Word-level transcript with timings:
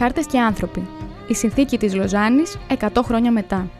Χάρτες 0.00 0.26
και 0.26 0.40
άνθρωποι. 0.40 0.86
Η 1.28 1.34
συνθήκη 1.34 1.78
της 1.78 1.94
Λοζάνης 1.94 2.58
100 2.68 3.02
χρόνια 3.04 3.32
μετά. 3.32 3.70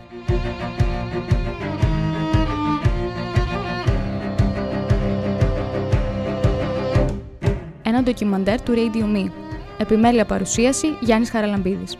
Ένα 7.83 8.03
ντοκιμαντέρ 8.03 8.63
του 8.63 8.73
Radio 8.73 9.17
Me. 9.17 9.31
Επιμέλεια 9.79 10.25
παρουσίαση 10.25 10.87
Γιάννης 11.01 11.31
Χαραλαμπίδης. 11.31 11.97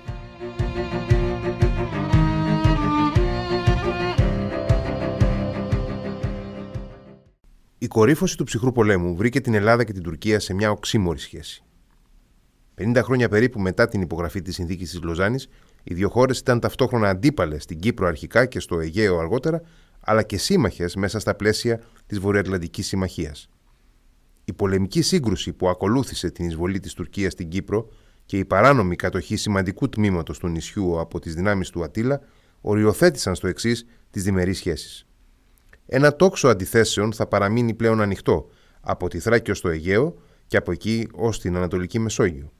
Η 7.79 7.87
κορύφωση 7.87 8.37
του 8.37 8.45
ψυχρού 8.45 8.73
πολέμου 8.73 9.17
βρήκε 9.17 9.41
την 9.41 9.55
Ελλάδα 9.55 9.85
και 9.85 9.93
την 9.93 10.03
Τουρκία 10.03 10.41
σε 10.41 10.55
μια 10.55 10.71
οξύμορη 10.71 11.19
σχέση. 11.19 11.65
50 12.81 13.01
χρόνια 13.03 13.29
περίπου 13.29 13.61
μετά 13.61 13.89
την 13.89 14.01
υπογραφή 14.01 14.43
της 14.43 14.55
συνθήκης 14.55 14.91
της 14.91 15.03
Λοζάνης, 15.03 15.49
οι 15.83 15.95
δύο 15.95 16.09
χώρες 16.09 16.39
ήταν 16.39 16.61
ταυτόχρονα 16.61 17.09
αντίπαλες 17.09 17.63
στην 17.63 17.79
Κύπρο 17.79 18.07
αρχικά 18.07 18.47
και 18.47 18.61
στο 18.61 18.81
Αιγαίο 18.81 19.19
αργότερα, 19.19 19.63
αλλά 20.01 20.23
και 20.23 20.39
σύμμαχες 20.39 20.95
μέσα 20.95 21.19
στα 21.19 21.35
πλαίσια 21.35 21.81
της 22.07 22.19
Βορειοατλαντικής 22.19 22.87
Συμμαχίας. 22.87 23.49
Η 24.45 24.53
πολεμική 24.53 25.03
σύγκρουση 25.03 25.53
που 25.53 25.69
ακολούθησε 25.69 26.31
την 26.31 26.47
εισβολή 26.47 26.81
της 26.81 26.95
Τουρκίας 26.95 27.33
στην 27.33 27.49
Κύπρο 27.49 27.89
και 28.25 28.39
η 28.39 28.45
παράνομη 28.45 28.97
κατοχή 28.97 29.37
σημαντικού 29.37 29.89
τμήματος 29.89 30.39
του 30.39 30.49
νησιού 30.49 31.01
από 31.01 31.19
τις 31.19 31.35
δυνάμεις 31.35 31.71
του 31.71 31.83
Ατήλα 31.83 32.21
οριοθέτησαν 32.61 33.35
στο 33.35 33.47
εξής 33.47 33.87
τις 34.11 34.23
διμερείς 34.23 34.57
σχέσεις. 34.57 35.07
Ένα 35.87 36.17
τόξο 36.17 36.49
αντιθέσεων 36.49 37.13
θα 37.13 37.27
παραμείνει 37.27 37.75
πλέον 37.75 38.01
ανοιχτό 38.01 38.49
από 38.81 39.09
τη 39.09 39.19
Θράκη 39.19 39.53
στο 39.53 39.69
Αιγαίο 39.69 40.15
και 40.47 40.57
από 40.57 40.73
εκεί 40.73 41.09
ως 41.13 41.41
την 41.41 41.57
Ανατολική 41.57 41.99
Μεσόγειο. 41.99 42.53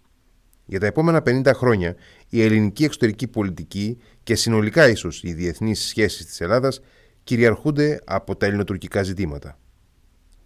Για 0.71 0.81
τα 0.81 0.87
επόμενα 0.87 1.23
50 1.27 1.51
χρόνια, 1.55 1.95
η 2.29 2.43
ελληνική 2.43 2.85
εξωτερική 2.85 3.29
πολιτική 3.29 3.99
και 4.23 4.35
συνολικά 4.35 4.89
ίσως 4.89 5.23
οι 5.23 5.33
διεθνείς 5.33 5.81
σχέσεις 5.81 6.27
της 6.27 6.41
Ελλάδας 6.41 6.81
κυριαρχούνται 7.25 8.01
από 8.05 8.37
τα 8.37 8.47
ελληνοτουρκικά 8.47 9.03
ζητήματα. 9.03 9.59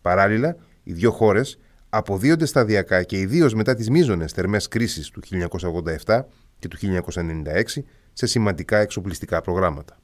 Παράλληλα, 0.01 0.57
οι 0.83 0.93
δύο 0.93 1.11
χώρες 1.11 1.59
αποδίονται 1.89 2.47
σταδιακά 2.47 3.03
και 3.03 3.19
ιδίως 3.19 3.55
μετά 3.55 3.75
τις 3.75 3.91
μείζονες 3.91 4.33
θερμές 4.33 4.69
κρίσεις 4.69 5.09
του 5.09 5.21
1987 6.05 6.21
και 6.59 6.69
του 6.69 6.77
1996 6.77 7.85
σε 8.13 8.27
σημαντικά 8.27 8.79
εξοπλιστικά 8.79 9.41
προγράμματα. 9.41 9.99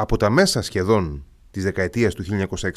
Από 0.00 0.16
τα 0.16 0.30
μέσα 0.30 0.62
σχεδόν 0.62 1.24
της 1.50 1.62
δεκαετίας 1.62 2.14
του 2.14 2.24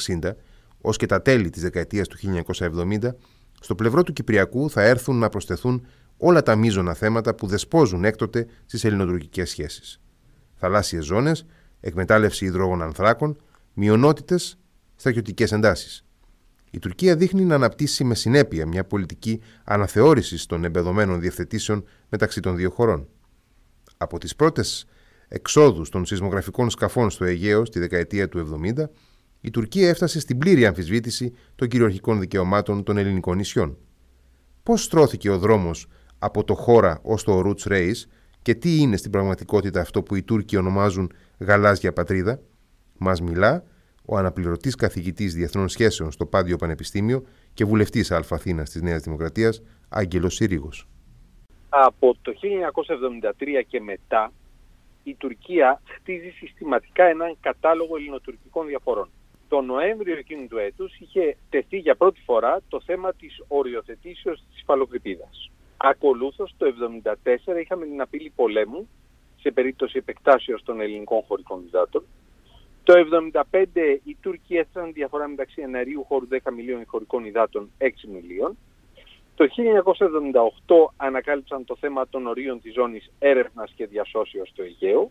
1960 0.08 0.32
ως 0.80 0.96
και 0.96 1.06
τα 1.06 1.22
τέλη 1.22 1.50
της 1.50 1.62
δεκαετίας 1.62 2.08
του 2.08 2.16
1970, 2.18 3.14
στο 3.60 3.74
πλευρό 3.74 4.02
του 4.02 4.12
Κυπριακού 4.12 4.70
θα 4.70 4.82
έρθουν 4.82 5.18
να 5.18 5.28
προσθεθούν 5.28 5.86
όλα 6.16 6.42
τα 6.42 6.56
μείζωνα 6.56 6.94
θέματα 6.94 7.34
που 7.34 7.46
δεσπόζουν 7.46 8.04
έκτοτε 8.04 8.46
στις 8.66 8.84
ελληνοτουρκικές 8.84 9.50
σχέσεις. 9.50 10.00
Θαλάσσιες 10.54 11.04
ζώνες, 11.04 11.46
εκμετάλλευση 11.80 12.44
υδρόγων 12.44 12.82
ανθράκων, 12.82 13.36
μειονότητες, 13.72 14.58
στρατιωτικές 14.96 15.52
εντάσεις. 15.52 16.04
Η 16.70 16.78
Τουρκία 16.78 17.16
δείχνει 17.16 17.44
να 17.44 17.54
αναπτύσσει 17.54 18.04
με 18.04 18.14
συνέπεια 18.14 18.66
μια 18.66 18.84
πολιτική 18.84 19.40
αναθεώρησης 19.64 20.46
των 20.46 20.64
εμπεδομένων 20.64 21.20
διευθετήσεων 21.20 21.84
μεταξύ 22.08 22.40
των 22.40 22.56
δύο 22.56 22.70
χωρών. 22.70 23.08
Από 23.96 24.18
τις 24.18 24.36
πρώτες 24.36 24.86
εξόδους 25.32 25.88
των 25.88 26.04
σεισμογραφικών 26.04 26.70
σκαφών 26.70 27.10
στο 27.10 27.24
Αιγαίο 27.24 27.64
στη 27.64 27.78
δεκαετία 27.78 28.28
του 28.28 28.60
70, 28.76 28.84
η 29.40 29.50
Τουρκία 29.50 29.88
έφτασε 29.88 30.20
στην 30.20 30.38
πλήρη 30.38 30.66
αμφισβήτηση 30.66 31.34
των 31.54 31.68
κυριαρχικών 31.68 32.20
δικαιωμάτων 32.20 32.82
των 32.82 32.96
ελληνικών 32.96 33.36
νησιών. 33.36 33.78
Πώς 34.62 34.82
στρώθηκε 34.82 35.30
ο 35.30 35.38
δρόμος 35.38 35.86
από 36.18 36.44
το 36.44 36.54
χώρα 36.54 37.00
ως 37.02 37.24
το 37.24 37.42
Roots 37.44 37.72
Race 37.72 38.02
και 38.42 38.54
τι 38.54 38.80
είναι 38.80 38.96
στην 38.96 39.10
πραγματικότητα 39.10 39.80
αυτό 39.80 40.02
που 40.02 40.14
οι 40.14 40.22
Τούρκοι 40.22 40.56
ονομάζουν 40.56 41.12
γαλάζια 41.38 41.92
πατρίδα, 41.92 42.40
μας 42.98 43.20
μιλά 43.20 43.64
ο 44.04 44.16
αναπληρωτής 44.16 44.74
καθηγητής 44.74 45.34
Διεθνών 45.34 45.68
Σχέσεων 45.68 46.12
στο 46.12 46.26
Πάντιο 46.26 46.56
Πανεπιστήμιο 46.56 47.22
και 47.54 47.64
βουλευτής 47.64 48.10
Αλφαθήνας 48.10 48.70
της 48.70 48.82
Νέας 48.82 49.02
Δημοκρατίας, 49.02 49.62
Άγγελος 49.88 50.34
Συρίγος. 50.34 50.88
Από 51.68 52.16
το 52.22 52.32
1973 52.32 53.62
και 53.66 53.80
μετά 53.80 54.32
η 55.02 55.14
Τουρκία 55.14 55.82
χτίζει 55.84 56.30
συστηματικά 56.30 57.04
έναν 57.04 57.36
κατάλογο 57.40 57.96
ελληνοτουρκικών 57.96 58.66
διαφορών. 58.66 59.08
Το 59.48 59.60
Νοέμβριο 59.60 60.16
εκείνου 60.16 60.48
του 60.48 60.58
έτους 60.58 60.98
είχε 60.98 61.36
τεθεί 61.50 61.78
για 61.78 61.94
πρώτη 61.94 62.20
φορά 62.24 62.60
το 62.68 62.80
θέμα 62.80 63.12
της 63.12 63.42
οριοθετήσεως 63.48 64.44
της 64.50 64.60
υφαλοκρηπίδας. 64.60 65.50
Ακολούθως 65.76 66.54
το 66.56 66.66
1974 66.66 67.60
είχαμε 67.60 67.86
την 67.86 68.00
απειλή 68.00 68.32
πολέμου 68.36 68.88
σε 69.40 69.50
περίπτωση 69.50 69.98
επεκτάσεως 69.98 70.62
των 70.62 70.80
ελληνικών 70.80 71.22
χωρικών 71.22 71.64
υδάτων. 71.66 72.04
Το 72.82 72.94
1975 73.42 74.00
οι 74.04 74.16
Τούρκοι 74.20 74.56
έθεσαν 74.56 74.92
διαφορά 74.92 75.28
μεταξύ 75.28 75.62
εναερίου 75.62 76.04
χώρου 76.08 76.28
10 76.30 76.52
μιλίων 76.52 76.82
χωρικών 76.86 77.24
υδάτων 77.24 77.70
6 77.78 77.88
μιλίων 78.12 78.56
το 79.34 79.46
1978 80.66 80.94
ανακάλυψαν 80.96 81.64
το 81.64 81.76
θέμα 81.76 82.08
των 82.08 82.26
ορίων 82.26 82.60
της 82.60 82.72
ζώνης 82.72 83.10
έρευνας 83.18 83.72
και 83.76 83.86
διασώσεως 83.86 84.48
στο 84.48 84.62
Αιγαίο. 84.62 85.10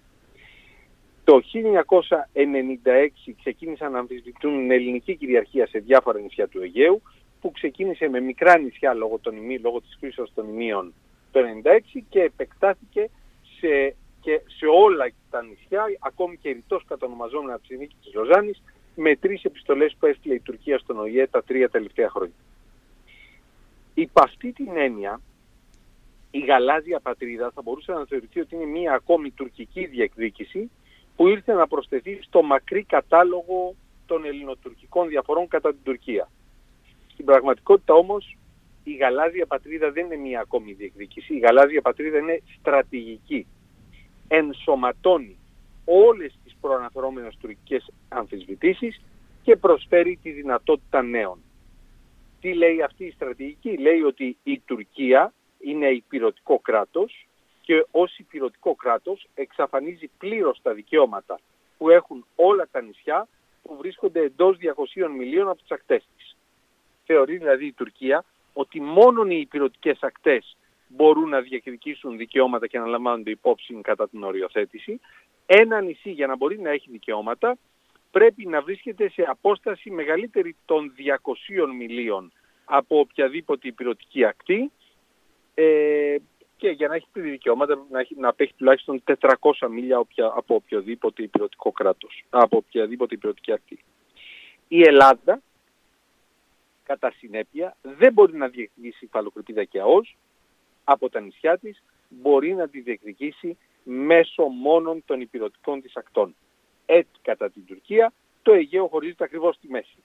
Το 1.23 1.41
1996 1.53 3.33
ξεκίνησαν 3.39 3.91
να 3.91 3.99
αμφισβητούν 3.99 4.57
την 4.57 4.71
ελληνική 4.71 5.15
κυριαρχία 5.15 5.67
σε 5.67 5.79
διάφορα 5.79 6.19
νησιά 6.19 6.47
του 6.47 6.61
Αιγαίου, 6.61 7.01
που 7.41 7.51
ξεκίνησε 7.51 8.07
με 8.09 8.19
μικρά 8.19 8.57
νησιά 8.57 8.93
λόγω, 8.93 9.19
των 9.21 9.35
ημί, 9.35 9.59
λόγω 9.59 9.81
της 9.81 9.97
κρίσης 9.99 10.31
των 10.33 10.47
ημείων 10.47 10.93
το 11.31 11.39
1996 11.95 12.01
και 12.09 12.21
επεκτάθηκε 12.21 13.09
σε, 13.59 13.95
και 14.21 14.41
σε 14.45 14.65
όλα 14.65 15.11
τα 15.29 15.43
νησιά, 15.43 15.83
ακόμη 15.99 16.37
και 16.37 16.49
ρητός 16.49 16.83
κατονομαζόμενα 16.87 17.53
από 17.53 17.61
τη 17.61 17.67
συνθήκη 17.67 17.95
της 18.03 18.13
Λοζάνης, 18.13 18.63
με 18.95 19.15
τρεις 19.15 19.43
επιστολές 19.43 19.95
που 19.99 20.05
έστειλε 20.05 20.33
η 20.33 20.39
Τουρκία 20.39 20.77
στον 20.77 20.99
ΟΗΕ 20.99 21.27
τα 21.27 21.43
τρία 21.43 21.69
τελευταία 21.69 22.09
χρόνια. 22.09 22.35
Υπ' 23.93 24.19
αυτή 24.19 24.51
την 24.51 24.77
έννοια, 24.77 25.21
η 26.31 26.39
γαλάζια 26.39 26.99
πατρίδα 26.99 27.51
θα 27.55 27.61
μπορούσε 27.61 27.91
να 27.91 28.05
θεωρηθεί 28.05 28.39
ότι 28.39 28.55
είναι 28.55 28.65
μία 28.65 28.93
ακόμη 28.93 29.31
τουρκική 29.31 29.85
διεκδίκηση 29.85 30.71
που 31.15 31.27
ήρθε 31.27 31.53
να 31.53 31.67
προσθεθεί 31.67 32.19
στο 32.21 32.41
μακρύ 32.41 32.83
κατάλογο 32.83 33.75
των 34.05 34.25
ελληνοτουρκικών 34.25 35.07
διαφορών 35.07 35.47
κατά 35.47 35.69
την 35.69 35.83
Τουρκία. 35.83 36.29
Στην 37.13 37.25
πραγματικότητα 37.25 37.93
όμως 37.93 38.37
η 38.83 38.93
γαλάζια 38.93 39.45
πατρίδα 39.45 39.91
δεν 39.91 40.05
είναι 40.05 40.15
μία 40.15 40.39
ακόμη 40.39 40.73
διεκδίκηση, 40.73 41.33
η 41.33 41.39
γαλάζια 41.39 41.81
πατρίδα 41.81 42.17
είναι 42.17 42.41
στρατηγική. 42.59 43.47
Ενσωματώνει 44.27 45.37
όλες 45.85 46.37
τις 46.43 46.55
προαναφερόμενες 46.61 47.37
τουρκικές 47.39 47.91
αμφισβητήσεις 48.09 49.01
και 49.43 49.55
προσφέρει 49.55 50.19
τη 50.23 50.31
δυνατότητα 50.31 51.01
νέων. 51.01 51.39
Τι 52.41 52.53
λέει 52.53 52.81
αυτή 52.81 53.05
η 53.05 53.11
στρατηγική; 53.11 53.77
Λέει 53.77 54.01
ότι 54.01 54.37
η 54.43 54.59
Τουρκία 54.59 55.33
είναι 55.59 55.87
υπηρετικό 55.87 56.59
κράτος 56.59 57.27
και 57.61 57.85
ως 57.91 58.17
υπηρετικό 58.17 58.75
κράτος 58.75 59.27
εξαφανίζει 59.33 60.09
πλήρως 60.17 60.59
τα 60.61 60.73
δικαιώματα 60.73 61.39
που 61.77 61.89
έχουν 61.89 62.25
όλα 62.35 62.67
τα 62.71 62.81
νησιά 62.81 63.27
που 63.63 63.75
βρίσκονται 63.77 64.19
εντός 64.19 64.57
200 64.95 65.09
μιλίων 65.17 65.49
από 65.49 65.61
τις 65.61 65.71
ακτές 65.71 66.03
της. 66.17 66.37
Θεωρεί 67.05 67.37
δηλαδή 67.37 67.65
η 67.65 67.73
Τουρκία 67.73 68.25
ότι 68.53 68.81
μόνο 68.81 69.25
οι 69.25 69.39
υπηρετικές 69.39 69.97
ακτές 70.01 70.57
μπορούν 70.87 71.29
να 71.29 71.41
διεκδικήσουν 71.41 72.17
δικαιώματα 72.17 72.67
και 72.67 72.79
να 72.79 72.85
λαμβάνονται 72.85 73.29
υπόψη 73.29 73.79
κατά 73.81 74.09
την 74.09 74.23
οριοθέτηση. 74.23 74.99
Ένα 75.45 75.81
νησί 75.81 76.11
για 76.11 76.27
να 76.27 76.35
μπορεί 76.35 76.59
να 76.59 76.69
έχει 76.69 76.89
δικαιώματα 76.91 77.57
πρέπει 78.11 78.47
να 78.47 78.61
βρίσκεται 78.61 79.09
σε 79.09 79.23
απόσταση 79.27 79.91
μεγαλύτερη 79.91 80.55
των 80.65 80.93
200 81.63 81.73
μιλίων 81.77 82.31
από 82.65 82.99
οποιαδήποτε 82.99 83.67
υπηρετική 83.67 84.25
ακτή 84.25 84.71
ε, 85.53 86.15
και 86.57 86.69
για 86.69 86.87
να 86.87 86.95
έχει 86.95 87.07
πλήρη 87.11 87.29
δικαιώματα 87.29 87.85
να, 87.89 87.99
έχει, 87.99 88.15
να 88.19 88.27
απέχει 88.27 88.53
τουλάχιστον 88.57 89.03
400 89.19 89.35
μίλια 89.69 90.05
από 90.35 90.55
οποιοδήποτε 90.55 91.23
υπηρετικό 91.23 91.71
κράτος, 91.71 92.23
από 92.29 92.57
οποιαδήποτε 92.57 93.15
υπηρετική 93.15 93.53
ακτή. 93.53 93.83
Η 94.67 94.81
Ελλάδα, 94.81 95.41
κατά 96.83 97.11
συνέπεια, 97.11 97.75
δεν 97.81 98.13
μπορεί 98.13 98.37
να 98.37 98.47
διεκδικήσει 98.47 99.05
υφαλοκρηπίδα 99.05 99.63
και 99.63 99.79
ΑΟΣ 99.79 100.15
από 100.83 101.09
τα 101.09 101.19
νησιά 101.19 101.57
της, 101.57 101.83
μπορεί 102.09 102.53
να 102.53 102.67
τη 102.67 102.79
διεκδικήσει 102.79 103.57
μέσω 103.83 104.43
μόνον 104.43 105.03
των 105.05 105.21
υπηρετικών 105.21 105.81
της 105.81 105.95
ακτών. 105.95 106.35
Έτσι 106.85 107.11
κατά 107.21 107.49
την 107.49 107.65
Τουρκία 107.65 108.13
το 108.41 108.53
Αιγαίο 108.53 108.87
χωρίζεται 108.87 109.23
ακριβώς 109.23 109.55
στη 109.55 109.67
μέση. 109.67 109.97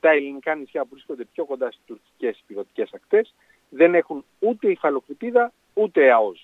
Τα 0.00 0.10
ελληνικά 0.10 0.54
νησιά 0.54 0.82
που 0.82 0.88
βρίσκονται 0.90 1.24
πιο 1.24 1.44
κοντά 1.44 1.70
στις 1.70 1.84
τουρκικές 1.86 2.38
υπηρετικές 2.38 2.92
ακτές 2.92 3.34
δεν 3.68 3.94
έχουν 3.94 4.24
ούτε 4.38 4.70
υφαλοκρηπίδα 4.70 5.52
ούτε 5.74 6.12
ΑΟΖ. 6.12 6.40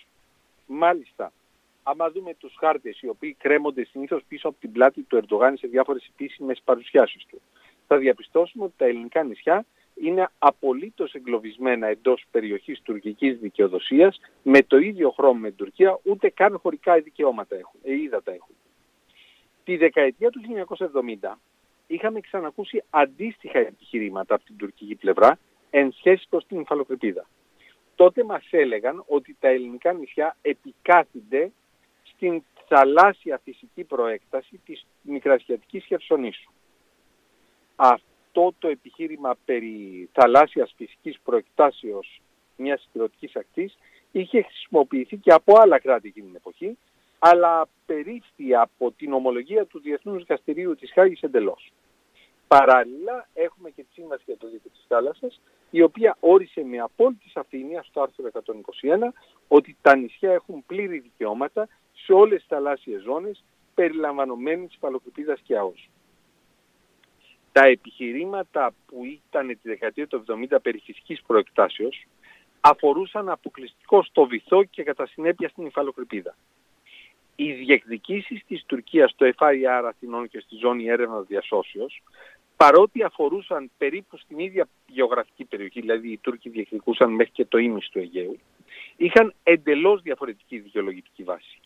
Μάλιστα, 0.67 1.33
άμα 1.83 2.11
δούμε 2.11 2.35
τους 2.35 2.55
χάρτες 2.59 3.01
οι 3.01 3.09
οποίοι 3.09 3.37
κρέμονται 3.39 3.85
συνήθως 3.85 4.23
πίσω 4.29 4.49
από 4.49 4.57
την 4.61 4.73
πλάτη 4.73 5.03
του 5.03 5.17
Ερντογάν 5.17 5.57
σε 5.57 5.67
διάφορες 5.67 6.11
επίσημες 6.13 6.61
παρουσιάσεις 6.65 7.27
του, 7.29 7.41
θα 7.87 7.97
διαπιστώσουμε 7.97 8.65
ότι 8.65 8.75
τα 8.77 8.85
ελληνικά 8.85 9.23
νησιά 9.23 9.65
είναι 9.95 10.29
απολύτως 10.39 11.15
εγκλωβισμένα 11.15 11.87
εντός 11.87 12.25
περιοχής 12.31 12.81
τουρκικής 12.83 13.39
δικαιοδοσίας 13.39 14.21
με 14.43 14.63
το 14.63 14.77
ίδιο 14.77 15.11
χρώμα 15.11 15.39
με 15.39 15.49
την 15.49 15.57
Τουρκία, 15.57 15.99
ούτε 16.03 16.29
καν 16.31 16.59
χωρικά 16.59 17.01
δικαιώματα 17.01 17.57
έχουν, 17.57 17.81
ε, 17.83 17.93
ύδατα 17.95 18.33
έχουν. 18.33 18.55
Τη 19.65 19.77
δεκαετία 19.77 20.31
του 20.31 20.41
1970 21.23 21.35
είχαμε 21.87 22.21
ξανακούσει 22.21 22.83
αντίστοιχα 22.91 23.59
επιχειρήματα 23.59 24.35
από 24.35 24.45
την 24.45 24.57
τουρκική 24.57 24.95
πλευρά 24.95 25.39
εν 25.71 25.93
σχέση 25.93 26.27
προς 26.29 26.47
την 26.47 26.61
υφαλοκρηπίδα. 26.61 27.27
Τότε 27.95 28.25
μας 28.25 28.47
έλεγαν 28.51 29.05
ότι 29.07 29.37
τα 29.41 29.49
ελληνικά 29.49 29.93
νησιά 29.93 30.37
επικάθονται 30.43 31.51
στην 32.03 32.43
θαλάσσια 32.69 33.41
φυσική 33.45 33.85
προέκταση 33.85 34.61
της 34.65 34.87
Μικρασιατικής 35.03 35.85
Χερσονήσου. 35.85 36.51
Αυτό 37.77 38.55
το 38.59 38.69
επιχείρημα 38.69 39.37
περί 39.45 40.09
θαλάσσιας 40.13 40.75
φυσικής 40.77 41.19
προεκτάσεως 41.25 42.21
μιας 42.57 42.83
συγκροτικής 42.83 43.37
ακτής 43.37 43.79
είχε 44.13 44.43
χρησιμοποιηθεί 44.43 45.17
και 45.17 45.33
από 45.33 45.59
άλλα 45.59 45.79
κράτη 45.79 46.09
εκείνη 46.09 46.27
την 46.27 46.37
εποχή, 46.37 46.79
αλλά 47.27 47.69
περίστη 47.87 48.55
από 48.55 48.93
την 48.93 49.13
ομολογία 49.13 49.67
του 49.67 49.81
Διεθνούς 49.81 50.19
Δικαστηρίου 50.19 50.75
της 50.75 50.93
Χάγης 50.93 51.21
εντελώς. 51.21 51.73
Παράλληλα 52.49 53.29
έχουμε 53.35 53.71
και 53.71 53.83
τη 53.83 53.93
Σύμβαση 53.93 54.23
για 54.27 54.37
το 54.37 54.47
Δίκαιο 54.47 54.71
της 54.71 54.85
Θάλασσας, 54.89 55.41
η 55.71 55.83
οποία 55.83 56.17
όρισε 56.21 56.65
με 56.65 56.79
απόλυτη 56.79 57.29
σαφήνεια 57.29 57.83
στο 57.83 58.01
άρθρο 58.03 58.27
121 58.27 59.13
ότι 59.49 59.77
τα 59.83 59.97
νησιά 59.97 60.33
έχουν 60.33 60.65
πλήρη 60.67 60.99
δικαιώματα 60.99 61.69
σε 61.93 62.13
όλες 62.13 62.39
τις 62.39 62.49
θαλάσσιες 62.49 63.03
ζώνες 63.03 63.45
περιλαμβανομένης 63.75 64.75
υφαλοκρηπίδας 64.75 65.41
και 65.41 65.57
ΑΟΣ. 65.57 65.89
Τα 67.53 67.67
επιχειρήματα 67.67 68.75
που 68.87 69.05
ήταν 69.05 69.47
τη 69.47 69.69
δεκαετία 69.69 70.07
του 70.07 70.25
70 70.51 70.57
περί 70.63 70.79
φυσικής 70.79 71.23
προεκτάσεως 71.27 72.07
αφορούσαν 72.61 73.29
αποκλειστικό 73.29 74.03
στο 74.03 74.27
βυθό 74.27 74.65
και 74.65 74.83
κατά 74.83 75.07
συνέπεια 75.07 75.49
στην 75.49 75.67
υφαλοκρηπίδα. 75.67 76.35
Οι 77.37 77.53
διεκδικήσεις 77.53 78.45
της 78.47 78.65
Τουρκίας 78.67 79.11
στο 79.11 79.27
FIR 79.39 79.85
Αθηνών 79.89 80.29
και 80.29 80.41
στη 80.41 80.57
ζώνη 80.57 80.89
έρευνας 80.89 81.27
διασώσεως 81.27 82.03
παρότι 82.57 83.03
αφορούσαν 83.03 83.71
περίπου 83.79 84.17
στην 84.17 84.39
ίδια 84.39 84.69
γεωγραφική 84.87 85.45
περιοχή, 85.45 85.81
δηλαδή 85.81 86.09
οι 86.13 86.19
Τούρκοι 86.19 86.49
διεκδικούσαν 86.49 87.11
μέχρι 87.11 87.33
και 87.33 87.45
το 87.45 87.59
ίμιση 87.59 87.91
του 87.91 87.99
Αιγαίου, 87.99 88.39
είχαν 88.97 89.35
εντελώς 89.43 90.03
διαφορετική 90.03 90.59
δικαιολογητική 90.59 91.23
βάση. 91.23 91.59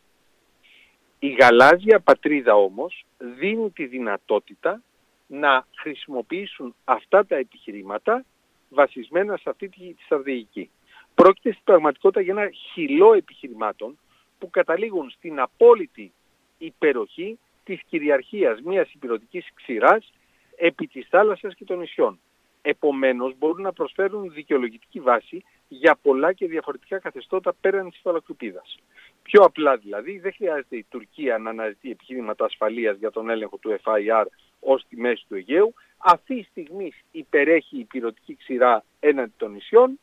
Η 1.18 1.28
γαλάζια 1.28 2.00
πατρίδα 2.00 2.54
όμως 2.54 3.04
δίνει 3.18 3.70
τη 3.70 3.86
δυνατότητα 3.86 4.82
να 5.26 5.66
χρησιμοποιήσουν 5.76 6.74
αυτά 6.84 7.26
τα 7.26 7.36
επιχειρήματα 7.36 8.24
βασισμένα 8.68 9.36
σε 9.36 9.50
αυτή 9.50 9.68
τη 9.68 9.94
στρατηγική. 10.04 10.70
Πρόκειται 11.14 11.50
στην 11.50 11.64
πραγματικότητα 11.64 12.20
για 12.20 12.32
ένα 12.32 12.50
χυλό 12.50 13.12
επιχειρημάτων 13.14 13.90
που 13.90 13.98
καταλήγουν 14.46 15.10
στην 15.10 15.40
απόλυτη 15.40 16.12
υπεροχή 16.58 17.38
της 17.64 17.80
κυριαρχίας 17.88 18.60
μιας 18.60 18.92
υπηρετικής 18.92 19.48
ξηράς 19.54 20.12
επί 20.56 20.86
της 20.86 21.06
θάλασσας 21.08 21.54
και 21.54 21.64
των 21.64 21.78
νησιών. 21.78 22.20
Επομένως 22.62 23.34
μπορούν 23.38 23.62
να 23.62 23.72
προσφέρουν 23.72 24.32
δικαιολογητική 24.32 25.00
βάση 25.00 25.44
για 25.68 25.98
πολλά 26.02 26.32
και 26.32 26.46
διαφορετικά 26.46 26.98
καθεστώτα 26.98 27.54
πέραν 27.60 27.90
της 27.90 28.00
φαλακρουπίδας. 28.02 28.78
Πιο 29.22 29.42
απλά 29.42 29.76
δηλαδή 29.76 30.18
δεν 30.18 30.32
χρειάζεται 30.32 30.76
η 30.76 30.86
Τουρκία 30.88 31.38
να 31.38 31.50
αναζητεί 31.50 31.90
επιχειρήματα 31.90 32.44
ασφαλείας 32.44 32.96
για 32.98 33.10
τον 33.10 33.30
έλεγχο 33.30 33.56
του 33.56 33.78
FIR 33.82 34.24
ως 34.60 34.84
τη 34.88 34.96
μέση 34.96 35.24
του 35.28 35.34
Αιγαίου. 35.34 35.74
Αυτή 35.98 36.34
τη 36.34 36.42
στιγμή 36.42 36.92
υπερέχει 37.10 37.78
η 37.78 37.84
πυρωτική 37.84 38.36
ξηρά 38.36 38.84
έναντι 39.00 39.32
των 39.36 39.52
νησιών 39.52 39.98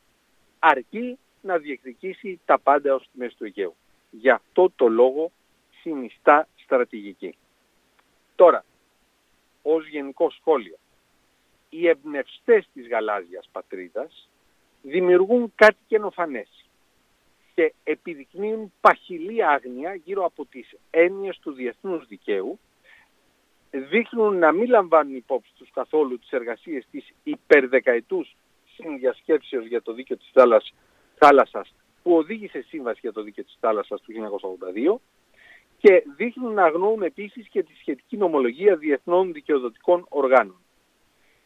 αρκεί 0.58 1.18
να 1.40 1.58
διεκδικήσει 1.58 2.40
τα 2.44 2.58
πάντα 2.58 2.94
ως 2.94 3.02
τη 3.02 3.18
μέση 3.18 3.36
του 3.36 3.44
Αιγαίου. 3.44 3.76
Γι' 4.18 4.30
αυτό 4.30 4.72
το 4.76 4.88
λόγο 4.88 5.32
συνιστά 5.80 6.48
στρατηγική. 6.56 7.36
Τώρα, 8.34 8.64
ως 9.62 9.88
γενικό 9.88 10.30
σχόλιο. 10.30 10.76
Οι 11.70 11.88
εμπνευστές 11.88 12.68
της 12.74 12.88
γαλάζιας 12.88 13.48
πατρίδας 13.52 14.28
δημιουργούν 14.82 15.52
κάτι 15.54 15.78
καινοφανές 15.86 16.48
και 17.54 17.74
επιδεικνύουν 17.84 18.72
παχυλή 18.80 19.44
άγνοια 19.44 19.94
γύρω 19.94 20.24
από 20.24 20.44
τις 20.44 20.74
έννοιες 20.90 21.38
του 21.38 21.52
διεθνούς 21.52 22.06
δικαίου, 22.06 22.58
δείχνουν 23.70 24.38
να 24.38 24.52
μην 24.52 24.70
λαμβάνουν 24.70 25.16
υπόψη 25.16 25.52
τους 25.58 25.70
καθόλου 25.70 26.18
τις 26.18 26.30
εργασίες 26.30 26.86
της 26.90 27.12
υπερδεκαετούς 27.22 28.36
συνδιασκέψεως 28.74 29.66
για 29.66 29.82
το 29.82 29.92
δίκαιο 29.92 30.16
της 30.16 30.32
θάλασσας 31.18 31.74
που 32.06 32.16
οδήγησε 32.16 32.64
σύμβαση 32.68 32.98
για 33.02 33.12
το 33.12 33.22
δίκαιο 33.22 33.44
της 33.44 33.56
θάλασσας 33.60 34.00
του 34.00 34.12
1982 34.12 34.96
και 35.78 36.04
δείχνουν 36.16 36.52
να 36.52 36.64
αγνοούν 36.64 37.02
επίσης 37.02 37.48
και 37.48 37.62
τη 37.62 37.74
σχετική 37.74 38.16
νομολογία 38.16 38.76
διεθνών 38.76 39.32
δικαιοδοτικών 39.32 40.06
οργάνων. 40.08 40.56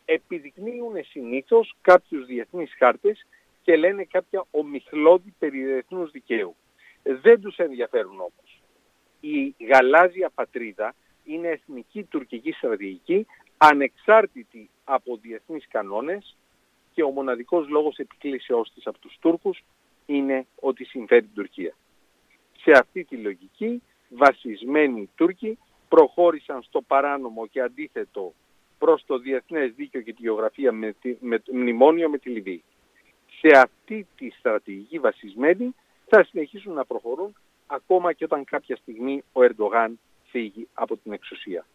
Επιδεικνύουν 0.04 1.04
συνήθως 1.04 1.74
κάποιους 1.80 2.26
διεθνείς 2.26 2.74
χάρτες 2.78 3.26
και 3.62 3.76
λένε 3.76 4.04
κάποια 4.04 4.44
ομιχλώδη 4.50 5.34
περί 5.38 5.64
διεθνούς 5.64 6.10
δικαίου. 6.10 6.56
Δεν 7.02 7.40
τους 7.40 7.56
ενδιαφέρουν 7.56 8.20
όμως. 8.20 8.62
Η 9.20 9.54
γαλάζια 9.64 10.30
πατρίδα 10.34 10.94
είναι 11.24 11.48
εθνική 11.48 12.02
τουρκική 12.02 12.52
στρατηγική, 12.52 13.26
ανεξάρτητη 13.56 14.70
από 14.84 15.16
διεθνείς 15.16 15.68
κανόνες 15.68 16.36
και 16.92 17.02
ο 17.02 17.10
μοναδικός 17.10 17.68
λόγος 17.68 17.96
επικλήσεώς 17.96 18.72
της 18.74 18.86
από 18.86 18.98
τους 18.98 19.16
Τούρκους 19.20 19.62
είναι 20.14 20.46
ότι 20.60 20.84
συμφέρει 20.84 21.22
την 21.22 21.34
Τουρκία. 21.34 21.74
Σε 22.56 22.70
αυτή 22.70 23.04
τη 23.04 23.16
λογική 23.16 23.82
βασισμένοι 24.08 25.10
Τούρκοι 25.14 25.58
προχώρησαν 25.88 26.62
στο 26.62 26.80
παράνομο 26.82 27.46
και 27.46 27.60
αντίθετο 27.60 28.32
προς 28.78 29.04
το 29.06 29.18
διεθνές 29.18 29.72
δίκαιο 29.74 30.00
και 30.00 30.12
τη 30.12 30.22
γεωγραφία 30.22 30.72
με, 30.72 30.94
τη, 31.00 31.16
με 31.20 31.42
μνημόνιο 31.52 32.08
με 32.08 32.18
τη 32.18 32.30
Λιβύη. 32.30 32.62
Σε 33.40 33.58
αυτή 33.58 34.06
τη 34.16 34.30
στρατηγική 34.30 34.98
βασισμένη 34.98 35.74
θα 36.06 36.24
συνεχίσουν 36.24 36.72
να 36.72 36.84
προχωρούν 36.84 37.36
ακόμα 37.66 38.12
και 38.12 38.24
όταν 38.24 38.44
κάποια 38.44 38.76
στιγμή 38.76 39.22
ο 39.32 39.40
Ερντογάν 39.42 39.98
φύγει 40.30 40.68
από 40.74 40.96
την 40.96 41.12
εξουσία. 41.12 41.66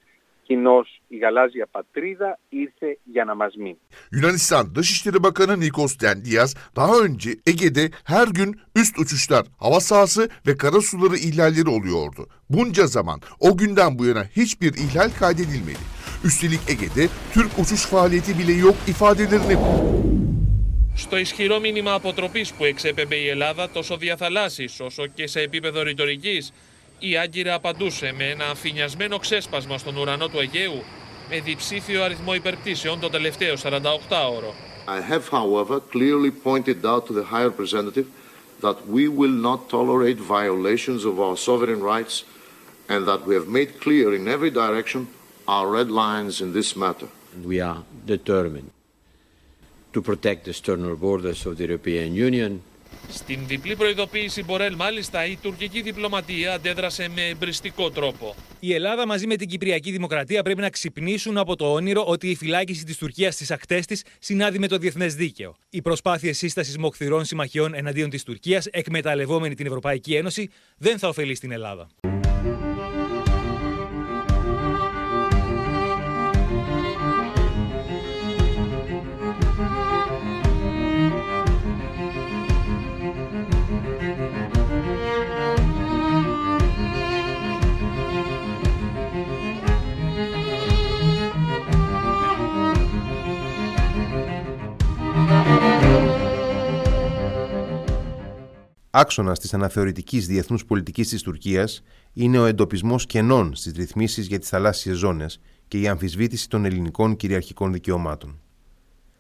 Κοινώς 0.45 1.01
η 1.09 1.17
γαλάζια 1.17 1.67
πατρίδα 1.71 2.39
ήρθε 2.49 2.99
για 3.05 3.25
να 3.25 3.35
μας 3.35 3.55
μείνει. 3.57 3.81
Yunanistan 4.13 4.75
Dışişleri 4.75 5.23
Bakanı 5.23 5.61
Nikos 5.61 6.01
Dendias 6.01 6.55
daha 6.77 6.99
önce 6.99 7.31
Ege'de 7.47 7.91
her 8.05 8.29
gün 8.29 8.61
üst 8.77 8.99
uçuşlar, 8.99 9.47
hava 9.59 9.81
sahası 9.81 10.29
ve 10.47 10.57
kara 10.57 10.81
suları 10.81 11.17
ihlalleri 11.17 11.69
oluyordu. 11.69 12.29
Bunca 12.51 12.87
zaman 12.87 13.21
o 13.41 13.57
günden 13.57 13.99
bu 13.99 14.07
yana 14.07 14.25
hiçbir 14.25 14.73
ihlal 14.75 15.11
kaydedilmedi. 15.19 15.85
Üstelik 16.25 16.61
Ege'de 16.69 17.09
Türk 17.35 17.59
uçuş 17.59 17.87
faaliyeti 17.87 18.39
bile 18.39 18.53
yok 18.53 18.77
ifadelerini 18.89 19.57
Στο 20.97 21.17
ισχυρό 21.17 21.61
μήνυμα 21.61 21.93
αποτροπής 21.93 22.53
που 22.53 22.65
εξέπεμπε 22.65 23.17
η 23.17 23.29
Ελλάδα 23.29 23.71
τόσο 23.71 23.97
διαθαλάσσης 23.97 24.81
όσο 24.81 25.07
και 25.07 25.27
σε 25.27 25.41
επίπεδο 25.41 25.83
ρητορικής 25.83 26.53
η 27.00 27.18
Άγκυρα 27.18 27.54
απαντούσε 27.54 28.14
με 28.18 28.30
ένα 28.30 28.46
αφηνιασμένο 28.50 29.18
ξέσπασμα 29.18 29.78
στον 29.78 29.98
ουρανό 29.98 30.28
του 30.28 30.40
Αιγαίου 30.40 30.84
με 31.30 31.40
διψήφιο 31.40 32.04
αριθμό 32.04 32.34
υπερπτήσεων 32.34 33.00
το 33.00 33.10
τελευταίο 33.10 33.56
48 33.64 33.80
ώρο. 34.36 34.54
I 34.88 35.02
have, 35.02 35.30
however, 35.30 35.80
clearly 35.80 36.32
pointed 36.32 36.86
out 36.86 37.08
to 37.08 37.14
the 37.14 37.26
High 37.34 37.46
Representative 37.52 38.08
that 38.62 38.78
we 38.96 39.08
will 39.08 39.38
not 39.50 39.60
tolerate 39.78 40.20
violations 40.20 41.02
of 41.06 41.20
our 41.26 41.38
sovereign 41.48 41.82
rights 41.82 42.16
and 42.88 43.08
that 43.10 43.22
we 43.28 43.34
have 43.40 43.48
made 43.48 43.80
clear 43.86 44.14
in 44.14 44.28
every 44.28 44.52
direction 44.52 45.08
our 45.48 45.68
red 45.78 45.90
lines 45.90 46.42
in 46.44 46.54
this 46.54 46.76
matter. 46.76 47.08
We 47.44 47.60
are 47.62 47.84
determined 48.06 48.70
to 49.94 50.02
protect 50.02 50.46
the 50.46 50.52
external 50.52 50.96
borders 50.96 51.46
of 51.46 51.58
the 51.58 51.66
European 51.68 52.14
Union, 52.14 52.62
Στην 53.10 53.40
διπλή 53.48 53.76
προειδοποίηση 53.76 54.44
Μπορέλ, 54.44 54.76
μάλιστα, 54.76 55.26
η 55.26 55.38
τουρκική 55.42 55.82
διπλωματία 55.82 56.54
αντέδρασε 56.54 57.10
με 57.16 57.28
εμπριστικό 57.28 57.92
τρόπο. 57.92 58.36
Η 58.60 58.74
Ελλάδα 58.74 59.08
μαζί 59.08 59.28
με 59.28 59.36
την 59.36 59.48
Κυπριακή 59.48 59.92
Δημοκρατία 59.92 60.44
πρέπει 60.44 60.62
να 60.62 60.70
ξυπνήσουν 60.70 61.38
από 61.38 61.56
το 61.56 61.74
όνειρο 61.74 62.04
ότι 62.06 62.30
η 62.30 62.36
φυλάκιση 62.36 62.84
της 62.84 62.98
Τουρκίας 62.98 63.34
στις 63.34 63.52
ακτές 63.52 63.86
της 63.86 64.04
συνάδει 64.20 64.60
με 64.60 64.68
το 64.68 64.78
διεθνές 64.78 65.16
δίκαιο. 65.16 65.56
Οι 65.70 65.82
προσπάθειες 65.82 66.38
σύστασης 66.38 66.78
μοχθηρών 66.78 67.26
συμμαχιών 67.26 67.74
εναντίον 67.74 68.10
της 68.10 68.24
Τουρκίας, 68.24 68.66
εκμεταλλευόμενη 68.66 69.56
την 69.56 69.66
Ευρωπαϊκή 69.66 70.16
Ένωση, 70.16 70.50
δεν 70.78 71.00
θα 71.00 71.08
ωφελεί 71.08 71.36
στην 71.36 71.52
Ελλάδα. 71.52 71.88
Άξονα 98.98 99.34
της 99.36 99.54
αναθεωρητικής 99.54 100.28
διεθνούς 100.28 100.66
πολιτικής 100.66 101.10
της 101.10 101.22
Τουρκίας 101.22 101.84
είναι 102.14 102.40
ο 102.40 102.46
εντοπισμός 102.46 103.06
κενών 103.06 103.56
στις 103.56 103.74
ρυθμίσεις 103.76 104.28
για 104.28 104.40
τις 104.40 104.50
θαλάσσιες 104.50 104.98
ζώνες 104.98 105.40
και 105.68 105.80
η 105.80 105.88
αμφισβήτηση 105.88 106.50
των 106.50 106.66
ελληνικών 106.66 107.16
κυριαρχικών 107.16 107.74
δικαιωμάτων. 107.74 108.40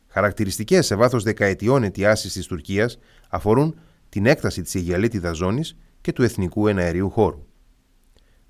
Χαρακτηριστικές 0.07 0.85
σε 0.85 0.95
βάθος 0.95 1.23
δεκαετιών 1.23 1.83
αιτιάσεις 1.83 2.33
της 2.33 2.45
Τουρκίας 2.45 2.97
αφορούν 3.29 3.79
την 4.09 4.25
έκταση 4.25 4.61
της 4.61 4.75
Αιγιαλίτιδα 4.75 5.31
ζώνης 5.31 5.75
και 6.01 6.11
του 6.11 6.23
εθνικού 6.23 6.67
εναερίου 6.67 7.09
χώρου. 7.09 7.45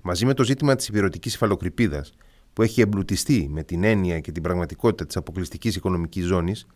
Μαζί 0.02 0.26
με 0.26 0.34
το 0.34 0.44
ζήτημα 0.44 0.74
της 0.74 0.88
υπηρετικής 0.88 1.34
υφαλοκρηπίδας, 1.34 2.12
που 2.52 2.62
έχει 2.62 2.80
εμπλουτιστεί 2.80 3.48
με 3.50 3.62
την 3.62 3.84
έννοια 3.84 4.20
και 4.20 4.32
την 4.32 4.42
πραγματικότητα 4.42 5.06
της 5.06 5.16
αποκλειστικής 5.16 5.76
οικονομικής 5.76 6.24
ζώνης, 6.24 6.66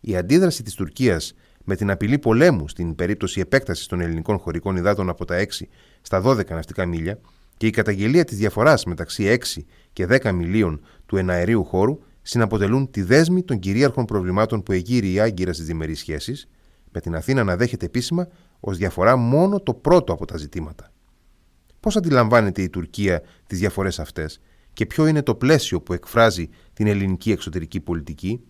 η 0.00 0.16
αντίδραση 0.16 0.62
της 0.62 0.74
Τουρκίας 0.74 1.34
με 1.70 1.76
την 1.76 1.90
απειλή 1.90 2.18
πολέμου 2.18 2.68
στην 2.68 2.94
περίπτωση 2.94 3.40
επέκτασης 3.40 3.86
των 3.86 4.00
ελληνικών 4.00 4.38
χωρικών 4.38 4.76
υδάτων 4.76 5.08
από 5.08 5.24
τα 5.24 5.44
6 5.44 5.44
στα 6.00 6.22
12 6.24 6.48
ναυτικά 6.48 6.86
μίλια 6.86 7.18
και 7.56 7.66
η 7.66 7.70
καταγγελία 7.70 8.24
της 8.24 8.36
διαφοράς 8.36 8.84
μεταξύ 8.84 9.38
6 9.56 9.62
και 9.92 10.06
10 10.10 10.32
μιλίων 10.32 10.80
του 11.06 11.16
εναερίου 11.16 11.64
χώρου 11.64 11.98
συναποτελούν 12.22 12.90
τη 12.90 13.02
δέσμη 13.02 13.42
των 13.42 13.58
κυρίαρχων 13.58 14.04
προβλημάτων 14.04 14.62
που 14.62 14.72
εγείρει 14.72 15.12
η 15.12 15.20
Άγκυρα 15.20 15.52
στις 15.52 15.66
διμερείς 15.66 15.98
σχέσεις, 15.98 16.48
με 16.92 17.00
την 17.00 17.14
Αθήνα 17.14 17.44
να 17.44 17.56
δέχεται 17.56 17.86
επίσημα 17.86 18.28
ως 18.60 18.76
διαφορά 18.76 19.16
μόνο 19.16 19.60
το 19.60 19.74
πρώτο 19.74 20.12
από 20.12 20.24
τα 20.24 20.36
ζητήματα. 20.36 20.92
Πώς 21.80 21.96
αντιλαμβάνεται 21.96 22.62
η 22.62 22.68
Τουρκία 22.68 23.22
τις 23.46 23.58
διαφορές 23.58 23.98
αυτές 23.98 24.40
και 24.72 24.86
ποιο 24.86 25.06
είναι 25.06 25.22
το 25.22 25.34
πλαίσιο 25.34 25.80
που 25.80 25.92
εκφράζει 25.92 26.48
την 26.72 26.86
ελληνική 26.86 27.30
εξωτερική 27.30 27.80
πολιτική, 27.80 28.40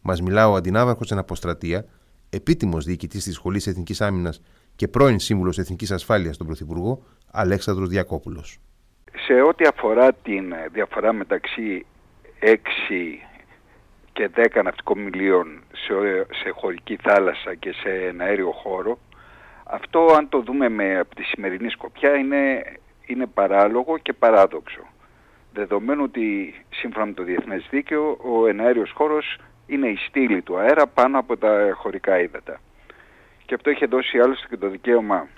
μας 0.00 0.20
μιλά 0.20 0.48
ο 0.48 0.54
αντινάβαρχος 0.54 1.10
εν 1.10 1.18
αποστρατεία, 1.18 1.84
επίτιμος 2.30 2.84
διοικητής 2.84 3.24
της 3.24 3.34
Σχολής 3.34 3.66
Εθνικής 3.66 4.00
Άμυνας 4.00 4.42
και 4.76 4.88
πρώην 4.88 5.18
σύμβουλος 5.18 5.58
Εθνικής 5.58 5.90
Ασφάλειας 5.90 6.34
στον 6.34 6.46
Πρωθυπουργό, 6.46 7.02
Αλέξανδρος 7.32 7.88
Διακόπουλος. 7.88 8.58
Σε 9.26 9.40
ό,τι 9.40 9.64
αφορά 9.64 10.12
την 10.12 10.54
διαφορά 10.72 11.12
μεταξύ 11.12 11.86
6 12.40 12.56
και 14.12 14.30
10 14.36 14.60
ναυτικών 14.64 14.98
μιλίων 14.98 15.62
σε, 15.72 15.94
σε 16.42 16.50
χωρική 16.50 16.96
θάλασσα 17.02 17.54
και 17.54 17.72
σε 17.72 17.88
ένα 17.88 18.24
αέριο 18.24 18.50
χώρο, 18.50 18.98
αυτό 19.64 20.06
αν 20.16 20.28
το 20.28 20.40
δούμε 20.40 20.68
με, 20.68 20.98
από 20.98 21.14
τη 21.14 21.22
σημερινή 21.22 21.70
σκοπιά 21.70 22.14
είναι, 22.14 22.62
είναι 23.06 23.26
παράλογο 23.26 23.98
και 23.98 24.12
παράδοξο. 24.12 24.80
Δεδομένου 25.52 26.02
ότι 26.02 26.54
σύμφωνα 26.70 27.06
με 27.06 27.12
το 27.12 27.22
Διεθνές 27.22 27.66
Δίκαιο 27.70 28.18
ο 28.22 28.46
εναέριος 28.46 28.92
χώρος 28.94 29.36
είναι 29.68 29.88
η 29.88 29.96
στήλη 29.96 30.42
του 30.42 30.58
αέρα 30.58 30.86
πάνω 30.86 31.18
από 31.18 31.36
τα 31.36 31.70
χωρικά 31.74 32.20
ύδατα. 32.20 32.60
Και 33.46 33.54
αυτό 33.54 33.70
είχε 33.70 33.86
δώσει 33.86 34.18
άλλωστε 34.18 34.46
και 34.48 34.56
το 34.56 34.68
δικαίωμα 34.68 35.28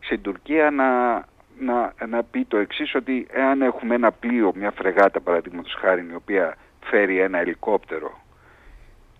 στην 0.00 0.22
Τουρκία 0.22 0.70
να, 0.70 1.14
να, 1.58 1.94
να 2.06 2.22
πει 2.22 2.44
το 2.44 2.56
εξής 2.56 2.94
ότι 2.94 3.26
εάν 3.30 3.62
έχουμε 3.62 3.94
ένα 3.94 4.12
πλοίο, 4.12 4.52
μια 4.54 4.70
φρεγάτα 4.70 5.20
παραδείγματος 5.20 5.74
χάρη, 5.80 6.06
η 6.10 6.14
οποία 6.14 6.56
φέρει 6.80 7.18
ένα 7.18 7.38
ελικόπτερο 7.38 8.20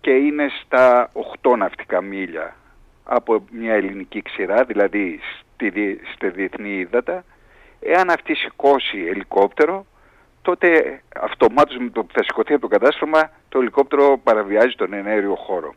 και 0.01 0.11
είναι 0.11 0.47
στα 0.63 1.11
8 1.41 1.57
ναυτικά 1.57 2.01
μίλια 2.01 2.55
από 3.03 3.45
μια 3.51 3.73
ελληνική 3.73 4.21
ξηρά, 4.21 4.63
δηλαδή 4.63 5.19
στη, 5.53 5.99
στη 6.13 6.29
διεθνή 6.29 6.69
ύδατα, 6.69 7.23
εάν 7.79 8.09
αυτή 8.09 8.35
σηκώσει 8.35 9.05
ελικόπτερο, 9.09 9.85
τότε 10.47 11.01
αυτομάτως 11.21 11.77
με 11.77 11.89
το 11.89 12.03
που 12.03 12.13
θα 12.13 12.23
σηκωθεί 12.23 12.53
από 12.53 12.61
το 12.61 12.67
κατάστρωμα 12.67 13.31
το 13.49 13.59
ελικόπτερο 13.59 14.19
παραβιάζει 14.23 14.75
τον 14.75 14.93
ενέργειο 14.93 15.35
χώρο. 15.35 15.75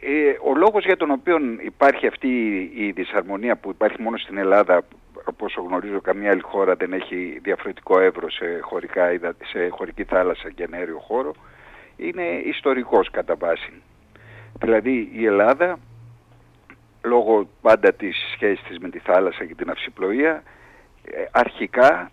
Ε, 0.00 0.36
ο 0.50 0.54
λόγος 0.56 0.84
για 0.84 0.96
τον 0.96 1.10
οποίο 1.10 1.36
υπάρχει 1.64 2.06
αυτή 2.06 2.28
η 2.74 2.90
δυσαρμονία 2.90 3.56
που 3.56 3.70
υπάρχει 3.70 4.02
μόνο 4.02 4.16
στην 4.16 4.36
Ελλάδα, 4.38 4.82
όπως 5.24 5.54
γνωρίζω 5.54 6.00
καμία 6.00 6.30
άλλη 6.30 6.40
χώρα 6.40 6.74
δεν 6.74 6.92
έχει 6.92 7.38
διαφορετικό 7.42 8.00
εύρος 8.00 8.34
σε, 8.34 8.58
χωρικά, 8.60 9.04
σε 9.44 9.68
χωρική 9.68 10.04
θάλασσα 10.04 10.50
και 10.50 10.62
ενέργειο 10.62 10.98
χώρο, 10.98 11.32
είναι 11.96 12.26
ιστορικός 12.44 13.10
κατά 13.10 13.34
βάση. 13.36 13.72
Δηλαδή 14.58 15.10
η 15.12 15.24
Ελλάδα, 15.26 15.78
λόγω 17.02 17.48
πάντα 17.60 17.92
της 17.92 18.16
σχέσης 18.32 18.66
της 18.68 18.78
με 18.78 18.88
τη 18.88 18.98
θάλασσα 18.98 19.44
και 19.44 19.54
την 19.54 19.70
αυσιπλοεία, 19.70 20.42
ε, 21.04 21.24
αρχικά 21.30 22.08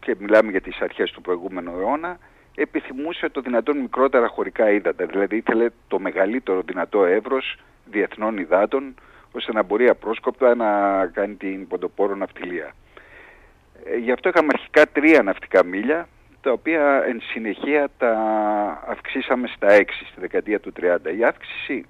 και 0.00 0.16
μιλάμε 0.18 0.50
για 0.50 0.60
τις 0.60 0.80
αρχές 0.80 1.10
του 1.10 1.20
προηγούμενου 1.20 1.78
αιώνα, 1.78 2.18
επιθυμούσε 2.54 3.28
το 3.28 3.40
δυνατόν 3.40 3.76
μικρότερα 3.78 4.28
χωρικά 4.28 4.70
ύδατα, 4.70 5.06
δηλαδή 5.06 5.36
ήθελε 5.36 5.68
το 5.88 5.98
μεγαλύτερο 5.98 6.62
δυνατό 6.66 7.04
εύρος 7.04 7.56
διεθνών 7.84 8.36
υδάτων, 8.36 8.94
ώστε 9.32 9.52
να 9.52 9.62
μπορεί 9.62 9.88
απρόσκοπτα 9.88 10.54
να 10.54 11.06
κάνει 11.06 11.34
την 11.34 11.66
ποντοπόρο 11.66 12.14
ναυτιλία. 12.14 12.74
Ε, 13.84 13.96
γι' 13.96 14.12
αυτό 14.12 14.28
είχαμε 14.28 14.48
αρχικά 14.52 14.86
τρία 14.86 15.22
ναυτικά 15.22 15.64
μίλια, 15.64 16.08
τα 16.40 16.52
οποία 16.52 17.04
εν 17.06 17.20
συνεχεία 17.20 17.88
τα 17.98 18.12
αυξήσαμε 18.86 19.46
στα 19.56 19.68
6 19.70 19.82
στη 20.10 20.20
δεκαετία 20.20 20.60
του 20.60 20.72
30. 20.80 20.96
Η 21.18 21.24
αύξηση 21.24 21.86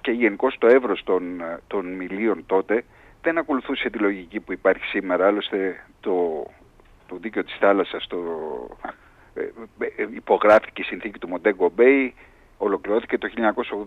και 0.00 0.10
γενικώς 0.10 0.56
το 0.58 0.66
εύρος 0.66 1.02
των, 1.04 1.42
των 1.66 1.86
μιλίων 1.86 2.44
τότε 2.46 2.84
δεν 3.24 3.38
ακολουθούσε 3.38 3.90
τη 3.90 3.98
λογική 3.98 4.40
που 4.40 4.52
υπάρχει 4.52 4.84
σήμερα. 4.84 5.26
Άλλωστε 5.26 5.84
το, 6.00 6.46
το 7.06 7.16
δίκαιο 7.16 7.44
της 7.44 7.56
θάλασσας 7.60 8.06
το, 8.06 8.18
ε, 9.34 9.42
ε, 10.02 10.06
υπογράφηκε 10.14 10.82
η 10.82 10.84
συνθήκη 10.84 11.18
του 11.18 11.28
Μοντέγκο 11.28 11.70
Μπέι, 11.74 12.14
ολοκληρώθηκε 12.58 13.18
το 13.18 13.28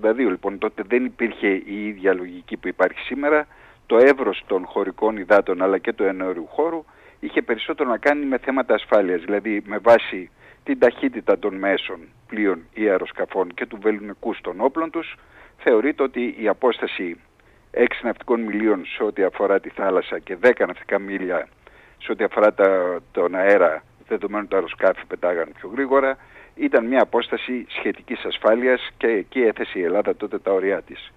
1982. 0.01 0.15
Λοιπόν 0.15 0.57
τότε 0.57 0.83
δεν 0.87 1.05
υπήρχε 1.05 1.47
η 1.47 1.87
ίδια 1.87 2.13
λογική 2.13 2.57
που 2.57 2.67
υπάρχει 2.67 2.99
σήμερα. 2.99 3.47
Το 3.85 3.97
εύρος 3.97 4.43
των 4.47 4.65
χωρικών 4.65 5.17
υδάτων 5.17 5.61
αλλά 5.61 5.77
και 5.77 5.93
του 5.93 6.03
ενέργειου 6.03 6.47
χώρου 6.47 6.85
είχε 7.19 7.41
περισσότερο 7.41 7.89
να 7.89 7.97
κάνει 7.97 8.25
με 8.25 8.37
θέματα 8.37 8.73
ασφάλειας, 8.73 9.21
δηλαδή 9.21 9.61
με 9.65 9.77
βάση 9.77 10.29
την 10.63 10.79
ταχύτητα 10.79 11.39
των 11.39 11.55
μέσων 11.55 11.99
πλοίων 12.27 12.59
ή 12.73 12.89
αεροσκαφών 12.89 13.53
και 13.53 13.65
του 13.65 13.77
βεληνικού 13.81 14.35
των 14.41 14.55
όπλων 14.61 14.89
τους, 14.89 15.15
θεωρείται 15.57 16.03
ότι 16.03 16.35
η 16.39 16.47
απόσταση 16.47 17.19
6 17.77 17.85
ναυτικών 18.01 18.41
μιλίων 18.41 18.85
σε 18.85 19.03
ό,τι 19.03 19.23
αφορά 19.23 19.59
τη 19.59 19.69
θάλασσα 19.69 20.19
και 20.19 20.37
10 20.41 20.51
ναυτικά 20.67 20.99
μίλια 20.99 21.47
σε 21.97 22.11
ό,τι 22.11 22.23
αφορά 22.23 22.53
τα, 22.53 22.99
τον 23.11 23.35
αέρα, 23.35 23.83
δεδομένου 24.07 24.47
τα 24.47 24.55
αεροσκάφη 24.55 25.05
πετάγαν 25.07 25.51
πιο 25.59 25.69
γρήγορα, 25.69 26.17
ήταν 26.55 26.85
μια 26.85 27.01
απόσταση 27.01 27.65
σχετικής 27.69 28.25
ασφάλειας 28.25 28.89
και 28.97 29.07
εκεί 29.07 29.41
έθεσε 29.41 29.79
η 29.79 29.83
Ελλάδα 29.83 30.15
τότε 30.15 30.39
τα 30.39 30.51
ωριά 30.51 30.81
της. 30.81 31.11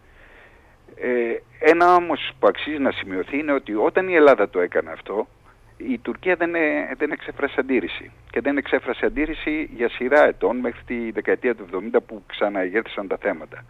Ε, 0.97 1.35
ένα 1.59 1.95
όμως 1.95 2.33
που 2.38 2.47
αξίζει 2.47 2.79
να 2.79 2.90
σημειωθεί 2.90 3.38
είναι 3.38 3.52
ότι 3.52 3.75
όταν 3.75 4.09
η 4.09 4.14
Ελλάδα 4.14 4.49
το 4.49 4.61
έκανε 4.61 4.90
αυτό, 4.90 5.29
η 5.76 5.99
Τουρκία 5.99 6.37
δεν, 6.37 6.55
ε, 6.55 6.95
δεν 6.97 7.11
εξέφρασε 7.11 7.61
αντίρρηση. 7.61 8.11
Και 8.31 8.40
δεν 8.40 8.57
εξέφρασε 8.57 9.07
αντίρρηση 9.07 9.71
για 9.75 9.88
σειρά 9.88 10.26
ετών 10.26 10.57
μέχρι 10.57 10.81
τη 10.87 11.11
δεκαετία 11.11 11.55
του 11.55 11.67
70 11.95 12.00
που 12.07 12.23
ξαναεγέρθησαν 12.26 13.09
τα 13.09 13.17
θέματα. 13.17 13.64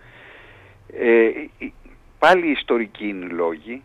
Ε, 0.98 1.30
πάλι 2.20 2.50
ιστορικοί 2.50 3.08
είναι 3.08 3.24
οι 3.24 3.28
λόγοι. 3.28 3.82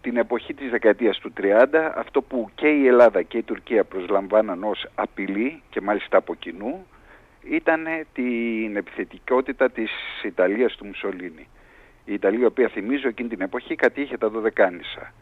Την 0.00 0.16
εποχή 0.16 0.54
της 0.54 0.70
δεκαετίας 0.70 1.18
του 1.18 1.32
30 1.40 1.92
αυτό 1.96 2.22
που 2.22 2.50
και 2.54 2.68
η 2.68 2.86
Ελλάδα 2.86 3.22
και 3.22 3.38
η 3.38 3.42
Τουρκία 3.42 3.84
προσλαμβάναν 3.84 4.64
ως 4.64 4.86
απειλή 4.94 5.62
και 5.70 5.80
μάλιστα 5.80 6.16
από 6.16 6.34
κοινού 6.34 6.86
ήταν 7.42 7.86
την 8.12 8.76
επιθετικότητα 8.76 9.70
της 9.70 9.90
Ιταλίας 10.24 10.76
του 10.76 10.86
Μουσολίνη. 10.86 11.48
Η 12.04 12.12
Ιταλία, 12.12 12.40
η 12.40 12.44
οποία 12.44 12.68
θυμίζω 12.68 13.08
εκείνη 13.08 13.28
την 13.28 13.40
εποχή 13.40 13.74
κατήχε 13.74 14.18
τα 14.18 14.28
Δωδεκάνησα. 14.28 15.12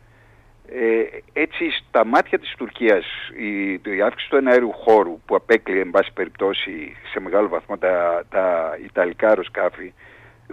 Ε, 0.72 1.02
έτσι 1.32 1.70
στα 1.70 2.04
μάτια 2.04 2.38
της 2.38 2.54
Τουρκίας 2.58 3.06
η, 3.38 3.72
η 3.72 4.02
αύξηση 4.02 4.30
του 4.30 4.36
εναέριου 4.36 4.72
χώρου 4.72 5.20
που 5.26 5.34
απέκλειε 5.34 5.80
εν 5.80 5.90
πάση 5.90 6.12
περιπτώσει 6.12 6.96
σε 7.12 7.20
μεγάλο 7.20 7.48
βαθμό 7.48 7.78
τα, 7.78 8.24
τα 8.30 8.76
Ιταλικά 8.84 9.28
αεροσκάφη 9.28 9.92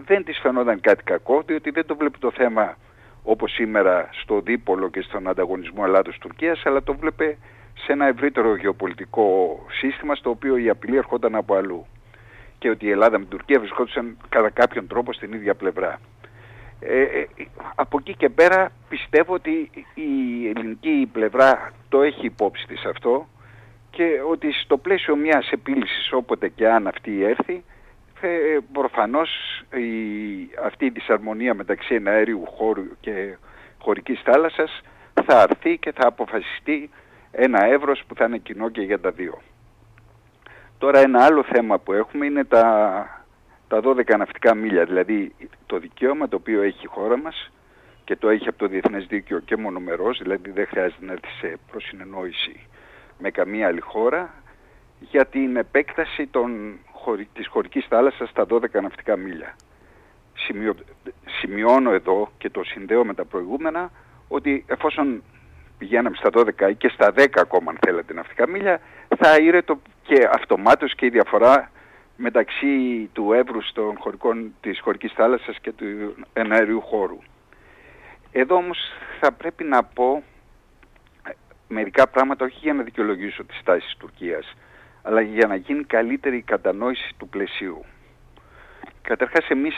δεν 0.05 0.23
της 0.23 0.39
φαινόταν 0.39 0.79
κάτι 0.81 1.03
κακό, 1.03 1.43
διότι 1.45 1.69
δεν 1.69 1.85
το 1.85 1.95
βλέπει 1.95 2.19
το 2.19 2.31
θέμα 2.31 2.77
όπως 3.23 3.51
σήμερα 3.51 4.09
στο 4.11 4.41
δίπολο 4.41 4.89
και 4.89 5.01
στον 5.01 5.27
ανταγωνισμό 5.27 5.83
Ελλάδος-Τουρκίας, 5.85 6.61
αλλά 6.65 6.83
το 6.83 6.93
βλέπε 6.93 7.37
σε 7.73 7.91
ένα 7.91 8.05
ευρύτερο 8.05 8.55
γεωπολιτικό 8.55 9.59
σύστημα 9.71 10.15
στο 10.15 10.29
οποίο 10.29 10.57
η 10.57 10.69
απειλή 10.69 10.97
ερχόταν 10.97 11.35
από 11.35 11.55
αλλού 11.55 11.85
και 12.59 12.69
ότι 12.69 12.85
η 12.85 12.89
Ελλάδα 12.89 13.17
με 13.17 13.25
την 13.25 13.37
Τουρκία 13.37 13.59
βρισκόντουσαν 13.59 14.17
κατά 14.29 14.49
κάποιον 14.49 14.87
τρόπο 14.87 15.13
στην 15.13 15.33
ίδια 15.33 15.55
πλευρά. 15.55 15.99
Ε, 16.79 17.01
ε, 17.01 17.27
από 17.75 17.97
εκεί 17.99 18.15
και 18.15 18.29
πέρα 18.29 18.71
πιστεύω 18.89 19.33
ότι 19.33 19.69
η 19.93 20.47
ελληνική 20.47 21.09
πλευρά 21.11 21.71
το 21.89 22.01
έχει 22.01 22.25
υπόψη 22.25 22.67
της 22.67 22.85
αυτό 22.85 23.27
και 23.89 24.21
ότι 24.29 24.51
στο 24.51 24.77
πλαίσιο 24.77 25.15
μιας 25.15 25.51
επίλυσης 25.51 26.11
όποτε 26.11 26.49
και 26.49 26.69
αν 26.69 26.87
αυτή 26.87 27.23
έρθει 27.23 27.63
ε, 28.21 28.57
προφανώς 28.71 29.29
η, 29.71 29.85
αυτή 30.63 30.85
η 30.85 30.89
δυσαρμονία 30.89 31.53
μεταξύ 31.53 31.95
εναέριου 31.95 32.45
χώρου 32.45 32.83
και 32.99 33.37
χωρικής 33.79 34.21
θάλασσας 34.23 34.81
θα 35.25 35.41
αρθεί 35.41 35.77
και 35.77 35.91
θα 35.91 36.07
αποφασιστεί 36.07 36.89
ένα 37.31 37.65
εύρος 37.65 38.03
που 38.07 38.15
θα 38.15 38.25
είναι 38.25 38.37
κοινό 38.37 38.69
και 38.69 38.81
για 38.81 38.99
τα 38.99 39.11
δύο. 39.11 39.41
Τώρα 40.77 40.99
ένα 40.99 41.23
άλλο 41.23 41.43
θέμα 41.43 41.79
που 41.79 41.93
έχουμε 41.93 42.25
είναι 42.25 42.43
τα, 42.43 42.63
τα 43.67 43.81
12 43.83 44.17
ναυτικά 44.17 44.55
μίλια, 44.55 44.85
δηλαδή 44.85 45.35
το 45.65 45.79
δικαίωμα 45.79 46.27
το 46.27 46.35
οποίο 46.35 46.61
έχει 46.61 46.83
η 46.83 46.87
χώρα 46.87 47.17
μας 47.17 47.51
και 48.03 48.15
το 48.15 48.29
έχει 48.29 48.47
από 48.47 48.57
το 48.57 48.67
Διεθνές 48.67 49.05
Δίκαιο 49.05 49.39
και 49.39 49.57
μονομερός, 49.57 50.19
δηλαδή 50.21 50.51
δεν 50.51 50.67
χρειάζεται 50.67 51.05
να 51.05 51.11
έρθει 51.11 51.29
σε 51.39 51.57
προσυνεννόηση 51.71 52.67
με 53.19 53.31
καμία 53.31 53.67
άλλη 53.67 53.79
χώρα, 53.79 54.33
για 54.99 55.25
την 55.25 55.55
επέκταση 55.55 56.27
των, 56.27 56.77
της 57.33 57.47
χωρικής 57.47 57.85
θάλασσας 57.85 58.29
στα 58.29 58.45
12 58.49 58.81
ναυτικά 58.81 59.15
μίλια. 59.15 59.55
σημειώνω 61.39 61.91
εδώ 61.91 62.31
και 62.37 62.49
το 62.49 62.63
συνδέω 62.63 63.05
με 63.05 63.13
τα 63.13 63.25
προηγούμενα 63.25 63.91
ότι 64.27 64.65
εφόσον 64.67 65.23
πηγαίναμε 65.77 66.15
στα 66.15 66.29
12 66.33 66.69
ή 66.69 66.75
και 66.75 66.89
στα 66.89 67.13
10 67.15 67.27
ακόμα 67.35 67.71
αν 67.71 67.77
θέλετε 67.85 68.13
ναυτικά 68.13 68.47
μίλια, 68.47 68.79
θα 69.17 69.63
το 69.65 69.79
και 70.03 70.29
αυτομάτως 70.33 70.95
και 70.95 71.05
η 71.05 71.09
διαφορά 71.09 71.71
μεταξύ 72.15 73.09
του 73.13 73.33
εύρους 73.33 73.71
των 73.73 73.97
χωρικών, 73.97 74.53
της 74.61 74.79
χωρικής 74.79 75.11
θάλασσας 75.13 75.59
και 75.59 75.71
του 75.71 75.85
εναέριου 76.33 76.81
χώρου. 76.81 77.17
Εδώ 78.31 78.55
όμως 78.55 78.77
θα 79.19 79.31
πρέπει 79.31 79.63
να 79.63 79.83
πω 79.83 80.23
ε, 81.27 81.31
μερικά 81.67 82.07
πράγματα 82.07 82.45
όχι 82.45 82.59
για 82.61 82.73
να 82.73 82.83
δικαιολογήσω 82.83 83.43
τις 83.43 83.61
τάσεις 83.63 83.83
της 83.83 83.97
Τουρκίας, 83.97 84.55
αλλά 85.07 85.21
για 85.21 85.47
να 85.47 85.55
γίνει 85.55 85.83
καλύτερη 85.83 86.37
η 86.37 86.41
κατανόηση 86.41 87.13
του 87.17 87.27
πλαισίου. 87.27 87.85
Καταρχάς 89.01 89.49
εμείς 89.49 89.75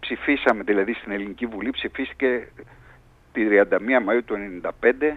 ψηφίσαμε, 0.00 0.62
δηλαδή 0.62 0.92
στην 0.92 1.12
Ελληνική 1.12 1.46
Βουλή 1.46 1.70
ψηφίστηκε 1.70 2.48
τη 3.32 3.46
31 3.50 3.62
Μαΐου 4.06 4.20
του 4.24 4.36
1995 4.80 5.12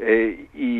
ε, 0.00 0.22
η, 0.52 0.74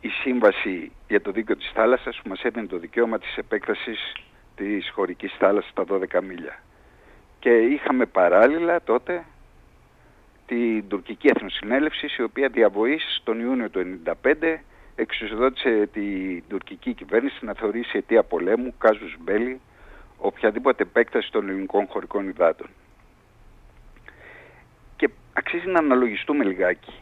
η 0.00 0.08
σύμβαση 0.22 0.92
για 1.08 1.20
το 1.20 1.30
δίκαιο 1.30 1.56
της 1.56 1.70
θάλασσας 1.74 2.20
που 2.22 2.28
μας 2.28 2.42
έδινε 2.42 2.66
το 2.66 2.78
δικαίωμα 2.78 3.18
της 3.18 3.36
επέκτασης 3.36 4.12
της 4.56 4.90
χωρικής 4.90 5.34
θάλασσας 5.38 5.70
στα 5.70 5.84
12 5.88 6.22
μίλια. 6.22 6.62
Και 7.38 7.50
είχαμε 7.50 8.06
παράλληλα 8.06 8.82
τότε 8.82 9.24
την 10.46 10.88
τουρκική 10.88 11.28
εθνοσυνέλευση 11.28 12.06
η 12.18 12.22
οποία 12.22 12.48
διαβοής 12.48 13.20
τον 13.24 13.40
Ιούνιο 13.40 13.70
του 13.70 14.00
1995 14.22 14.58
εξουσιοδότησε 15.00 15.88
την 15.92 16.42
τουρκική 16.48 16.94
κυβέρνηση 16.94 17.44
να 17.44 17.54
θεωρήσει 17.54 17.96
αιτία 17.96 18.22
πολέμου, 18.22 18.74
κάζους 18.78 19.16
μπέλη, 19.20 19.60
οποιαδήποτε 20.18 20.82
επέκταση 20.82 21.30
των 21.32 21.48
ελληνικών 21.48 21.86
χωρικών 21.86 22.28
υδάτων. 22.28 22.68
Και 24.96 25.08
αξίζει 25.32 25.66
να 25.66 25.78
αναλογιστούμε 25.78 26.44
λιγάκι 26.44 26.92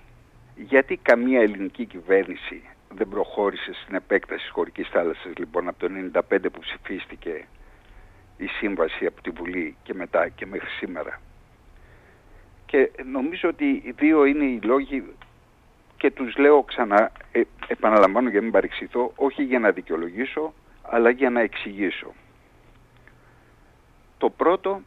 γιατί 0.56 0.96
καμία 0.96 1.40
ελληνική 1.40 1.84
κυβέρνηση 1.84 2.62
δεν 2.94 3.08
προχώρησε 3.08 3.72
στην 3.72 3.94
επέκταση 3.94 4.40
της 4.40 4.50
χωρικής 4.50 4.88
θάλασσας 4.88 5.32
λοιπόν 5.36 5.68
από 5.68 5.78
το 5.78 5.88
1995 6.30 6.38
που 6.52 6.60
ψηφίστηκε 6.60 7.44
η 8.36 8.46
σύμβαση 8.46 9.06
από 9.06 9.22
τη 9.22 9.30
Βουλή 9.30 9.76
και 9.82 9.94
μετά 9.94 10.28
και 10.28 10.46
μέχρι 10.46 10.68
σήμερα. 10.68 11.20
Και 12.66 12.90
νομίζω 13.04 13.48
ότι 13.48 13.64
οι 13.64 13.94
δύο 13.96 14.24
είναι 14.24 14.44
οι 14.44 14.60
λόγοι 14.62 15.04
και 15.98 16.10
τους 16.10 16.36
λέω 16.36 16.62
ξανά, 16.62 17.12
ε, 17.32 17.42
επαναλαμβάνω 17.66 18.28
για 18.28 18.38
να 18.38 18.42
μην 18.42 18.52
παρεξηθώ, 18.52 19.12
όχι 19.16 19.42
για 19.42 19.58
να 19.58 19.70
δικαιολογήσω, 19.70 20.54
αλλά 20.82 21.10
για 21.10 21.30
να 21.30 21.40
εξηγήσω. 21.40 22.12
Το 24.18 24.30
πρώτο 24.30 24.80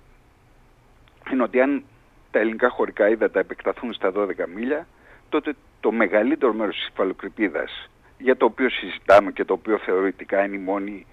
είναι 1.32 1.44
ότι 1.44 1.62
αν 1.62 1.84
τα 2.32 2.40
ελληνικά 2.40 2.70
χωρικά 2.70 3.10
ύδατα 3.10 3.40
επεκταθούν 3.40 3.94
στα 3.94 4.12
12 4.12 4.48
μίλια, 4.56 4.88
τότε 5.30 5.56
το 5.80 5.92
μεγαλύτερο 5.92 6.54
μέρος 6.54 6.76
της 6.76 6.88
υφαλοκρηπίδας 6.88 7.90
για 8.18 8.38
το 8.38 8.46
οποίο 8.46 8.70
συζητάμε 8.70 9.32
και 9.32 9.46
το 9.46 9.54
οποίο 9.54 9.78
θεωρητικά 9.78 10.46
είναι 10.46 10.56
η 10.56 10.60
μόνη 10.60 11.06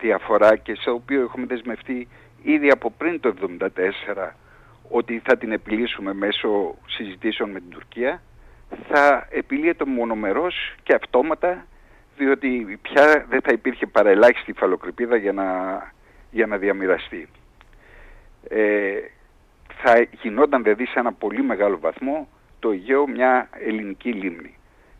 διαφορά 0.00 0.56
και 0.56 0.74
σε 0.74 0.90
οποίο 0.90 1.20
έχουμε 1.20 1.46
δεσμευτεί 1.46 2.08
ήδη 2.42 2.70
από 2.70 2.90
πριν 2.90 3.20
το 3.20 3.34
1974 4.18 4.30
ότι 4.88 5.22
θα 5.24 5.36
την 5.36 5.52
επιλύσουμε 5.52 6.14
μέσω 6.14 6.74
συζητήσεων 6.86 7.50
με 7.50 7.60
την 7.60 7.70
Τουρκία 7.70 8.22
θα 8.88 9.26
επιλύεται 9.30 9.84
μονομερός 9.84 10.74
και 10.82 10.94
αυτόματα 10.94 11.66
διότι 12.16 12.78
πια 12.82 13.26
δεν 13.28 13.40
θα 13.40 13.52
υπήρχε 13.52 13.86
παραελάχιστη 13.86 14.50
υφαλοκρηπίδα 14.50 15.16
για 15.16 15.32
να, 15.32 15.46
για 16.30 16.46
να 16.46 16.56
διαμοιραστεί. 16.56 17.28
Ε, 18.48 18.98
θα 19.82 20.06
γινόταν 20.22 20.62
δηλαδή 20.62 20.86
σε 20.86 20.98
ένα 20.98 21.12
πολύ 21.12 21.42
μεγάλο 21.42 21.78
βαθμό 21.78 22.28
το 22.58 22.70
Αιγαίο 22.70 23.06
μια 23.08 23.48
ελληνική 23.52 24.12
λίμνη. 24.12 24.54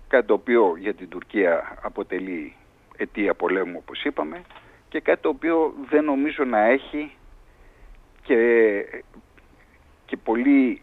Κάτι 0.09 0.27
το 0.27 0.35
οποίο 0.35 0.77
για 0.79 0.95
την 0.95 1.09
Τουρκία 1.09 1.79
αποτελεί 1.83 2.55
αιτία 2.97 3.35
πολέμου 3.35 3.79
όπως 3.79 4.05
είπαμε 4.05 4.43
και 4.89 5.01
κάτι 5.01 5.23
το 5.23 5.29
οποίο 5.29 5.75
δεν 5.89 6.05
νομίζω 6.05 6.45
να 6.45 6.61
έχει 6.61 7.13
και, 8.23 9.03
και 10.07 10.17
πολύ 10.17 10.83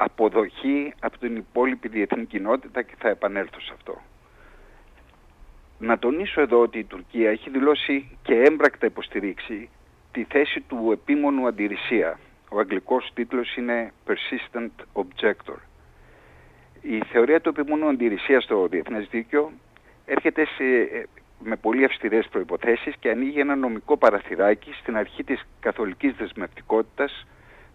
αποδοχή 0.00 0.94
από 1.00 1.18
την 1.18 1.36
υπόλοιπη 1.36 1.88
διεθνή 1.88 2.24
κοινότητα 2.24 2.82
και 2.82 2.94
θα 2.98 3.08
επανέλθω 3.08 3.60
σε 3.60 3.72
αυτό. 3.74 4.00
Να 5.78 5.98
τονίσω 5.98 6.40
εδώ 6.40 6.60
ότι 6.60 6.78
η 6.78 6.84
Τουρκία 6.84 7.30
έχει 7.30 7.50
δηλώσει 7.50 8.18
και 8.22 8.34
έμπρακτα 8.34 8.86
υποστηρίξει 8.86 9.68
τη 10.12 10.24
θέση 10.24 10.60
του 10.60 10.90
επίμονου 10.92 11.46
αντιρρησία. 11.46 12.18
Ο 12.50 12.58
αγγλικός 12.58 13.10
τίτλος 13.14 13.56
είναι 13.56 13.92
Persistent 14.06 15.02
Objector. 15.02 15.56
Η 16.82 17.02
θεωρία 17.12 17.40
του 17.40 17.48
επιμονού 17.48 17.88
αντιρρησίας 17.88 18.44
στο 18.44 18.66
διεθνές 18.70 19.08
δίκαιο 19.10 19.50
έρχεται 20.04 20.44
σε, 20.44 20.64
με 21.38 21.56
πολύ 21.56 21.84
αυστηρές 21.84 22.28
προϋποθέσεις 22.28 22.94
και 23.00 23.10
ανοίγει 23.10 23.40
ένα 23.40 23.56
νομικό 23.56 23.96
παραθυράκι 23.96 24.72
στην 24.72 24.96
αρχή 24.96 25.24
της 25.24 25.46
καθολικής 25.60 26.14
δεσμευτικότητας 26.16 27.26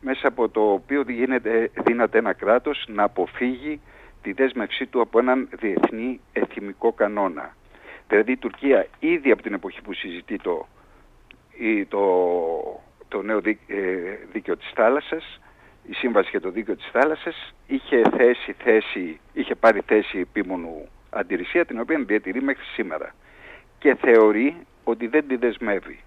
μέσα 0.03 0.27
από 0.27 0.49
το 0.49 0.71
οποίο 0.71 1.03
γίνεται, 1.07 1.71
δύναται 1.83 2.17
ένα 2.17 2.33
κράτος 2.33 2.85
να 2.87 3.03
αποφύγει 3.03 3.81
τη 4.21 4.31
δέσμευσή 4.31 4.85
του 4.85 5.01
από 5.01 5.19
έναν 5.19 5.49
διεθνή 5.59 6.19
εθιμικό 6.33 6.91
κανόνα. 6.91 7.55
Δηλαδή 8.07 8.31
η 8.31 8.37
Τουρκία 8.37 8.87
ήδη 8.99 9.31
από 9.31 9.41
την 9.41 9.53
εποχή 9.53 9.81
που 9.81 9.93
συζητεί 9.93 10.37
το, 10.37 10.67
το, 11.87 12.01
το 13.07 13.21
νέο 13.21 13.37
ε, 13.37 13.83
δίκαιο 14.31 14.57
της 14.57 14.71
θάλασσας 14.75 15.39
η 15.89 15.93
Σύμβαση 15.93 16.29
για 16.29 16.41
το 16.41 16.49
Δίκαιο 16.49 16.75
της 16.75 16.89
Θάλασσας 16.91 17.53
είχε, 17.67 18.01
θέσει, 18.17 18.55
θέση, 18.63 19.19
είχε 19.33 19.55
πάρει 19.55 19.81
θέση 19.85 20.19
επίμονου 20.19 20.87
αντιρρησία 21.09 21.65
την 21.65 21.79
οποία 21.79 21.99
διατηρεί 21.99 22.41
μέχρι 22.41 22.63
σήμερα 22.63 23.15
και 23.79 23.95
θεωρεί 23.95 24.55
ότι 24.83 25.07
δεν 25.07 25.27
τη 25.27 25.35
δεσμεύει. 25.35 25.99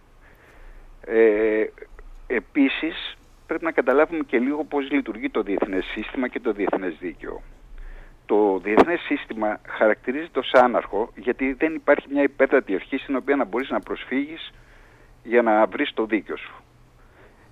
Ε, 1.06 1.64
επίσης 2.26 3.15
πρέπει 3.46 3.64
να 3.64 3.70
καταλάβουμε 3.70 4.24
και 4.26 4.38
λίγο 4.38 4.64
πώς 4.64 4.90
λειτουργεί 4.90 5.30
το 5.30 5.42
διεθνές 5.42 5.85
σύστημα 5.85 6.28
και 6.28 6.40
το 6.40 6.52
διεθνές 6.52 6.96
δίκαιο. 7.00 7.42
Το 8.26 8.59
διεθνές 8.59 9.00
σύστημα 9.00 9.61
χαρακτηρίζεται 9.66 10.38
ως 10.38 10.52
άναρχο 10.52 11.12
γιατί 11.16 11.52
δεν 11.52 11.74
υπάρχει 11.74 12.06
μια 12.11 12.22
υπέρτατη 12.22 12.74
αρχή 12.74 12.96
στην 12.98 13.16
οποία 13.16 13.37
να 13.37 13.44
μπορείς 13.44 13.70
να 13.70 13.80
προσφύγεις 13.80 14.52
για 15.22 15.42
να 15.42 15.66
βρεις 15.66 15.94
το 15.94 16.06
δίκαιο 16.06 16.37
σου. 16.37 16.54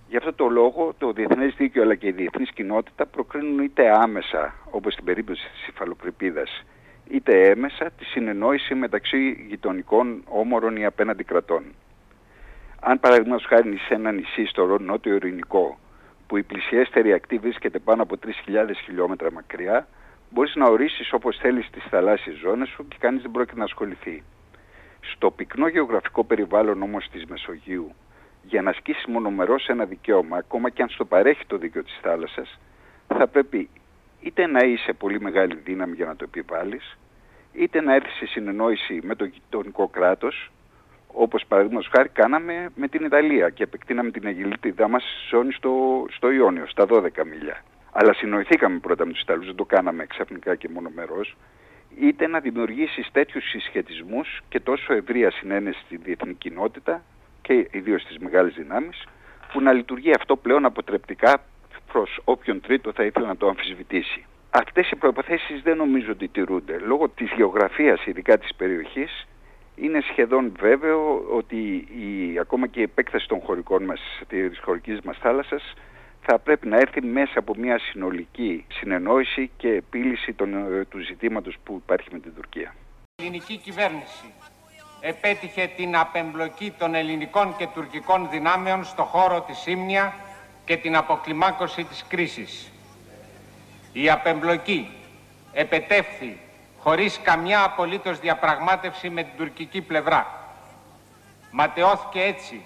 Γι' 0.09 0.17
αυτό 0.17 0.33
το 0.33 0.49
λόγο 0.49 0.95
το 0.99 1.13
διεθνές 1.13 1.55
δίκαιο 1.57 1.83
αλλά 1.83 1.95
και 1.95 2.07
η 2.07 2.13
διεθνής 2.13 2.51
κοινότητα 2.51 3.07
προκρίνουν 3.07 3.59
είτε 3.59 3.91
άμεσα, 3.91 4.55
όπως 4.71 4.93
στην 4.93 5.05
περίπτωση 5.05 5.49
της 5.51 5.69
υφαλοκρηπίδας, 5.69 6.65
είτε 7.09 7.49
έμεσα 7.49 7.91
τη 7.99 8.05
συνεννόηση 8.05 8.75
μεταξύ 8.75 9.47
γειτονικών 9.49 10.23
όμορων 10.29 10.77
ή 10.77 10.85
απέναντι 10.85 11.25
κρατών. 11.25 11.65
Αν 12.81 13.01
παραδείγματος 13.01 13.47
χάρη 13.47 13.77
σε 13.77 13.95
ένα 13.95 14.13
νησί 14.13 14.47
στο 14.47 14.79
νότιο 14.79 15.15
ειρηνικό, 15.15 15.79
που 16.27 16.37
η 16.37 16.43
πλησιέστερη 16.43 17.13
ακτή 17.13 17.39
βρίσκεται 17.39 17.79
πάνω 17.79 18.03
από 18.03 18.17
3.000 18.27 18.31
χιλιόμετρα 18.85 19.33
μακριά, 19.33 19.87
μπορείς 20.31 20.55
να 20.55 20.67
ορίσεις 20.67 21.13
όπως 21.13 21.37
θέλεις 21.37 21.71
τις 21.71 21.85
θαλάσσιες 21.91 22.37
ζώνες 22.37 22.69
σου 22.69 22.89
και 22.89 22.97
κανείς 23.01 23.23
δεν 23.23 23.31
πρόκειται 23.31 23.59
να 23.59 23.65
ασχοληθεί. 23.65 24.23
Στο 25.01 25.31
πυκνό 25.31 25.69
γεωγραφικό 25.69 26.25
περιβάλλον 26.25 26.83
όμως 26.83 27.09
της 27.13 27.25
Μεσογείου, 27.25 27.95
για 28.43 28.63
να 28.63 28.71
ασκήσεις 28.71 29.07
μονομερός 29.07 29.67
ένα 29.69 29.85
δικαίωμα, 29.85 30.37
ακόμα 30.37 30.71
και 30.71 30.83
αν 30.83 30.89
στο 30.89 31.05
παρέχει 31.05 31.47
το 31.47 31.57
δίκαιο 31.57 31.83
της 31.83 31.99
θάλασσας, 32.03 32.59
θα 33.09 33.27
πρέπει 33.27 33.69
είτε 34.21 34.47
να 34.47 34.67
είσαι 34.67 34.93
πολύ 34.93 35.21
μεγάλη 35.21 35.55
δύναμη 35.55 35.95
για 35.95 36.07
να 36.07 36.17
το 36.17 36.25
επιβάλλεις, 36.25 36.99
είτε 37.53 37.81
να 37.81 37.95
έρθεις 37.95 38.15
σε 38.15 38.27
συνεννόηση 38.27 39.01
με 39.03 39.15
το 39.15 39.25
γειτονικό 39.25 39.89
κράτος, 39.89 40.51
όπως 41.15 41.45
παραδείγματος 41.49 41.91
χάρη 41.97 42.09
κάναμε 42.09 42.71
με 42.75 42.89
την 42.89 43.05
Ιταλία 43.05 43.51
και 43.51 43.63
επεκτείναμε 43.63 44.11
την 44.11 44.27
αγιλίτιδά 44.27 44.89
μας 44.89 45.05
ζώνη 45.31 45.53
στο, 45.53 46.05
στο 46.11 46.31
Ιόνιο, 46.31 46.67
στα 46.67 46.87
12 46.89 47.09
μιλιά. 47.31 47.63
Αλλά 47.93 48.15
συνοηθήκαμε 48.15 48.79
πρώτα 48.79 49.07
με 49.07 49.13
τους 49.13 49.21
Ιταλούς, 49.21 49.47
δεν 49.47 49.55
το 49.55 49.65
κάναμε 49.65 50.07
ξαφνικά 50.07 50.55
και 50.55 50.69
μονομερός, 50.69 51.37
είτε 52.01 52.27
να 52.27 52.41
δημιουργήσεις 52.41 53.09
τέτοιους 53.13 53.49
συσχετισμούς 53.49 54.41
και 54.49 54.61
τόσο 54.61 54.93
ευρεία 54.93 55.31
συνένεση 55.31 55.81
στη 55.85 55.97
διεθνή 55.97 56.35
κοινότητα 56.35 57.03
και 57.43 57.69
ιδίως 57.71 58.03
στις 58.03 58.19
μεγάλες 58.19 58.55
δυνάμεις, 58.55 59.05
που 59.53 59.61
να 59.61 59.73
λειτουργεί 59.73 60.11
αυτό 60.11 60.37
πλέον 60.37 60.65
αποτρεπτικά 60.65 61.43
προς 61.93 62.21
όποιον 62.25 62.61
τρίτο 62.61 62.93
θα 62.93 63.05
ήθελε 63.05 63.27
να 63.27 63.37
το 63.37 63.49
αμφισβητήσει. 63.49 64.25
Αυτές 64.51 64.91
οι 64.91 64.97
προϋποθέσεις 64.97 65.63
δεν 65.63 65.77
νομίζω 65.77 66.11
ότι 66.11 66.29
τηρούνται. 66.29 66.79
Λόγω 66.79 67.09
της 67.09 67.33
γεωγραφίας 67.37 68.07
ειδικά 68.07 68.39
της 68.39 68.55
περιοχής 68.55 69.27
είναι 69.77 70.01
σχεδόν 70.11 70.53
βέβαιο 70.59 71.25
ότι 71.31 71.57
η, 71.77 72.39
ακόμα 72.39 72.67
και 72.67 72.81
η 72.81 72.83
επέκταση 72.83 73.29
των 73.29 73.41
χωρικών 73.41 73.85
μας, 73.85 74.01
της 74.29 74.61
χωρικής 74.65 75.01
μας 75.01 75.19
θάλασσας 75.19 75.75
θα 76.21 76.39
πρέπει 76.39 76.69
να 76.69 76.77
έρθει 76.77 77.03
μέσα 77.03 77.39
από 77.39 77.55
μια 77.57 77.79
συνολική 77.79 78.65
συνεννόηση 78.73 79.51
και 79.57 79.69
επίλυση 79.69 80.33
των, 80.33 80.55
ε, 80.55 80.85
του 80.85 80.99
ζητήματος 80.99 81.57
που 81.65 81.81
υπάρχει 81.83 82.09
με 82.13 82.19
την 82.19 82.35
Τουρκία. 82.35 82.75
Η 83.17 83.23
ελληνική 83.23 83.57
κυβέρνηση 83.57 84.33
επέτυχε 85.01 85.71
την 85.77 85.97
απεμπλοκή 85.97 86.73
των 86.79 86.95
ελληνικών 86.95 87.57
και 87.57 87.69
τουρκικών 87.75 88.29
δυνάμεων 88.31 88.85
στο 88.85 89.03
χώρο 89.03 89.41
της 89.41 89.59
Σύμνια 89.59 90.15
και 90.65 90.77
την 90.77 90.97
αποκλιμάκωση 90.97 91.85
της 91.85 92.05
κρίσης. 92.09 92.73
Η 93.93 94.11
απεμπλοκή 94.11 94.89
επετεύθη 95.53 96.39
χωρίς 96.85 97.21
καμιά 97.23 97.63
απολύτως 97.65 98.19
διαπραγμάτευση 98.19 99.11
με 99.11 99.23
την 99.23 99.33
τουρκική 99.37 99.81
πλευρά. 99.81 100.27
Ματαιώθηκε 101.51 102.21
έτσι 102.21 102.65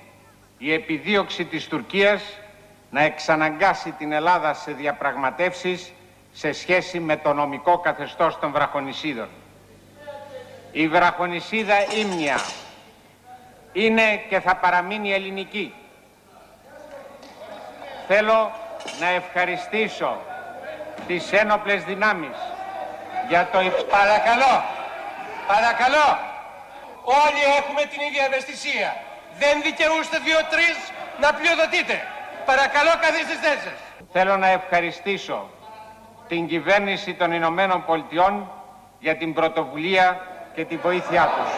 η 0.59 0.73
επιδίωξη 0.73 1.45
της 1.45 1.69
Τουρκίας 1.69 2.23
να 2.91 3.03
εξαναγκάσει 3.03 3.91
την 3.91 4.13
Ελλάδα 4.13 4.55
σε 4.55 4.73
διαπραγματεύσεις 4.73 5.93
σε 6.33 6.53
σχέση 6.53 7.01
με 7.01 7.17
το 7.17 7.33
νομικό 7.33 7.79
καθεστώς 7.79 8.39
των 8.39 8.53
βραχονισίδων. 8.53 9.29
Η 10.73 10.89
βραχονισίδα 10.89 11.75
Ήμνια 11.95 12.37
είναι 13.73 14.17
και 14.29 14.41
θα 14.41 14.57
παραμείνει 14.57 15.13
ελληνική. 15.13 15.75
Θέλω 18.07 18.53
να 19.01 19.09
ευχαριστήσω 19.09 20.17
τις 21.07 21.33
ένοπλες 21.33 21.85
δυνάμεις 21.85 22.37
για 23.29 23.49
το... 23.53 23.59
Παρακαλώ, 23.99 24.55
παρακαλώ, 25.53 26.09
όλοι 27.25 27.43
έχουμε 27.59 27.83
την 27.93 28.01
ίδια 28.09 28.25
ευαισθησία. 28.25 28.91
Δεν 29.43 29.55
δικαιούστε 29.63 30.19
δύο-τρεις 30.19 30.77
να 31.23 31.29
πλειοδοτείτε. 31.39 31.97
Παρακαλώ 32.45 32.91
καθίστε 33.01 33.35
θέσεις. 33.47 33.79
Θέλω 34.13 34.37
να 34.37 34.49
ευχαριστήσω 34.49 35.51
την 36.29 36.47
κυβέρνηση 36.47 37.15
των 37.15 37.33
Ηνωμένων 37.33 37.85
Πολιτειών 37.85 38.51
για 38.99 39.17
την 39.17 39.35
πρωτοβουλία 39.35 40.21
και 40.55 40.65
τη 40.65 40.77
βοήθειά 40.77 41.25
τους. 41.37 41.53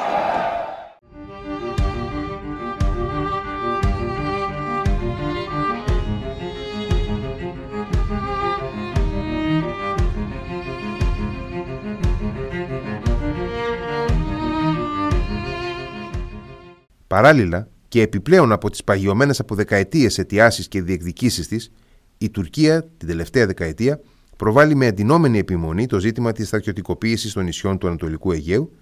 Παράλληλα, 17.10 17.68
και 17.88 18.02
επιπλέον 18.02 18.52
από 18.52 18.70
τις 18.70 18.84
παγιωμένες 18.84 19.40
από 19.40 19.54
δεκαετίες 19.54 20.18
αιτιάσεις 20.18 20.68
και 20.68 20.82
διεκδικήσεις 20.82 21.48
της, 21.48 21.70
η 22.18 22.30
Τουρκία 22.30 22.82
την 22.82 23.08
τελευταία 23.08 23.46
δεκαετία 23.46 24.00
προβάλλει 24.36 24.74
με 24.74 24.86
αντινόμενη 24.86 25.38
επιμονή 25.38 25.86
το 25.86 25.98
ζήτημα 25.98 26.32
της 26.32 26.46
στρατιωτικοποίησης 26.46 27.32
των 27.32 27.44
νησιών 27.44 27.78
του 27.78 27.86
Ανατολικού 27.86 28.32
Αιγαίου, 28.32 28.72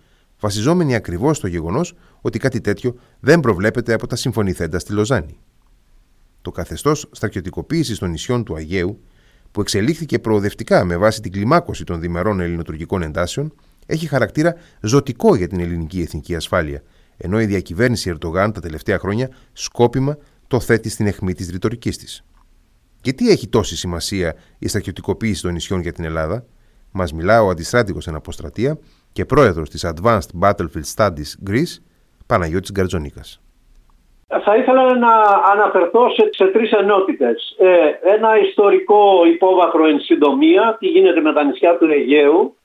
βασιζόμενη 0.40 0.94
ακριβώς 0.94 1.36
στο 1.36 1.46
γεγονός 1.46 1.94
ότι 2.20 2.38
κάτι 2.38 2.60
τέτοιο 2.60 2.94
δεν 3.20 3.40
προβλέπεται 3.40 3.92
από 3.92 4.06
τα 4.06 4.16
συμφωνηθέντα 4.16 4.78
στη 4.78 4.92
Λοζάνη. 4.92 5.38
Το 6.42 6.50
καθεστώς 6.50 7.08
στρατιωτικοποίησης 7.10 7.98
των 7.98 8.10
νησιών 8.10 8.44
του 8.44 8.56
Αιγαίου, 8.56 9.00
που 9.50 9.60
εξελίχθηκε 9.60 10.18
προοδευτικά 10.18 10.84
με 10.84 10.96
βάση 10.96 11.20
την 11.20 11.32
κλιμάκωση 11.32 11.84
των 11.84 12.00
διμερών 12.00 12.40
ελληνοτουρκικών 12.40 13.02
εντάσεων, 13.02 13.54
έχει 13.86 14.06
χαρακτήρα 14.06 14.54
ζωτικό 14.80 15.34
για 15.34 15.48
την 15.48 15.60
ελληνική 15.60 16.00
εθνική 16.00 16.34
ασφάλεια 16.34 16.82
ενώ 17.18 17.40
η 17.40 17.44
διακυβέρνηση 17.44 18.10
Ερντογάν 18.10 18.52
τα 18.52 18.60
τελευταία 18.60 18.98
χρόνια 18.98 19.28
σκόπιμα 19.52 20.16
το 20.48 20.60
θέτει 20.60 20.88
στην 20.88 21.06
αιχμή 21.06 21.34
της 21.34 21.50
ρητορικής 21.50 21.98
της. 21.98 22.24
Και 23.00 23.12
τι 23.12 23.30
έχει 23.30 23.48
τόση 23.48 23.76
σημασία 23.76 24.34
η 24.58 24.68
στρατιωτικοποίηση 24.68 25.42
των 25.42 25.52
νησιών 25.52 25.80
για 25.80 25.92
την 25.92 26.04
Ελλάδα, 26.04 26.44
μας 26.92 27.12
μιλά 27.12 27.42
ο 27.42 27.48
αντιστράτηγος 27.48 28.06
εν 28.06 28.14
αποστρατεία 28.14 28.78
και 29.12 29.24
πρόεδρος 29.24 29.70
της 29.70 29.86
Advanced 29.86 30.30
Battlefield 30.40 30.94
Studies 30.96 31.50
Greece, 31.50 31.74
Παναγιώτης 32.26 32.72
Γκαρτζονίκας. 32.72 33.40
Θα 34.44 34.56
ήθελα 34.56 34.98
να 34.98 35.12
αναφερθώ 35.52 36.10
σε, 36.10 36.28
σε 36.30 36.46
τρεις 36.46 36.72
ενότητες. 36.72 37.56
Ε, 37.58 38.10
ένα 38.14 38.38
ιστορικό 38.48 39.26
υπόβαθρο 39.26 39.86
εν 39.86 40.00
συντομία, 40.00 40.76
τι 40.78 40.86
γίνεται 40.86 41.20
με 41.20 41.32
τα 41.32 41.44
νησιά 41.44 41.78
του 41.78 41.90
Αιγαίου, 41.90 42.56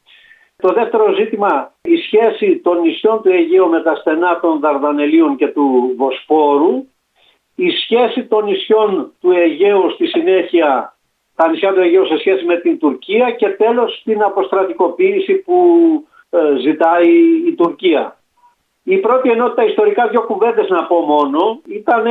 το 0.56 0.74
δεύτερο 0.74 1.14
ζήτημα, 1.14 1.72
η 1.82 1.96
σχέση 1.96 2.58
των 2.58 2.82
νησιών 2.82 3.22
του 3.22 3.30
Αιγαίου 3.30 3.70
με 3.70 3.82
τα 3.82 3.96
στενά 3.96 4.40
των 4.40 4.60
Δαρδανελίων 4.60 5.36
και 5.36 5.48
του 5.48 5.94
Βοσπόρου, 5.98 6.86
η 7.56 7.70
σχέση 7.70 8.24
των 8.26 8.44
νησιών 8.46 9.14
του 9.22 9.32
Αιγαίου 9.32 9.92
στη 9.92 10.08
συνέχεια, 10.08 10.98
τα 11.36 11.50
νησιά 11.50 11.74
του 11.74 11.82
Αιγαίου 11.82 12.06
σε 12.06 12.18
σχέση 12.18 12.46
με 12.46 12.58
την 12.58 12.80
Τουρκία 12.80 13.32
και 13.32 13.50
τέλος 13.50 14.02
την 14.04 14.24
αποστρατικοποίηση 14.24 15.34
που 15.34 15.58
ε, 16.30 16.56
ζητάει 16.60 17.12
η 17.48 17.56
Τουρκία. 17.56 18.18
Η 18.84 18.98
πρώτη 18.98 19.30
ενότητα 19.30 19.64
ιστορικά 19.64 20.08
δύο 20.08 20.22
κουβέντες 20.22 20.70
να 20.70 20.84
πω 20.86 21.00
μόνο 21.00 21.62
ήταν 21.68 22.06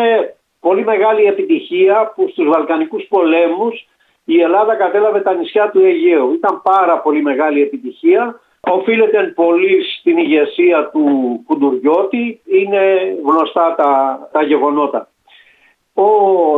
πολύ 0.60 0.84
μεγάλη 0.84 1.24
επιτυχία 1.24 2.12
που 2.14 2.28
στους 2.28 2.48
Βαλκανικούς 2.48 3.06
πολέμους 3.08 3.86
η 4.24 4.40
Ελλάδα 4.40 4.74
κατέλαβε 4.74 5.20
τα 5.20 5.34
νησιά 5.34 5.70
του 5.70 5.84
Αιγαίου. 5.84 6.32
Ήταν 6.32 6.62
πάρα 6.62 6.98
πολύ 6.98 7.22
μεγάλη 7.22 7.62
επιτυχία. 7.62 8.40
Οφείλεται 8.60 9.32
πολύ 9.34 9.82
στην 9.98 10.16
ηγεσία 10.16 10.90
του 10.92 11.06
Κουντουριώτη. 11.46 12.40
Είναι 12.44 13.14
γνωστά 13.24 13.74
τα, 13.74 14.18
τα 14.32 14.42
γεγονότα. 14.42 15.08
Ο 15.94 16.10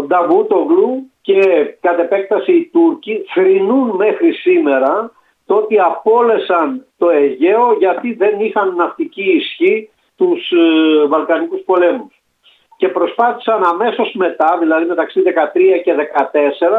Νταβούτογλου 0.03 1.11
και 1.23 1.41
κατ' 1.81 1.99
επέκταση 1.99 2.53
οι 2.53 2.71
Τούρκοι 2.73 3.25
θρυνούν 3.35 3.97
μέχρι 3.97 4.33
σήμερα 4.33 5.13
το 5.47 5.55
ότι 5.55 5.79
απόλεσαν 5.79 6.87
το 6.99 7.11
Αιγαίο 7.11 7.77
γιατί 7.79 8.13
δεν 8.13 8.41
είχαν 8.41 8.75
ναυτική 8.75 9.23
ισχύ 9.23 9.89
τους 10.17 10.51
ε, 10.51 11.07
Βαλκανικούς 11.07 11.61
πολέμους 11.61 12.14
και 12.85 12.91
προσπάθησαν 12.91 13.65
αμέσως 13.65 14.13
μετά, 14.15 14.59
δηλαδή 14.61 14.85
μεταξύ 14.85 15.23
13 15.27 15.81
και 15.85 15.93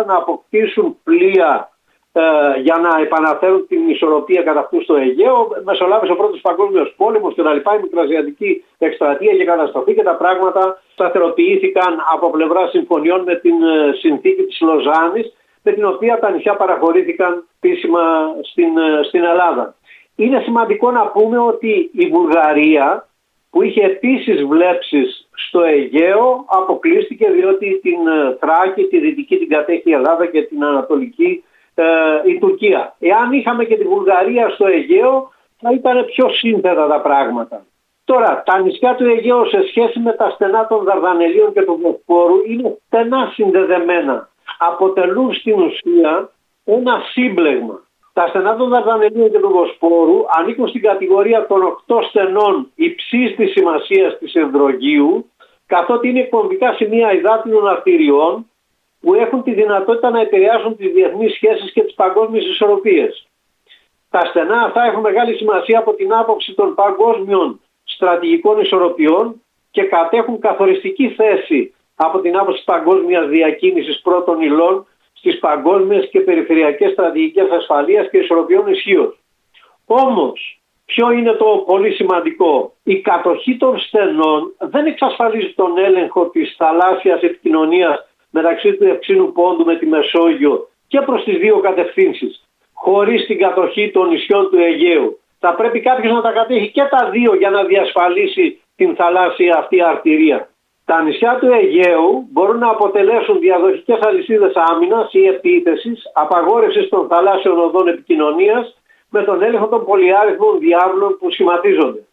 14, 0.02 0.06
να 0.06 0.16
αποκτήσουν 0.16 0.98
πλοία 1.04 1.70
ε, 2.12 2.22
για 2.66 2.78
να 2.86 3.02
επαναφέρουν 3.02 3.68
την 3.68 3.90
ισορροπία 3.90 4.42
κατά 4.42 4.60
αυτού 4.60 4.84
στο 4.84 4.96
Αιγαίο. 4.96 5.48
Μεσολάβησε 5.64 6.12
ο 6.12 6.16
πρώτος 6.16 6.42
παγκόσμιος 6.42 6.94
πόλεμος 6.98 7.34
και 7.34 7.44
τα 7.44 7.54
λοιπά, 7.54 7.76
η 7.76 7.82
μικρασιατική 7.82 8.64
εκστρατεία 8.78 9.34
και 9.38 9.46
καταστροφή 9.46 9.94
και 9.94 10.04
τα 10.04 10.16
πράγματα 10.16 10.82
σταθεροποιήθηκαν 10.94 11.94
από 12.14 12.30
πλευράς 12.30 12.70
συμφωνιών 12.70 13.22
με 13.22 13.36
την 13.36 13.64
ε, 13.64 13.94
συνθήκη 14.02 14.44
της 14.44 14.62
Λοζάνης 14.62 15.34
με 15.64 15.72
την 15.72 15.86
οποία 15.86 16.20
τα 16.20 16.32
νησιά 16.32 16.56
παραχωρήθηκαν 16.56 17.48
επίσημα 17.60 18.04
στην, 18.42 18.78
ε, 18.78 19.04
στην 19.04 19.24
Ελλάδα. 19.24 19.76
Είναι 20.16 20.40
σημαντικό 20.40 20.92
να 20.92 21.08
πούμε 21.08 21.38
ότι 21.40 21.90
η 21.94 22.06
Βουλγαρία 22.08 23.08
που 23.56 23.62
είχε 23.62 23.84
επίσης 23.84 24.44
βλέψεις 24.44 25.25
στο 25.36 25.62
Αιγαίο 25.62 26.46
αποκλείστηκε 26.48 27.30
διότι 27.32 27.80
την 27.82 28.08
ε, 28.08 28.38
Θράκη, 28.40 28.84
τη 28.84 29.00
Δυτική 29.00 29.38
την 29.38 29.50
κατέχει 29.50 29.90
η 29.90 29.94
Ελλάδα 29.94 30.26
και 30.26 30.42
την 30.42 30.64
Ανατολική 30.64 31.44
ε, 31.76 31.84
η 32.26 32.40
Τουρκία. 32.40 32.96
Εάν 33.00 33.32
είχαμε 33.32 33.66
και 33.66 33.78
τη 33.78 33.84
Βουλγαρία 33.84 34.50
στο 34.50 34.68
Αιγαίο 34.68 35.32
θα 35.62 35.72
ήταν 35.72 36.06
πιο 36.06 36.30
σύνθετα 36.30 36.88
τα 36.88 37.02
πράγματα. 37.02 37.66
Τώρα, 38.06 38.44
τα 38.46 38.60
νησιά 38.60 38.96
του 38.96 39.06
Αιγαίου 39.06 39.48
σε 39.48 39.68
σχέση 39.68 40.00
με 40.00 40.12
τα 40.12 40.30
στενά 40.30 40.68
των 40.68 40.84
Δαρδανελίων 40.84 41.54
και 41.54 41.62
του 41.62 41.80
Βοσπόρου 41.82 42.36
είναι 42.48 42.78
στενά 42.86 43.32
συνδεδεμένα. 43.34 44.30
Αποτελούν 44.58 45.34
στην 45.34 45.60
ουσία 45.60 46.30
ένα 46.66 47.02
σύμπλεγμα. 47.12 47.85
Τα 48.18 48.28
στενά 48.28 48.56
των 48.56 48.70
Δαρδανελίων 48.70 49.32
και 49.32 49.40
του 49.40 49.50
Βοσπόρου 49.50 50.20
ανήκουν 50.38 50.68
στην 50.68 50.82
κατηγορία 50.82 51.48
των 51.48 51.64
οκτώ 51.64 52.02
στενών 52.10 52.72
υψής 52.76 53.36
της 53.36 53.52
σημασίας 53.52 54.18
της 54.18 54.36
Ευδρογείου 54.36 55.30
καθότι 55.66 56.10
είναι 56.10 56.20
εκπομπικά 56.20 56.74
σημεία 56.74 57.14
υδάτινων 57.14 57.68
αρτηριών 57.68 58.50
που 59.02 59.14
έχουν 59.14 59.44
τη 59.44 59.54
δυνατότητα 59.54 60.10
να 60.10 60.22
επηρεάσουν 60.22 60.76
τις 60.76 60.92
διεθνείς 60.92 61.34
σχέσεις 61.34 61.72
και 61.72 61.82
τις 61.82 61.94
παγκόσμιες 61.94 62.46
ισορροπίες. 62.46 63.28
Τα 64.10 64.26
στενά 64.26 64.62
αυτά 64.62 64.84
έχουν 64.84 65.02
μεγάλη 65.02 65.34
σημασία 65.36 65.80
από 65.80 65.94
την 65.94 66.14
άποψη 66.14 66.54
των 66.54 66.76
παγκόσμιων 66.76 67.62
στρατηγικών 67.84 68.60
ισορροπιών 68.60 69.42
και 69.72 69.84
κατέχουν 69.84 70.40
καθοριστική 70.40 71.10
θέση 71.10 71.74
από 71.96 72.20
την 72.20 72.38
άποψη 72.38 72.64
παγκόσμιας 72.64 73.28
διακίνησης 73.28 74.02
πρώτων 74.02 74.42
υλών 74.42 74.86
στις 75.26 75.40
παγκόσμιες 75.40 76.10
και 76.12 76.20
περιφερειακές 76.20 76.92
στρατηγικές 76.92 77.50
ασφαλείας 77.50 78.10
και 78.10 78.18
ισορροπιών 78.18 78.68
ισχύω. 78.68 79.16
Όμως, 79.86 80.60
ποιο 80.86 81.12
είναι 81.12 81.32
το 81.32 81.64
πολύ 81.66 81.92
σημαντικό; 81.92 82.74
Η 82.84 83.02
κατοχή 83.02 83.58
των 83.58 83.80
στενών 83.80 84.54
δεν 84.60 84.86
εξασφαλίζει 84.86 85.54
τον 85.54 85.78
έλεγχο 85.78 86.30
της 86.30 86.56
θαλάσσιας 86.58 87.22
επικοινωνίας 87.22 88.08
μεταξύ 88.30 88.74
του 88.74 88.84
Ευξήνου 88.84 89.32
Πόντου 89.32 89.66
με 89.66 89.76
τη 89.76 89.86
Μεσόγειο 89.86 90.68
και 90.88 91.02
προς 91.02 91.24
τις 91.24 91.38
δύο 91.38 91.60
κατευθύνσεις 91.60 92.48
χωρίς 92.74 93.26
την 93.26 93.38
κατοχή 93.38 93.92
των 93.92 94.10
νησιών 94.10 94.50
του 94.50 94.58
Αιγαίου. 94.58 95.20
Θα 95.40 95.56
πρέπει 95.56 95.80
κάποιος 95.80 96.14
να 96.14 96.22
τα 96.22 96.32
κατέχει 96.32 96.72
και 96.72 96.84
τα 96.90 97.10
δύο 97.10 97.36
για 97.36 97.50
να 97.50 97.64
διασφαλίσει 97.64 98.62
την 98.76 98.96
θαλάσσια 98.96 99.58
αυτή 99.58 99.82
αρτηρία. 99.82 100.50
Τα 100.86 101.02
νησιά 101.02 101.38
του 101.40 101.52
Αιγαίου 101.52 102.28
μπορούν 102.32 102.58
να 102.58 102.70
αποτελέσουν 102.70 103.40
διαδοχικές 103.40 104.00
αλυσίδες 104.02 104.54
άμυνας 104.56 105.14
ή 105.14 105.26
επίθεσης, 105.26 106.12
απαγόρευσης 106.14 106.90
των 106.90 107.08
θαλάσσιων 107.08 107.60
οδών 107.60 107.88
επικοινωνίας 107.88 108.78
με 109.10 109.24
τον 109.24 109.42
έλεγχο 109.44 109.68
των 109.68 109.86
πολυάριθμων 109.86 110.60
διάβλων 110.60 111.18
που 111.20 111.32
σχηματίζονται. 111.32 112.04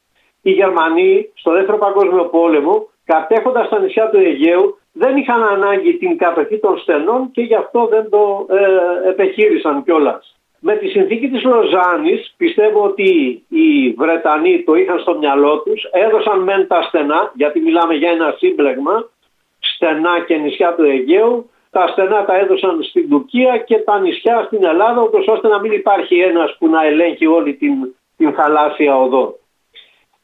Οι 0.43 0.51
Γερμανοί 0.51 1.33
στο 1.35 1.51
δεύτερο 1.51 1.79
παγκόσμιο 1.79 2.25
πόλεμο 2.25 2.89
κατέχοντας 3.05 3.69
τα 3.69 3.79
νησιά 3.79 4.11
του 4.11 4.19
Αιγαίου 4.19 4.79
δεν 4.93 5.17
είχαν 5.17 5.43
ανάγκη 5.43 5.97
την 5.97 6.19
κατοχή 6.19 6.59
των 6.59 6.79
στενών 6.79 7.31
και 7.31 7.43
γι' 7.43 7.55
αυτό 7.55 7.87
δεν 7.87 8.11
το 8.11 8.47
ε, 8.49 9.09
επεχείρησαν 9.09 9.85
κιόλας. 9.85 10.42
Με 10.65 10.77
τη 10.77 10.89
συνθήκη 10.89 11.29
της 11.29 11.43
Λοζάνης 11.43 12.35
πιστεύω 12.37 12.85
ότι 12.85 13.43
οι 13.49 13.91
Βρετανοί 13.91 14.63
το 14.63 14.75
είχαν 14.75 14.99
στο 14.99 15.19
μυαλό 15.19 15.59
τους, 15.59 15.83
έδωσαν 15.93 16.43
μεν 16.43 16.67
τα 16.67 16.83
στενά, 16.83 17.33
γιατί 17.35 17.61
μιλάμε 17.61 17.95
για 17.95 18.11
ένα 18.11 18.35
σύμπλεγμα, 18.39 19.11
στενά 19.59 20.25
και 20.27 20.37
νησιά 20.37 20.75
του 20.75 20.85
Αιγαίου, 20.85 21.51
τα 21.71 21.87
στενά 21.87 22.25
τα 22.25 22.37
έδωσαν 22.37 22.83
στην 22.83 23.09
Τουρκία 23.09 23.59
και 23.59 23.79
τα 23.79 24.01
νησιά 24.01 24.43
στην 24.47 24.65
Ελλάδα, 24.65 25.01
ώστε 25.27 25.49
να 25.49 25.61
μην 25.61 25.73
υπάρχει 25.73 26.19
ένας 26.19 26.57
που 26.59 26.69
να 26.69 26.85
ελέγχει 26.85 27.27
όλη 27.27 27.55
την, 27.55 27.95
την 28.17 28.33
θαλάσσια 28.33 28.97
οδό. 28.97 29.39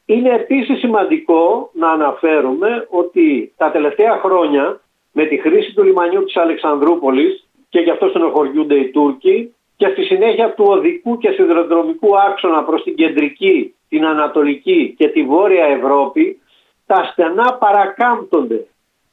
Είναι 0.05 0.33
επίσης 0.33 0.79
σημαντικό 0.79 1.69
να 1.73 1.89
αναφέρουμε 1.89 2.87
ότι 2.89 3.53
τα 3.57 3.71
τελευταία 3.71 4.19
χρόνια 4.23 4.79
με 5.11 5.25
τη 5.25 5.37
χρήση 5.37 5.73
του 5.73 5.83
λιμανιού 5.83 6.23
της 6.23 6.35
Αλεξανδρούπολης 6.37 7.47
και 7.69 7.79
γι' 7.79 7.89
αυτό 7.89 8.07
στενοχωριούνται 8.07 8.75
οι 8.75 8.89
Τούρκοι 8.89 9.53
και 9.79 9.87
στη 9.87 10.03
συνέχεια 10.03 10.53
του 10.53 10.65
οδικού 10.67 11.17
και 11.17 11.31
σιδηροδρομικού 11.31 12.19
άξονα 12.19 12.63
προς 12.63 12.83
την 12.83 12.95
κεντρική, 12.95 13.75
την 13.89 14.05
ανατολική 14.05 14.95
και 14.97 15.07
τη 15.07 15.23
βόρεια 15.23 15.65
Ευρώπη 15.65 16.41
τα 16.85 17.09
στενά 17.11 17.53
παρακάμπτονται 17.53 18.67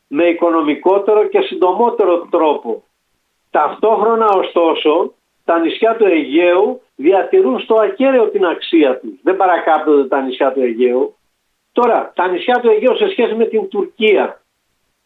με 0.09 0.25
οικονομικότερο 0.25 1.25
και 1.25 1.41
συντομότερο 1.41 2.27
τρόπο. 2.31 2.83
Ταυτόχρονα 3.51 4.27
ωστόσο 4.27 5.13
τα 5.45 5.59
νησιά 5.59 5.97
του 5.97 6.05
Αιγαίου 6.05 6.81
διατηρούν 6.97 7.61
στο 7.61 7.75
ακέραιο 7.75 8.29
την 8.29 8.47
αξία 8.47 8.99
τους. 8.99 9.13
Δεν 9.23 9.37
παρακάπτονται 9.37 10.09
τα 10.09 10.21
νησιά 10.21 10.53
του 10.53 10.61
Αιγαίου. 10.61 11.17
Τώρα, 11.73 12.13
τα 12.15 12.29
νησιά 12.29 12.61
του 12.61 12.71
Αιγαίου 12.71 12.97
σε 12.97 13.09
σχέση 13.09 13.35
με 13.35 13.45
την 13.45 13.69
Τουρκία. 13.69 14.41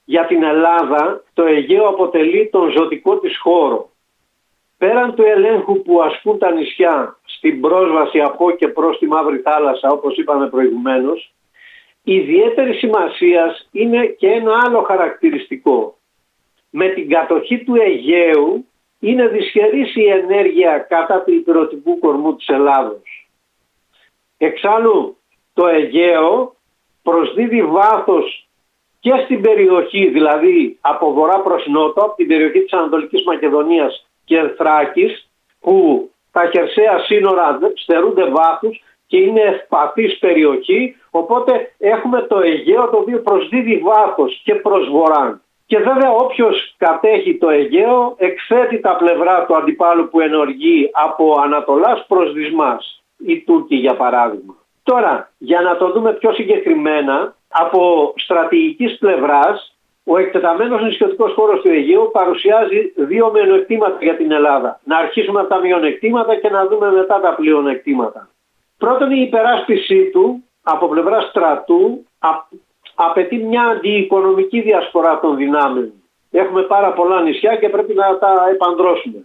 Για 0.04 0.26
την 0.26 0.42
Ελλάδα 0.42 1.24
το 1.34 1.44
Αιγαίο 1.44 1.88
αποτελεί 1.88 2.48
τον 2.52 2.70
ζωτικό 2.70 3.18
της 3.18 3.38
χώρο. 3.38 3.89
Πέραν 4.80 5.14
του 5.14 5.22
ελέγχου 5.22 5.82
που 5.82 6.02
ασκούν 6.02 6.38
τα 6.38 6.52
νησιά 6.52 7.18
στην 7.24 7.60
πρόσβαση 7.60 8.20
από 8.20 8.50
και 8.50 8.68
προς 8.68 8.98
τη 8.98 9.06
Μαύρη 9.06 9.38
Θάλασσα 9.38 9.88
όπως 9.90 10.16
είπαμε 10.16 10.48
προηγουμένως, 10.48 11.32
ιδιαίτερη 12.02 12.74
σημασίας 12.74 13.68
είναι 13.72 14.06
και 14.06 14.28
ένα 14.28 14.62
άλλο 14.66 14.82
χαρακτηριστικό. 14.82 15.96
Με 16.70 16.88
την 16.88 17.08
κατοχή 17.08 17.64
του 17.64 17.74
Αιγαίου 17.74 18.66
είναι 19.00 19.28
δυσχερής 19.28 19.96
η 19.96 20.06
ενέργεια 20.06 20.78
κατά 20.78 21.22
του 21.22 21.32
υπηρετικού 21.32 21.98
κορμού 21.98 22.36
της 22.36 22.48
Ελλάδος. 22.48 23.28
Εξάλλου 24.38 25.16
το 25.54 25.66
Αιγαίο 25.66 26.54
προσδίδει 27.02 27.62
βάθος 27.62 28.48
και 29.00 29.12
στην 29.24 29.40
περιοχή, 29.40 30.08
δηλαδή 30.08 30.78
από 30.80 31.12
βορρά 31.12 31.40
προς 31.40 31.66
νότο, 31.66 32.00
από 32.00 32.14
την 32.16 32.26
περιοχή 32.26 32.60
της 32.60 32.72
Ανατολικής 32.72 33.24
Μακεδονίας 33.24 34.04
και 34.30 34.54
Θράκης, 34.56 35.30
που 35.60 35.74
τα 36.32 36.50
χερσαία 36.52 36.98
σύνορα 36.98 37.58
στερούνται 37.74 38.24
βάθους 38.24 38.82
και 39.06 39.16
είναι 39.16 39.40
ευπαθής 39.40 40.18
περιοχή, 40.18 40.96
οπότε 41.10 41.74
έχουμε 41.78 42.22
το 42.22 42.40
Αιγαίο 42.40 42.88
το 42.88 42.96
οποίο 42.96 43.18
προσδίδει 43.18 43.76
βάθος 43.78 44.40
και 44.44 44.54
προς 44.54 44.88
βορρά. 44.88 45.40
Και 45.66 45.78
βέβαια 45.78 46.10
όποιος 46.10 46.74
κατέχει 46.78 47.38
το 47.38 47.48
Αιγαίο 47.48 48.14
εκθέτει 48.18 48.80
τα 48.80 48.96
πλευρά 48.96 49.44
του 49.44 49.56
αντιπάλου 49.56 50.08
που 50.08 50.20
ενοργεί 50.20 50.90
από 50.92 51.40
Ανατολάς 51.44 52.04
προς 52.08 52.32
Δυσμάς, 52.32 53.02
οι 53.26 53.40
Τούρκοι 53.40 53.76
για 53.76 53.94
παράδειγμα. 53.94 54.54
Τώρα, 54.82 55.32
για 55.38 55.60
να 55.60 55.76
το 55.76 55.90
δούμε 55.92 56.12
πιο 56.12 56.32
συγκεκριμένα, 56.32 57.34
από 57.48 58.12
στρατηγικής 58.16 58.98
πλευράς, 58.98 59.76
ο 60.12 60.18
εκτεταμένος 60.18 60.82
νησιωτικός 60.82 61.32
χώρος 61.32 61.60
του 61.60 61.68
Αιγαίου 61.68 62.10
παρουσιάζει 62.12 62.92
δύο 62.96 63.30
μειονεκτήματα 63.30 63.96
για 64.00 64.16
την 64.16 64.30
Ελλάδα. 64.32 64.80
Να 64.84 64.96
αρχίσουμε 64.96 65.40
από 65.40 65.48
τα 65.48 65.58
μειονεκτήματα 65.58 66.34
και 66.36 66.50
να 66.50 66.66
δούμε 66.66 66.92
μετά 66.92 67.20
τα 67.20 67.34
πλειονεκτήματα. 67.34 68.28
Πρώτον 68.78 69.10
η 69.10 69.20
υπεράσπιση 69.26 70.10
του 70.12 70.44
από 70.62 70.88
πλευρά 70.88 71.20
στρατού 71.20 72.04
απαιτεί 72.94 73.36
μια 73.36 73.62
αντιοικονομική 73.62 74.60
διασπορά 74.60 75.20
των 75.20 75.36
δυνάμεων. 75.36 75.92
Έχουμε 76.30 76.62
πάρα 76.62 76.92
πολλά 76.92 77.22
νησιά 77.22 77.56
και 77.56 77.68
πρέπει 77.68 77.94
να 77.94 78.18
τα 78.18 78.48
επαντρώσουμε. 78.52 79.24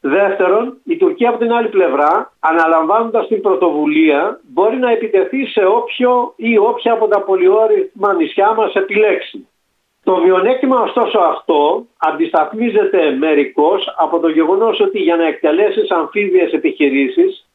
Δεύτερον, 0.00 0.76
η 0.84 0.96
Τουρκία 0.96 1.28
από 1.28 1.38
την 1.38 1.52
άλλη 1.52 1.68
πλευρά, 1.68 2.32
αναλαμβάνοντας 2.40 3.26
την 3.26 3.40
πρωτοβουλία, 3.40 4.40
μπορεί 4.42 4.76
να 4.76 4.90
επιτεθεί 4.90 5.46
σε 5.46 5.64
όποιο 5.64 6.32
ή 6.36 6.58
όποια 6.58 6.92
από 6.92 7.08
τα 7.08 7.20
πολυόριθμα 7.20 8.14
νησιά 8.14 8.54
μας 8.54 8.74
επιλέξει. 8.74 9.46
Το 10.04 10.16
μειονέκτημα 10.16 10.80
ωστόσο 10.80 11.18
αυτό 11.18 11.86
αντισταθμίζεται 11.98 13.10
μερικώς 13.10 13.94
από 13.96 14.18
το 14.18 14.28
γεγονός 14.28 14.80
ότι 14.80 14.98
για 14.98 15.16
να 15.16 15.26
εκτελέσεις 15.26 15.90
αμφίβιες 15.90 16.52
επιχειρήσεις 16.52 17.46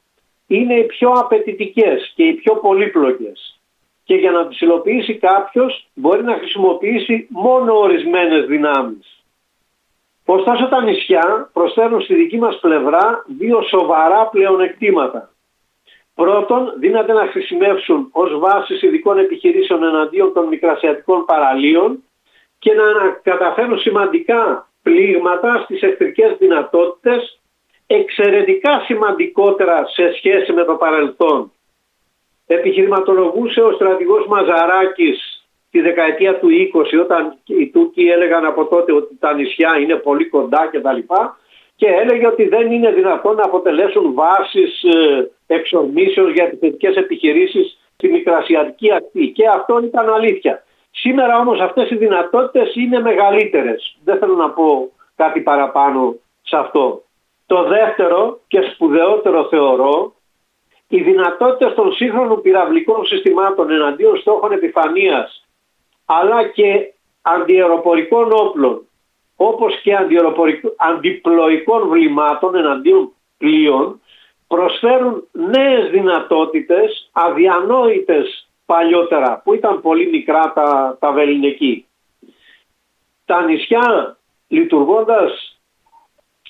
είναι 0.47 0.73
οι 0.73 0.83
πιο 0.83 1.09
απαιτητικές 1.09 2.11
και 2.15 2.23
οι 2.23 2.33
πιο 2.33 2.55
πολύπλοκες 2.55 3.59
και 4.03 4.15
για 4.15 4.31
να 4.31 4.47
τις 4.47 4.61
υλοποιήσει 4.61 5.17
κάποιος 5.17 5.87
μπορεί 5.93 6.23
να 6.23 6.33
χρησιμοποιήσει 6.33 7.27
μόνο 7.29 7.79
ορισμένες 7.79 8.45
δυνάμεις. 8.45 9.23
Ωστόσο 10.25 10.67
τα 10.67 10.83
νησιά 10.83 11.49
προσφέρουν 11.53 12.01
στη 12.01 12.15
δική 12.15 12.37
μας 12.37 12.59
πλευρά 12.59 13.23
δύο 13.27 13.61
σοβαρά 13.61 14.27
πλεονεκτήματα. 14.27 15.31
Πρώτον, 16.15 16.73
δύναται 16.79 17.13
να 17.13 17.25
χρησιμεύσουν 17.25 18.09
ως 18.11 18.39
βάση 18.39 18.85
ειδικών 18.85 19.17
επιχειρήσεων 19.17 19.83
εναντίον 19.83 20.33
των 20.33 20.47
μικρασιατικών 20.47 21.25
παραλίων 21.25 22.03
και 22.59 22.73
να 22.73 22.83
καταφέρουν 23.23 23.79
σημαντικά 23.79 24.67
πλήγματα 24.83 25.61
στις 25.63 25.81
εχθρικές 25.81 26.35
δυνατότητες 26.37 27.39
εξαιρετικά 27.87 28.79
σημαντικότερα 28.85 29.85
σε 29.85 30.13
σχέση 30.13 30.53
με 30.53 30.63
το 30.63 30.75
παρελθόν 30.75 31.51
επιχειρηματολογούσε 32.47 33.61
ο 33.61 33.71
στρατηγός 33.71 34.27
Μαζαράκης 34.27 35.47
τη 35.71 35.81
δεκαετία 35.81 36.39
του 36.39 36.47
20 36.73 37.01
όταν 37.01 37.37
οι 37.45 37.67
Τούρκοι 37.67 38.07
έλεγαν 38.07 38.45
από 38.45 38.65
τότε 38.65 38.93
ότι 38.93 39.17
τα 39.19 39.33
νησιά 39.33 39.77
είναι 39.79 39.95
πολύ 39.95 40.25
κοντά 40.25 40.69
κτλ. 40.71 41.13
Και 41.75 41.87
έλεγε 41.87 42.27
ότι 42.27 42.47
δεν 42.47 42.71
είναι 42.71 42.91
δυνατόν 42.91 43.35
να 43.35 43.43
αποτελέσουν 43.43 44.13
βάσεις 44.13 44.83
ε, 44.83 45.31
εξορμήσεως 45.47 46.31
για 46.33 46.43
επιθετικές 46.43 46.95
επιχειρήσεις 46.95 47.77
στη 47.93 48.07
Μικρασιατική 48.07 48.93
ακτή. 48.93 49.27
Και 49.27 49.47
αυτό 49.47 49.79
ήταν 49.83 50.09
αλήθεια. 50.09 50.63
Σήμερα 50.99 51.39
όμως 51.39 51.59
αυτές 51.59 51.89
οι 51.89 51.95
δυνατότητες 51.95 52.75
είναι 52.75 52.99
μεγαλύτερες. 52.99 53.97
Δεν 54.03 54.17
θέλω 54.17 54.35
να 54.35 54.49
πω 54.49 54.91
κάτι 55.15 55.41
παραπάνω 55.41 56.15
σε 56.41 56.57
αυτό. 56.57 57.03
Το 57.45 57.63
δεύτερο 57.63 58.39
και 58.47 58.61
σπουδαιότερο 58.61 59.47
θεωρώ 59.47 60.13
οι 60.87 61.01
δυνατότητες 61.01 61.73
των 61.73 61.93
σύγχρονων 61.93 62.41
πυραυλικών 62.41 63.05
συστημάτων 63.05 63.71
εναντίον 63.71 64.17
στόχων 64.17 64.51
επιφανείας 64.51 65.47
αλλά 66.05 66.47
και 66.47 66.93
αντιεροπορικών 67.21 68.31
όπλων 68.31 68.87
όπως 69.35 69.81
και 69.81 69.97
αντιπλοϊκών 70.77 71.87
βλημάτων 71.87 72.55
εναντίον 72.55 73.11
πλοίων 73.37 74.01
προσφέρουν 74.47 75.27
νέες 75.31 75.89
δυνατότητες 75.89 77.09
αδιανόητες 77.11 78.46
παλιότερα 78.67 79.41
που 79.43 79.53
ήταν 79.53 79.81
πολύ 79.81 80.09
μικρά 80.09 80.53
τα, 80.55 80.97
τα 80.99 81.11
βεληνική. 81.11 81.85
Τα 83.25 83.43
νησιά 83.43 84.17
λειτουργώντας 84.47 85.59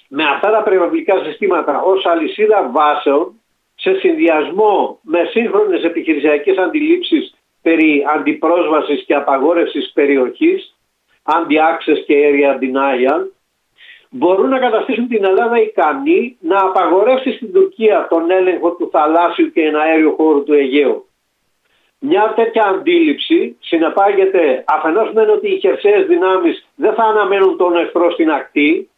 με 0.08 0.24
αυτά 0.24 0.52
τα 0.52 0.64
περιβαλλοντικά 0.64 1.24
συστήματα 1.24 1.82
ως 1.82 2.06
αλυσίδα 2.06 2.70
βάσεων 2.72 3.42
σε 3.76 3.94
συνδυασμό 3.94 5.00
με 5.02 5.20
σύγχρονες 5.32 5.84
επιχειρησιακές 5.84 6.58
αντιλήψεις 6.58 7.36
περί 7.62 8.06
αντιπρόσβασης 8.16 9.04
και 9.06 9.16
απαγόρευσης 9.16 9.92
περιοχής, 9.94 10.76
anti-access 11.24 12.00
και 12.06 12.16
area 12.30 12.60
denial, 12.64 13.22
μπορούν 14.10 14.50
να 14.50 14.60
καταστήσουν 14.60 15.08
την 15.08 15.24
Ελλάδα 15.24 15.62
ικανή 15.62 16.38
να 16.40 16.60
απαγορεύσει 16.60 17.32
στην 17.32 17.54
Τουρκία 17.54 18.08
τον 18.10 18.32
έλεγχο 18.32 18.72
του 18.72 18.90
θαλάσσιου 18.92 19.52
και 19.52 19.62
εναέριου 19.62 20.16
χώρου 20.16 20.44
του 20.44 20.54
Αιγαίου. 20.54 21.07
Μια 22.00 22.34
τέτοια 22.36 22.64
αντίληψη 22.68 23.58
συνεπάγεται 23.60 24.64
αφενός 24.68 25.12
μεν 25.14 25.30
ότι 25.30 25.48
οι 25.48 25.60
χερσαίες 25.60 26.06
δυνάμεις 26.08 26.68
δεν 26.76 26.94
θα 26.94 27.04
αναμένουν 27.04 27.58
τον 27.58 27.76
εχθρό 27.76 28.12
στην 28.12 28.32
ακτή, 28.32 28.90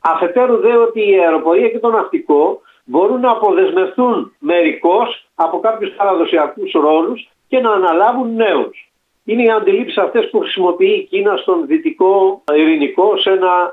αφετέρου 0.00 0.56
δε 0.56 0.76
ότι 0.76 1.10
η 1.10 1.18
αεροπορία 1.18 1.68
και 1.68 1.78
το 1.78 1.90
ναυτικό 1.90 2.60
μπορούν 2.84 3.20
να 3.20 3.30
αποδεσμευτούν 3.30 4.34
μερικώς 4.38 5.26
από 5.34 5.60
κάποιους 5.60 5.90
παραδοσιακούς 5.90 6.72
ρόλους 6.72 7.28
και 7.48 7.60
να 7.60 7.70
αναλάβουν 7.70 8.34
νέους. 8.34 8.90
Είναι 9.24 9.42
οι 9.42 9.50
αντιλήψεις 9.50 9.98
αυτές 9.98 10.30
που 10.30 10.38
χρησιμοποιεί 10.38 10.92
η 10.92 11.02
Κίνα 11.02 11.36
στον 11.36 11.66
δυτικό 11.66 12.42
ειρηνικό 12.54 13.16
σε 13.16 13.30
ένα 13.30 13.72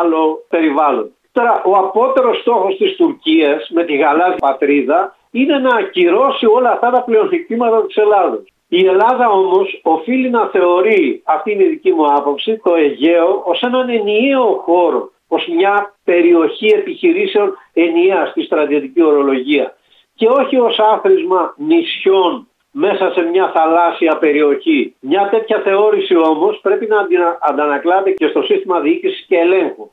άλλο 0.00 0.44
περιβάλλον. 0.48 1.12
Τώρα, 1.32 1.62
ο 1.64 1.76
απότερος 1.76 2.40
στόχος 2.40 2.76
της 2.76 2.96
Τουρκίας 2.96 3.68
με 3.70 3.84
τη 3.84 3.96
γαλάζια 3.96 4.36
πατρίδα 4.40 5.16
είναι 5.30 5.58
να 5.58 5.76
ακυρώσει 5.76 6.46
όλα 6.46 6.70
αυτά 6.70 6.90
τα 6.90 7.02
πλεονεκτήματα 7.02 7.86
της 7.86 7.96
Ελλάδος. 7.96 8.52
Η 8.68 8.86
Ελλάδα 8.86 9.30
όμως 9.30 9.80
οφείλει 9.82 10.30
να 10.30 10.46
θεωρεί, 10.46 11.22
αυτή 11.24 11.52
είναι 11.52 11.64
η 11.64 11.68
δική 11.68 11.92
μου 11.92 12.12
άποψη, 12.12 12.60
το 12.64 12.74
Αιγαίο 12.74 13.42
ως 13.44 13.60
έναν 13.60 13.88
ενιαίο 13.88 14.62
χώρο, 14.64 15.10
ως 15.28 15.46
μια 15.56 15.94
περιοχή 16.04 16.66
επιχειρήσεων 16.66 17.56
ενιαίας 17.72 18.30
στη 18.30 18.42
στρατιωτική 18.42 19.02
ορολογία 19.02 19.76
και 20.14 20.26
όχι 20.28 20.56
ως 20.58 20.78
άθροισμα 20.78 21.54
νησιών 21.56 22.48
μέσα 22.70 23.10
σε 23.10 23.22
μια 23.22 23.50
θαλάσσια 23.54 24.18
περιοχή. 24.18 24.94
Μια 25.00 25.28
τέτοια 25.28 25.60
θεώρηση 25.64 26.16
όμως 26.16 26.58
πρέπει 26.62 26.86
να 26.86 27.06
αντανακλάται 27.40 28.10
και 28.10 28.26
στο 28.26 28.42
σύστημα 28.42 28.80
διοίκησης 28.80 29.24
και 29.28 29.36
ελέγχου. 29.36 29.90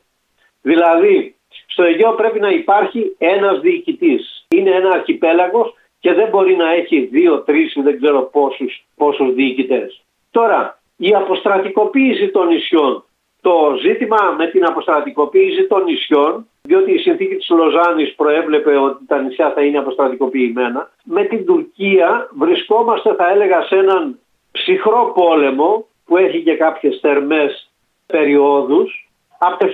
Δηλαδή, 0.62 1.35
στο 1.76 1.84
Αιγαίο 1.84 2.12
πρέπει 2.12 2.40
να 2.40 2.50
υπάρχει 2.50 3.14
ένας 3.18 3.60
διοικητής. 3.60 4.46
Είναι 4.48 4.70
ένα 4.70 4.90
αρχιπέλαγος 4.90 5.74
και 5.98 6.12
δεν 6.12 6.28
μπορεί 6.28 6.56
να 6.56 6.72
έχει 6.72 6.98
δύο, 7.00 7.40
τρεις 7.40 7.74
ή 7.74 7.80
δεν 7.80 7.96
ξέρω 8.00 8.22
πόσους, 8.22 8.86
πόσους 8.96 9.34
διοικητές. 9.34 10.02
Τώρα, 10.30 10.80
η 10.96 11.14
αποστρατικοποίηση 11.14 12.28
των 12.28 12.46
νησιών. 12.46 13.04
Το 13.40 13.76
ζήτημα 13.80 14.34
με 14.38 14.46
την 14.46 14.64
αποστρατικοποίηση 14.64 15.66
των 15.66 15.84
νησιών 15.84 16.46
διότι 16.62 16.92
η 16.92 16.98
συνθήκη 16.98 17.34
της 17.34 17.48
Λοζάνης 17.48 18.14
προέβλεπε 18.14 18.76
ότι 18.76 19.06
τα 19.06 19.22
νησιά 19.22 19.52
θα 19.52 19.62
είναι 19.62 19.78
αποστρατικοποιημένα. 19.78 20.90
Με 21.04 21.24
την 21.24 21.46
Τουρκία 21.46 22.28
βρισκόμαστε 22.38 23.14
θα 23.14 23.30
έλεγα 23.30 23.62
σε 23.62 23.76
έναν 23.76 24.18
ψυχρό 24.52 25.12
πόλεμο 25.14 25.86
που 26.06 26.16
έχει 26.16 26.42
και 26.42 26.54
κάποιες 26.54 26.98
θερμές 27.00 27.70
περιόδους 28.06 29.05
από 29.38 29.56
το 29.58 29.66
1955 29.66 29.72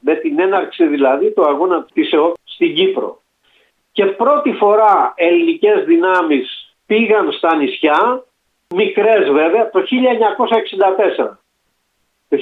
με 0.00 0.14
την 0.14 0.40
έναρξη 0.40 0.86
δηλαδή 0.86 1.32
του 1.32 1.46
αγώνα 1.46 1.86
της 1.92 2.12
ΕΟΚ 2.12 2.34
στην 2.44 2.74
Κύπρο. 2.74 3.20
Και 3.92 4.04
πρώτη 4.06 4.52
φορά 4.52 5.12
ελληνικές 5.16 5.84
δυνάμεις 5.84 6.76
πήγαν 6.86 7.32
στα 7.32 7.56
νησιά, 7.56 8.24
μικρές 8.74 9.30
βέβαια, 9.30 9.70
το 9.70 9.82
1964 11.26 11.36
το 12.28 12.36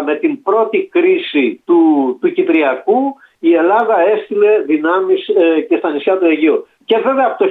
1964 0.00 0.02
με 0.04 0.14
την 0.14 0.42
πρώτη 0.42 0.88
κρίση 0.92 1.62
του, 1.64 2.18
του 2.20 2.32
Κυπριακού 2.32 3.14
η 3.38 3.54
Ελλάδα 3.54 4.00
έστειλε 4.00 4.58
δυνάμεις 4.58 5.28
ε, 5.28 5.60
και 5.60 5.76
στα 5.76 5.90
νησιά 5.90 6.18
του 6.18 6.26
Αιγαίου. 6.26 6.66
Και 6.84 6.98
βέβαια 6.98 7.26
από 7.26 7.44
το 7.44 7.50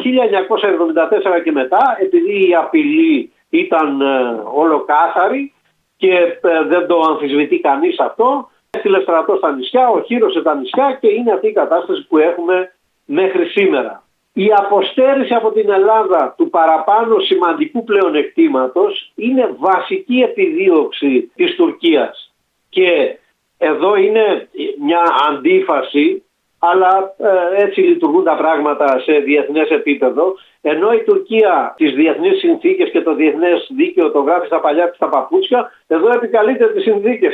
1974 1.40 1.44
και 1.44 1.52
μετά 1.52 1.98
επειδή 2.00 2.50
η 2.50 2.56
απειλή 2.56 3.32
ήταν 3.50 4.02
ε, 4.02 4.42
ολοκάθαρη 4.54 5.54
και 6.00 6.14
ε, 6.42 6.64
δεν 6.68 6.88
το 6.88 7.00
αμφισβητεί 7.00 7.60
κανείς 7.60 8.00
αυτό 8.00 8.50
έστειλε 8.70 9.02
στρατό 9.02 9.36
στα 9.36 9.52
νησιά, 9.52 9.90
οχύρωσε 9.90 10.42
τα 10.42 10.56
νησιά 10.56 10.98
και 11.02 11.08
είναι 11.08 11.32
αυτή 11.32 11.48
η 11.48 11.54
κατάσταση 11.54 12.06
που 12.08 12.18
έχουμε 12.18 12.74
μέχρι 13.06 13.46
σήμερα. 13.46 14.04
Η 14.34 14.48
αποστέρηση 14.56 15.34
από 15.34 15.52
την 15.52 15.70
Ελλάδα 15.70 16.34
του 16.38 16.50
παραπάνω 16.50 17.20
σημαντικού 17.20 17.84
πλεονεκτήματος 17.84 19.12
είναι 19.16 19.56
βασική 19.58 20.20
επιδίωξη 20.20 21.32
της 21.36 21.56
Τουρκίας. 21.56 22.34
Και 22.70 23.18
εδώ 23.58 23.96
είναι 23.96 24.50
μια 24.82 25.04
αντίφαση, 25.30 26.24
αλλά 26.60 27.14
ε, 27.18 27.64
έτσι 27.64 27.82
λειτουργούν 27.82 28.24
τα 28.24 28.36
πράγματα 28.36 29.00
σε 29.00 29.12
διεθνές 29.12 29.70
επίπεδο, 29.70 30.36
ενώ 30.62 30.94
η 30.94 31.04
Τουρκία 31.04 31.74
τις 31.78 31.94
διεθνείς 31.94 32.40
συνθήκες 32.40 32.90
και 32.90 33.02
το 33.02 33.16
διεθνές 33.16 33.68
δίκαιο 33.76 34.12
το 34.12 34.20
γράφει 34.20 34.46
στα 34.46 34.60
παλιά 34.60 34.86
και 34.86 34.96
στα 34.96 35.10
παπούτσια, 35.10 35.72
εδώ 35.88 36.14
επικαλείται 36.14 36.68
τις 36.68 36.84
συνθήκες 36.84 37.34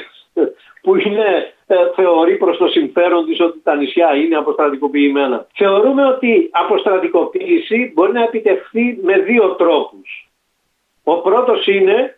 που 0.81 0.95
είναι, 0.95 1.53
ε, 1.67 1.75
θεωρεί 1.95 2.37
προς 2.37 2.57
το 2.57 2.67
συμφέρον 2.67 3.25
της 3.25 3.39
ότι 3.39 3.61
τα 3.63 3.75
νησιά 3.75 4.15
είναι 4.15 4.35
αποστρατικοποιημένα. 4.35 5.47
Θεωρούμε 5.53 6.05
ότι 6.05 6.49
αποστρατικοποίηση 6.51 7.91
μπορεί 7.95 8.11
να 8.11 8.23
επιτευχθεί 8.23 8.99
με 9.01 9.17
δύο 9.17 9.49
τρόπους. 9.49 10.29
Ο 11.03 11.21
πρώτος 11.21 11.67
είναι 11.67 12.14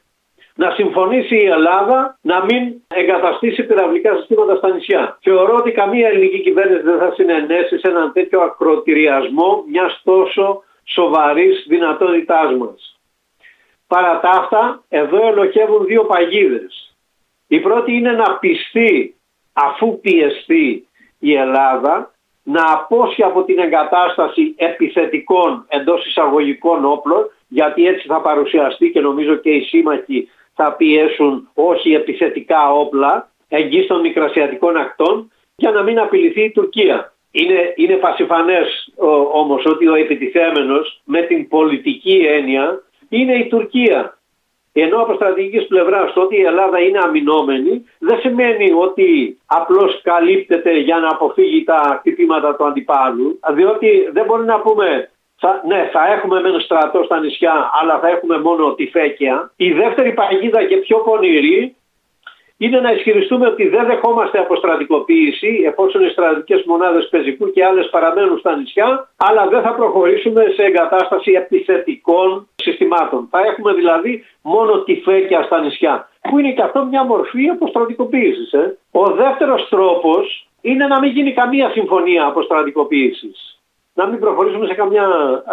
να 0.57 0.71
συμφωνήσει 0.71 1.35
η 1.35 1.45
Ελλάδα 1.45 2.17
να 2.21 2.43
μην 2.43 2.73
εγκαταστήσει 2.87 3.63
πυραυλικά 3.63 4.15
συστήματα 4.15 4.55
στα 4.55 4.69
νησιά. 4.69 5.17
Θεωρώ 5.21 5.55
ότι 5.55 5.71
καμία 5.71 6.07
ελληνική 6.07 6.41
κυβέρνηση 6.41 6.81
δεν 6.81 6.97
θα 6.97 7.11
συνενέσει 7.13 7.79
σε 7.79 7.87
έναν 7.87 8.11
τέτοιο 8.13 8.41
ακροτηριασμό 8.41 9.63
μιας 9.69 10.01
τόσο 10.03 10.63
σοβαρής 10.83 11.65
δυνατότητάς 11.67 12.53
μας. 12.57 12.99
Παρά 13.87 14.19
τα 14.19 14.29
αυτά, 14.29 14.83
εδώ 14.89 15.27
ελοχεύουν 15.27 15.85
δύο 15.85 16.03
παγίδες. 16.03 16.95
Η 17.47 17.59
πρώτη 17.59 17.93
είναι 17.93 18.11
να 18.11 18.37
πιστεί 18.37 19.15
αφού 19.53 19.99
πιεστεί 19.99 20.87
η 21.19 21.33
Ελλάδα 21.33 22.11
να 22.43 22.71
απόσχει 22.71 23.23
από 23.23 23.43
την 23.43 23.59
εγκατάσταση 23.59 24.53
επιθετικών 24.57 25.65
εντός 25.67 26.05
εισαγωγικών 26.05 26.85
όπλων 26.85 27.31
γιατί 27.47 27.87
έτσι 27.87 28.07
θα 28.07 28.21
παρουσιαστεί 28.21 28.91
και 28.91 28.99
νομίζω 28.99 29.35
και 29.35 29.49
οι 29.49 29.61
σύμμαχοι 29.61 30.29
θα 30.57 30.73
πιέσουν 30.73 31.49
όχι 31.53 31.93
επιθετικά 31.93 32.71
όπλα 32.71 33.29
εγγύς 33.47 33.87
των 33.87 33.99
μικρασιατικών 33.99 34.77
ακτών 34.77 35.31
για 35.55 35.71
να 35.71 35.83
μην 35.83 35.99
απειληθεί 35.99 36.43
η 36.43 36.51
Τουρκία. 36.51 37.13
Είναι, 37.31 37.73
είναι 37.75 37.95
πασιφανές 37.95 38.93
όμως 39.33 39.65
ότι 39.65 39.87
ο 39.87 39.95
επιτιθέμενος 39.95 41.01
με 41.03 41.21
την 41.21 41.47
πολιτική 41.47 42.25
έννοια 42.27 42.83
είναι 43.09 43.35
η 43.35 43.47
Τουρκία. 43.47 44.17
Ενώ 44.73 45.01
από 45.01 45.13
στρατηγικής 45.13 45.67
πλευράς 45.67 46.13
το 46.13 46.21
ότι 46.21 46.35
η 46.35 46.41
Ελλάδα 46.41 46.79
είναι 46.79 46.99
αμυνόμενη 47.03 47.85
δεν 47.99 48.19
σημαίνει 48.19 48.71
ότι 48.71 49.37
απλώς 49.45 50.01
καλύπτεται 50.01 50.71
για 50.77 50.97
να 50.97 51.07
αποφύγει 51.07 51.63
τα 51.63 51.97
χτυπήματα 51.99 52.55
του 52.55 52.65
αντιπάλου. 52.65 53.39
Διότι 53.53 54.09
δεν 54.11 54.25
μπορεί 54.25 54.45
να 54.45 54.59
πούμε 54.59 55.09
θα, 55.39 55.61
ναι, 55.67 55.89
θα 55.93 56.11
έχουμε 56.13 56.41
μεν 56.41 56.59
στρατό 56.59 57.03
στα 57.03 57.19
νησιά, 57.19 57.69
αλλά 57.81 57.99
θα 57.99 58.07
έχουμε 58.07 58.39
μόνο 58.39 58.73
τη 58.73 58.85
φέκια. 58.85 59.51
Η 59.55 59.71
δεύτερη 59.71 60.13
παγίδα 60.13 60.63
και 60.63 60.77
πιο 60.77 60.97
πονηρή 60.97 61.75
είναι 62.57 62.79
να 62.79 62.91
ισχυριστούμε 62.91 63.47
ότι 63.47 63.67
δεν 63.67 63.85
δεχόμαστε 63.85 64.39
αποστρατικοποίηση 64.39 65.63
εφόσον 65.65 66.05
οι 66.05 66.09
στρατιωτικές 66.09 66.63
μονάδες 66.65 67.07
πεζικού 67.09 67.51
και 67.51 67.65
άλλες 67.65 67.89
παραμένουν 67.89 68.37
στα 68.37 68.55
νησιά, 68.55 69.09
αλλά 69.17 69.47
δεν 69.47 69.61
θα 69.61 69.73
προχωρήσουμε 69.73 70.43
σε 70.55 70.63
εγκατάσταση 70.63 71.31
επιθετικών 71.31 72.47
συστημάτων. 72.55 73.27
Θα 73.31 73.39
έχουμε 73.39 73.73
δηλαδή 73.73 74.23
μόνο 74.41 74.83
τη 74.83 74.95
φέκια 74.95 75.43
στα 75.43 75.61
νησιά, 75.61 76.09
που 76.21 76.39
είναι 76.39 76.51
και 76.51 76.61
αυτό 76.61 76.85
μια 76.85 77.03
μορφή 77.03 77.49
αποστρατικοποίησης. 77.49 78.51
Ε. 78.53 78.77
Ο 78.91 79.05
δεύτερος 79.05 79.67
τρόπος 79.69 80.47
είναι 80.61 80.87
να 80.87 80.99
μην 80.99 81.11
γίνει 81.11 81.33
καμία 81.33 81.69
συμφωνία 81.69 82.25
αποστρατικοποίησης. 82.25 83.46
Να 83.97 84.05
μην 84.07 84.19
προχωρήσουμε 84.19 84.65
σε 84.65 84.73
καμιά 84.73 85.07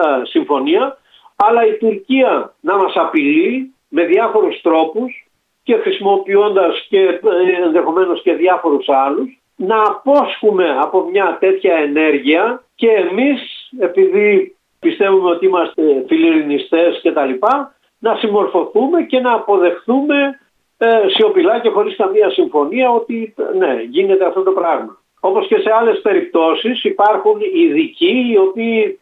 ε, 0.04 0.24
συμφωνία, 0.24 0.98
αλλά 1.36 1.66
η 1.66 1.76
Τουρκία 1.76 2.54
να 2.60 2.76
μας 2.76 2.92
απειλεί 2.96 3.74
με 3.88 4.04
διάφορους 4.04 4.60
τρόπους 4.60 5.26
και 5.62 5.76
χρησιμοποιώντας 5.76 6.86
και 6.88 6.98
ε, 6.98 7.62
ενδεχομένως 7.64 8.22
και 8.22 8.32
διάφορους 8.32 8.88
άλλους 8.88 9.38
να 9.56 9.82
απόσχουμε 9.82 10.76
από 10.80 11.08
μια 11.10 11.36
τέτοια 11.40 11.74
ενέργεια 11.74 12.62
και 12.74 12.88
εμείς 12.88 13.40
επειδή 13.78 14.56
πιστεύουμε 14.80 15.30
ότι 15.30 15.46
είμαστε 15.46 16.04
φιλιρινιστές 16.08 17.00
και 17.02 17.12
τα 17.12 17.24
λοιπά 17.24 17.74
να 17.98 18.14
συμμορφωθούμε 18.16 19.02
και 19.02 19.20
να 19.20 19.32
αποδεχθούμε 19.32 20.40
ε, 20.78 21.08
σιωπηλά 21.08 21.60
και 21.60 21.70
χωρίς 21.70 21.96
καμία 21.96 22.30
συμφωνία 22.30 22.90
ότι 22.90 23.34
ναι 23.58 23.82
γίνεται 23.88 24.26
αυτό 24.26 24.42
το 24.42 24.50
πράγμα. 24.50 24.98
Όπως 25.28 25.46
και 25.46 25.58
σε 25.58 25.70
άλλες 25.80 26.00
περιπτώσεις 26.00 26.84
υπάρχουν 26.84 27.40
ειδικοί 27.54 28.30
οι 28.30 28.38
οποίοι 28.38 29.00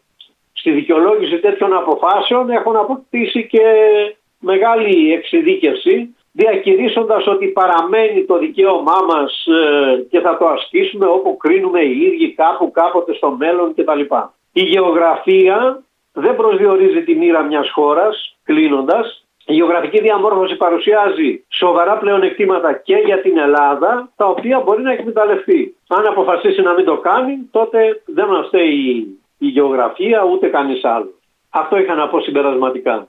στη 0.52 0.70
δικαιολόγηση 0.70 1.38
τέτοιων 1.38 1.72
αποφάσεων 1.72 2.50
έχουν 2.50 2.76
αποκτήσει 2.76 3.46
και 3.46 3.62
μεγάλη 4.38 5.12
εξειδίκευση 5.12 6.16
διακηρύσσοντας 6.32 7.26
ότι 7.26 7.46
παραμένει 7.46 8.24
το 8.24 8.38
δικαίωμά 8.38 8.98
μας 9.08 9.46
ε, 9.46 10.06
και 10.10 10.20
θα 10.20 10.38
το 10.38 10.46
ασκήσουμε 10.46 11.06
όπου 11.06 11.36
κρίνουμε 11.36 11.80
οι 11.80 12.00
ίδιοι 12.00 12.34
κάπου 12.34 12.70
κάποτε 12.70 13.14
στο 13.14 13.30
μέλλον 13.30 13.74
κτλ. 13.74 14.00
Η 14.52 14.62
γεωγραφία 14.62 15.82
δεν 16.12 16.36
προσδιορίζει 16.36 17.02
τη 17.04 17.14
μοίρα 17.14 17.42
μιας 17.42 17.70
χώρας, 17.70 18.36
κλείνοντας. 18.44 19.21
Η 19.46 19.54
γεωγραφική 19.54 20.00
διαμόρφωση 20.00 20.56
παρουσιάζει 20.56 21.44
σοβαρά 21.48 21.98
πλεονεκτήματα 21.98 22.72
και 22.72 22.96
για 23.04 23.20
την 23.20 23.38
Ελλάδα, 23.38 24.10
τα 24.16 24.26
οποία 24.26 24.60
μπορεί 24.60 24.82
να 24.82 24.92
εκμεταλλευτεί. 24.92 25.76
Αν 25.88 26.06
αποφασίσει 26.06 26.62
να 26.62 26.72
μην 26.72 26.84
το 26.84 26.96
κάνει, 26.96 27.48
τότε 27.50 28.02
δεν 28.06 28.26
μας 28.28 28.46
φταίει 28.46 29.18
η 29.38 29.46
γεωγραφία 29.46 30.24
ούτε 30.24 30.48
κανείς 30.48 30.84
άλλος. 30.84 31.14
Αυτό 31.50 31.78
είχα 31.78 31.94
να 31.94 32.08
πω 32.08 32.20
συμπερασματικά. 32.20 33.08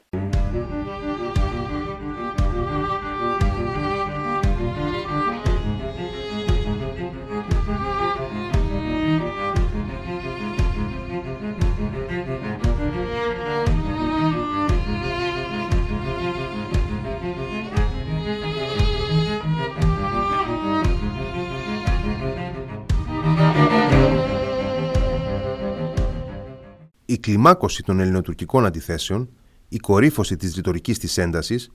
Κλιμάκωση 27.23 27.83
των 27.83 27.99
ελληνοτουρκικών 27.99 28.65
αντιθέσεων, 28.65 29.29
η 29.69 29.77
κορύφωση 29.77 30.35
της 30.35 30.55
ρητορικής 30.55 30.99
της 30.99 31.17
έντασης, 31.17 31.71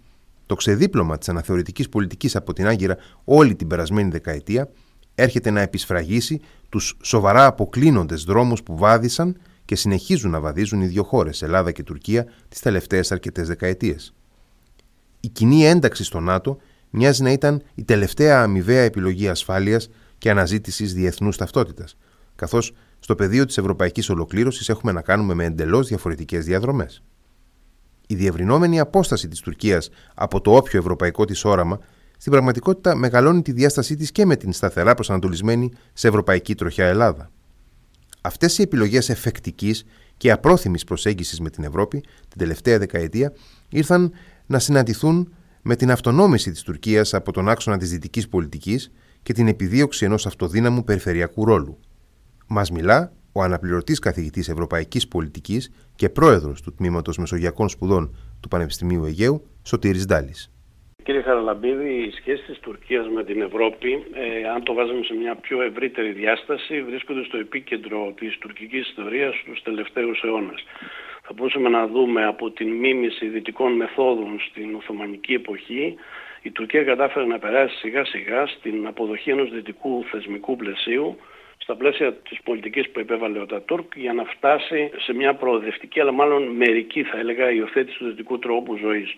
το 0.46 0.54
ξεδίπλωμα 0.54 1.18
της 1.18 1.28
αναθεωρητικής 1.28 1.88
πολιτικής 1.88 2.36
από 2.36 2.52
την 2.52 2.66
Άγκυρα 2.66 2.96
όλη 3.24 3.54
την 3.54 3.66
περασμένη 3.66 4.10
δεκαετία, 4.10 4.68
έρχεται 5.14 5.50
να 5.50 5.60
επισφραγίσει 5.60 6.40
τους 6.68 6.96
σοβαρά 7.02 7.46
αποκλίνοντες 7.46 8.24
δρόμους 8.24 8.62
που 8.62 8.76
βάδισαν 8.76 9.36
και 9.64 9.76
συνεχίζουν 9.76 10.30
να 10.30 10.40
βαδίζουν 10.40 10.80
οι 10.80 10.86
δύο 10.86 11.02
χώρες, 11.02 11.42
Ελλάδα 11.42 11.72
και 11.72 11.82
Τουρκία, 11.82 12.26
τις 12.48 12.60
τελευταίες 12.60 13.12
αρκετές 13.12 13.46
δεκαετίες. 13.46 14.14
Η 15.20 15.28
κοινή 15.28 15.66
ένταξη 15.66 16.04
στο 16.04 16.20
ΝΑΤΟ 16.20 16.58
μοιάζει 16.90 17.22
να 17.22 17.32
ήταν 17.32 17.62
η 17.74 17.84
τελευταία 17.84 18.42
αμοιβαία 18.42 18.82
επιλογή 18.82 19.28
ασφάλειας 19.28 19.88
και 20.18 20.30
αναζήτησης 20.30 20.94
διεθνούς 20.94 21.36
ταυτότητας, 21.36 21.96
καθώς 22.36 22.72
στο 22.98 23.14
πεδίο 23.14 23.44
της 23.44 23.58
ευρωπαϊκής 23.58 24.10
ολοκλήρωσης 24.10 24.68
έχουμε 24.68 24.92
να 24.92 25.00
κάνουμε 25.02 25.34
με 25.34 25.44
εντελώς 25.44 25.88
διαφορετικές 25.88 26.44
διαδρομές. 26.44 27.02
Η 28.06 28.14
διευρυνόμενη 28.14 28.80
απόσταση 28.80 29.28
της 29.28 29.40
Τουρκίας 29.40 29.90
από 30.14 30.40
το 30.40 30.56
όποιο 30.56 30.78
ευρωπαϊκό 30.78 31.24
της 31.24 31.44
όραμα 31.44 31.78
στην 32.18 32.32
πραγματικότητα 32.32 32.94
μεγαλώνει 32.94 33.42
τη 33.42 33.52
διάστασή 33.52 33.96
της 33.96 34.12
και 34.12 34.26
με 34.26 34.36
την 34.36 34.52
σταθερά 34.52 34.94
προσανατολισμένη 34.94 35.72
σε 35.92 36.08
ευρωπαϊκή 36.08 36.54
τροχιά 36.54 36.86
Ελλάδα. 36.86 37.30
Αυτές 38.20 38.58
οι 38.58 38.62
επιλογές 38.62 39.08
εφεκτικής 39.08 39.84
και 40.16 40.30
απρόθυμης 40.30 40.84
προσέγγισης 40.84 41.40
με 41.40 41.50
την 41.50 41.64
Ευρώπη 41.64 42.00
την 42.00 42.38
τελευταία 42.38 42.78
δεκαετία 42.78 43.32
ήρθαν 43.68 44.12
να 44.46 44.58
συναντηθούν 44.58 45.32
με 45.62 45.76
την 45.76 45.90
αυτονόμηση 45.90 46.50
της 46.50 46.62
Τουρκίας 46.62 47.14
από 47.14 47.32
τον 47.32 47.48
άξονα 47.48 47.78
της 47.78 47.90
δυτικής 47.90 48.28
πολιτικής 48.28 48.90
και 49.22 49.32
την 49.32 49.48
επιδίωξη 49.48 50.04
ενός 50.04 50.26
αυτοδύναμου 50.26 50.84
περιφερειακού 50.84 51.44
ρόλου. 51.44 51.78
Μας 52.50 52.70
μιλά 52.70 53.12
ο 53.32 53.42
αναπληρωτής 53.42 53.98
καθηγητής 53.98 54.48
Ευρωπαϊκής 54.48 55.08
Πολιτικής 55.08 55.90
και 55.96 56.08
πρόεδρος 56.08 56.62
του 56.62 56.74
Τμήματος 56.74 57.18
Μεσογειακών 57.18 57.68
Σπουδών 57.68 58.16
του 58.42 58.48
Πανεπιστημίου 58.48 59.04
Αιγαίου, 59.04 59.42
Σωτήρης 59.62 60.06
Ντάλης. 60.06 60.52
Κύριε 61.02 61.22
Χαραλαμπίδη, 61.22 61.88
οι 61.88 62.10
σχέσεις 62.10 62.46
της 62.46 62.58
Τουρκίας 62.58 63.08
με 63.08 63.24
την 63.24 63.40
Ευρώπη, 63.42 63.90
ε, 63.92 64.48
αν 64.54 64.62
το 64.62 64.72
βάζουμε 64.74 65.04
σε 65.04 65.14
μια 65.14 65.34
πιο 65.34 65.62
ευρύτερη 65.62 66.12
διάσταση, 66.12 66.82
βρίσκονται 66.82 67.24
στο 67.24 67.36
επίκεντρο 67.38 68.12
της 68.18 68.38
τουρκικής 68.38 68.88
ιστορίας 68.88 69.34
του 69.44 69.62
τελευταίους 69.62 70.22
αιώνες. 70.22 70.64
Θα 71.22 71.32
μπορούσαμε 71.34 71.68
να 71.68 71.86
δούμε 71.86 72.24
από 72.24 72.50
την 72.50 72.68
μίμηση 72.68 73.26
δυτικών 73.28 73.72
μεθόδων 73.72 74.40
στην 74.50 74.74
Οθωμανική 74.74 75.32
εποχή, 75.32 75.94
η 76.42 76.50
Τουρκία 76.50 76.84
κατάφερε 76.84 77.26
να 77.26 77.38
περάσει 77.38 77.76
σιγά 77.76 78.04
σιγά 78.04 78.46
στην 78.46 78.86
αποδοχή 78.86 79.30
ενός 79.30 79.50
δυτικού 79.50 80.04
θεσμικού 80.10 80.56
πλαισίου 80.56 81.16
στα 81.68 81.76
πλαίσια 81.76 82.12
της 82.12 82.38
πολιτικής 82.42 82.90
που 82.90 83.00
επέβαλε 83.00 83.38
ο 83.38 83.46
Τατούρκ 83.46 83.96
για 83.96 84.12
να 84.12 84.24
φτάσει 84.24 84.90
σε 84.96 85.12
μια 85.14 85.34
προοδευτική 85.34 86.00
αλλά 86.00 86.12
μάλλον 86.12 86.42
μερική 86.42 87.02
θα 87.02 87.18
έλεγα 87.18 87.50
υιοθέτηση 87.50 87.98
του 87.98 88.06
δυτικού 88.06 88.38
τρόπου 88.38 88.76
ζωής. 88.76 89.14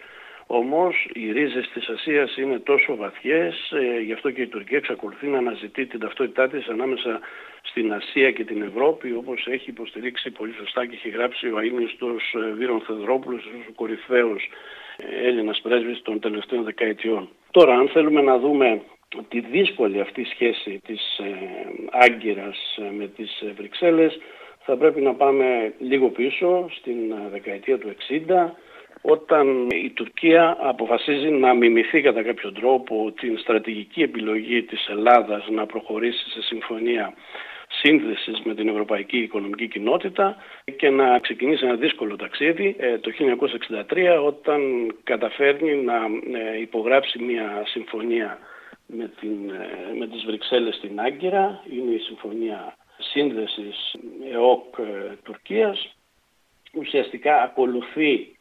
Όμως 0.46 1.08
οι 1.12 1.32
ρίζες 1.32 1.70
της 1.74 1.88
Ασίας 1.88 2.36
είναι 2.36 2.58
τόσο 2.58 2.96
βαθιές, 2.96 3.72
ε, 3.72 4.00
γι' 4.00 4.12
αυτό 4.12 4.30
και 4.30 4.42
η 4.42 4.46
Τουρκία 4.46 4.78
εξακολουθεί 4.78 5.26
να 5.26 5.38
αναζητεί 5.38 5.86
την 5.86 6.00
ταυτότητά 6.00 6.48
της 6.48 6.68
ανάμεσα 6.68 7.20
στην 7.62 7.92
Ασία 7.92 8.30
και 8.30 8.44
την 8.44 8.62
Ευρώπη, 8.62 9.12
όπως 9.12 9.46
έχει 9.46 9.70
υποστηρίξει 9.70 10.30
πολύ 10.30 10.52
σωστά 10.52 10.86
και 10.86 10.94
έχει 10.94 11.08
γράψει 11.08 11.46
ο 11.46 11.56
αείμνηστος 11.56 12.34
ε, 12.34 12.52
Βύρον 12.52 12.80
Θεδρόπουλος, 12.80 13.44
ο 13.68 13.72
κορυφαίος 13.74 14.48
ε, 14.96 15.26
Έλληνας 15.28 15.60
πρέσβης 15.60 16.02
των 16.02 16.20
τελευταίων 16.20 16.64
δεκαετιών. 16.64 17.28
Τώρα, 17.50 17.74
αν 17.74 17.88
θέλουμε 17.88 18.22
να 18.22 18.38
δούμε 18.38 18.82
τη 19.28 19.40
δύσκολη 19.40 20.00
αυτή 20.00 20.24
σχέση 20.24 20.80
της 20.86 21.18
ε, 21.18 21.34
Άγκυρας 21.90 22.76
ε, 22.78 22.90
με 22.98 23.06
τις 23.06 23.40
ε, 23.40 23.52
Βρυξέλλες 23.56 24.18
θα 24.64 24.76
πρέπει 24.76 25.00
να 25.00 25.14
πάμε 25.14 25.72
λίγο 25.78 26.08
πίσω 26.08 26.66
στην 26.70 27.14
δεκαετία 27.30 27.78
του 27.78 27.94
60 28.28 28.50
όταν 29.02 29.68
η 29.70 29.90
Τουρκία 29.90 30.56
αποφασίζει 30.60 31.28
να 31.28 31.54
μιμηθεί 31.54 32.00
κατά 32.00 32.22
κάποιο 32.22 32.52
τρόπο 32.52 33.12
την 33.20 33.38
στρατηγική 33.38 34.02
επιλογή 34.02 34.62
της 34.62 34.88
Ελλάδας 34.88 35.48
να 35.48 35.66
προχωρήσει 35.66 36.30
σε 36.30 36.42
συμφωνία 36.42 37.14
σύνδεσης 37.68 38.40
με 38.44 38.54
την 38.54 38.68
Ευρωπαϊκή 38.68 39.18
Οικονομική 39.18 39.68
Κοινότητα 39.68 40.36
και 40.76 40.90
να 40.90 41.18
ξεκινήσει 41.18 41.64
ένα 41.64 41.74
δύσκολο 41.74 42.16
ταξίδι 42.16 42.76
το 43.00 43.10
1963 43.88 44.24
όταν 44.26 44.60
καταφέρνει 45.04 45.74
να 45.74 45.94
υπογράψει 46.60 47.22
μια 47.22 47.62
συμφωνία 47.66 48.38
με, 48.92 49.10
την, 49.20 49.50
ε, 49.50 49.94
με 49.98 50.06
τις 50.06 50.24
Βρυξέλλες 50.24 50.74
στην 50.74 51.00
Άγκυρα. 51.00 51.64
Είναι 51.70 51.94
η 51.94 51.98
Συμφωνία 51.98 52.76
Σύνδεσης 52.98 53.94
ΕΟΚ 54.32 54.78
ε, 54.78 55.16
Τουρκίας. 55.22 55.96
Ουσιαστικά 56.74 57.42
ακολουθεί 57.42 58.36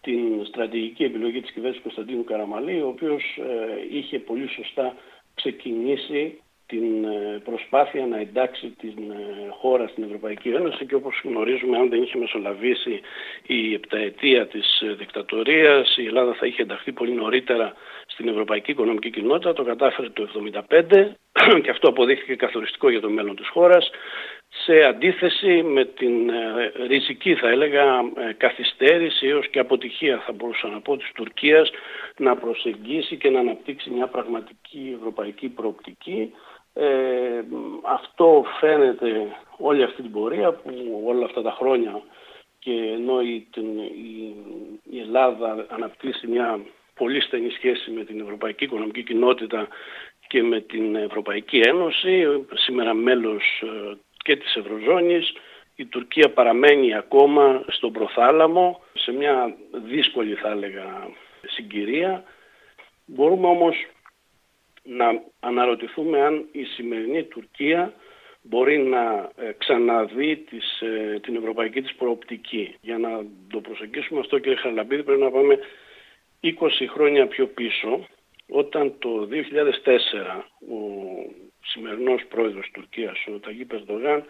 την 0.00 0.44
στρατηγική 0.46 1.04
επιλογή 1.04 1.40
της 1.40 1.50
κυβέρνησης 1.50 1.82
Κωνσταντίνου 1.82 2.24
Καραμαλή, 2.24 2.80
ο 2.80 2.88
οποίος 2.88 3.22
ε, 3.38 3.96
είχε 3.96 4.18
πολύ 4.18 4.48
σωστά 4.48 4.94
ξεκινήσει 5.34 6.40
την 6.68 7.04
ε, 7.04 7.40
προσπάθεια 7.44 8.06
να 8.06 8.18
εντάξει 8.18 8.74
την 8.80 9.10
ε, 9.10 9.48
χώρα 9.60 9.88
στην 9.88 10.02
Ευρωπαϊκή 10.04 10.48
Ένωση 10.48 10.86
και 10.86 10.94
όπως 10.94 11.20
γνωρίζουμε 11.24 11.78
αν 11.78 11.88
δεν 11.88 12.02
είχε 12.02 12.18
μεσολαβήσει 12.18 13.00
η 13.46 13.74
επταετία 13.74 14.46
της 14.46 14.80
ε, 14.80 14.94
δικτατορίας 14.94 15.96
η 15.96 16.06
Ελλάδα 16.06 16.32
θα 16.34 16.46
είχε 16.46 16.62
ενταχθεί 16.62 16.92
πολύ 16.92 17.12
νωρίτερα 17.12 17.74
στην 18.06 18.28
Ευρωπαϊκή 18.28 18.70
Οικονομική 18.70 19.10
Κοινότητα, 19.10 19.52
το 19.52 19.62
κατάφερε 19.64 20.08
το 20.08 20.28
1975 20.68 21.10
και 21.62 21.70
αυτό 21.70 21.88
αποδείχθηκε 21.88 22.34
καθοριστικό 22.34 22.90
για 22.90 23.00
το 23.00 23.10
μέλλον 23.10 23.36
της 23.36 23.48
χώρας 23.48 23.90
σε 24.64 24.84
αντίθεση 24.84 25.62
με 25.62 25.84
την 25.84 26.30
ριζική 26.86 27.34
θα 27.34 27.48
έλεγα 27.48 27.84
καθυστέρηση 28.36 29.26
έως 29.26 29.48
και 29.48 29.58
αποτυχία 29.58 30.22
θα 30.26 30.32
μπορούσα 30.32 30.68
να 30.68 30.80
πω 30.80 30.96
της 30.96 31.12
Τουρκίας 31.14 31.70
να 32.16 32.36
προσεγγίσει 32.36 33.16
και 33.16 33.30
να 33.30 33.40
αναπτύξει 33.40 33.90
μια 33.90 34.06
πραγματική 34.06 34.96
ευρωπαϊκή 34.98 35.48
προοπτική 35.48 36.32
ε, 36.80 37.44
αυτό 37.82 38.44
φαίνεται 38.60 39.36
όλη 39.56 39.82
αυτή 39.82 40.02
την 40.02 40.10
πορεία 40.12 40.52
που 40.52 41.02
όλα 41.06 41.24
αυτά 41.24 41.42
τα 41.42 41.50
χρόνια 41.50 42.02
και 42.58 42.72
ενώ 42.72 43.20
η, 43.20 43.46
η, 43.54 44.34
η 44.90 45.00
Ελλάδα 45.00 45.66
αναπτύσσει 45.68 46.26
μια 46.26 46.60
πολύ 46.94 47.20
στενή 47.20 47.50
σχέση 47.50 47.90
με 47.90 48.04
την 48.04 48.20
Ευρωπαϊκή 48.20 48.64
Οικονομική 48.64 49.02
Κοινότητα 49.02 49.68
και 50.26 50.42
με 50.42 50.60
την 50.60 50.96
Ευρωπαϊκή 50.96 51.60
Ένωση, 51.60 52.44
σήμερα 52.54 52.94
μέλος 52.94 53.62
ε, 53.62 53.96
και 54.16 54.36
της 54.36 54.56
Ευρωζώνης, 54.56 55.32
η 55.76 55.84
Τουρκία 55.84 56.30
παραμένει 56.30 56.94
ακόμα 56.94 57.64
στον 57.68 57.92
προθάλαμο 57.92 58.80
σε 58.92 59.12
μια 59.12 59.56
δύσκολη 59.72 60.34
θα 60.34 60.48
έλεγα 60.48 61.08
συγκυρία. 61.46 62.24
Μπορούμε 63.04 63.46
όμως 63.46 63.86
να 64.88 65.22
αναρωτηθούμε 65.40 66.20
αν 66.20 66.48
η 66.52 66.64
σημερινή 66.64 67.24
Τουρκία 67.24 67.92
μπορεί 68.42 68.78
να 68.78 69.30
ε, 69.36 69.52
ξαναδεί 69.58 70.36
τις, 70.36 70.80
ε, 70.80 71.18
την 71.22 71.36
ευρωπαϊκή 71.36 71.82
της 71.82 71.94
προοπτική. 71.94 72.74
Για 72.80 72.98
να 72.98 73.24
το 73.50 73.60
προσεγγίσουμε 73.60 74.20
αυτό 74.20 74.38
κύριε 74.38 74.56
Χαρλαμπίδη 74.56 75.02
πρέπει 75.02 75.20
να 75.20 75.30
πάμε 75.30 75.58
20 76.42 76.50
χρόνια 76.88 77.26
πιο 77.26 77.46
πίσω 77.46 78.06
όταν 78.48 78.94
το 78.98 79.28
2004 79.30 80.42
ο 80.60 80.78
σημερινός 81.64 82.22
πρόεδρος 82.28 82.62
της 82.62 82.72
Τουρκίας, 82.72 83.26
ο 83.26 83.38
Ταγί 83.38 83.64
Περδογάν, 83.64 84.24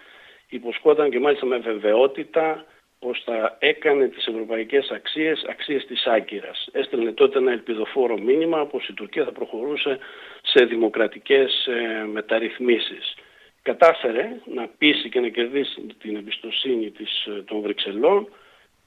υποσχόταν 0.48 1.10
και 1.10 1.18
μάλιστα 1.20 1.46
με 1.46 1.58
βεβαιότητα 1.58 2.64
πως 2.98 3.22
θα 3.24 3.56
έκανε 3.58 4.08
τις 4.08 4.26
ευρωπαϊκές 4.26 4.90
αξίες 4.90 5.44
αξίες 5.48 5.86
της 5.86 6.06
Άγκυρας. 6.06 6.68
Έστελνε 6.72 7.12
τότε 7.12 7.38
ένα 7.38 7.52
ελπιδοφόρο 7.52 8.18
μήνυμα 8.18 8.66
πως 8.66 8.88
η 8.88 8.92
Τουρκία 8.92 9.24
θα 9.24 9.32
προχωρούσε 9.32 9.98
σε 10.42 10.64
δημοκρατικές 10.64 11.66
ε, 11.66 12.04
μεταρρυθμίσεις. 12.06 13.14
Κατάφερε 13.62 14.40
να 14.44 14.68
πείσει 14.78 15.08
και 15.08 15.20
να 15.20 15.28
κερδίσει 15.28 15.86
την 16.00 16.16
εμπιστοσύνη 16.16 16.90
της, 16.90 17.26
ε, 17.26 17.42
των 17.42 17.60
Βρυξελών 17.60 18.28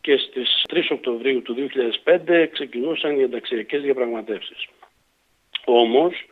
και 0.02 0.18
στις 0.18 0.64
3 0.70 0.92
Οκτωβρίου 0.92 1.42
του 1.42 1.54
2005 1.54 2.48
ξεκινούσαν 2.52 3.20
οι 3.20 3.22
ενταξιακές 3.22 3.82
διαπραγματεύσεις. 3.82 4.68
Όμως, 5.66 6.26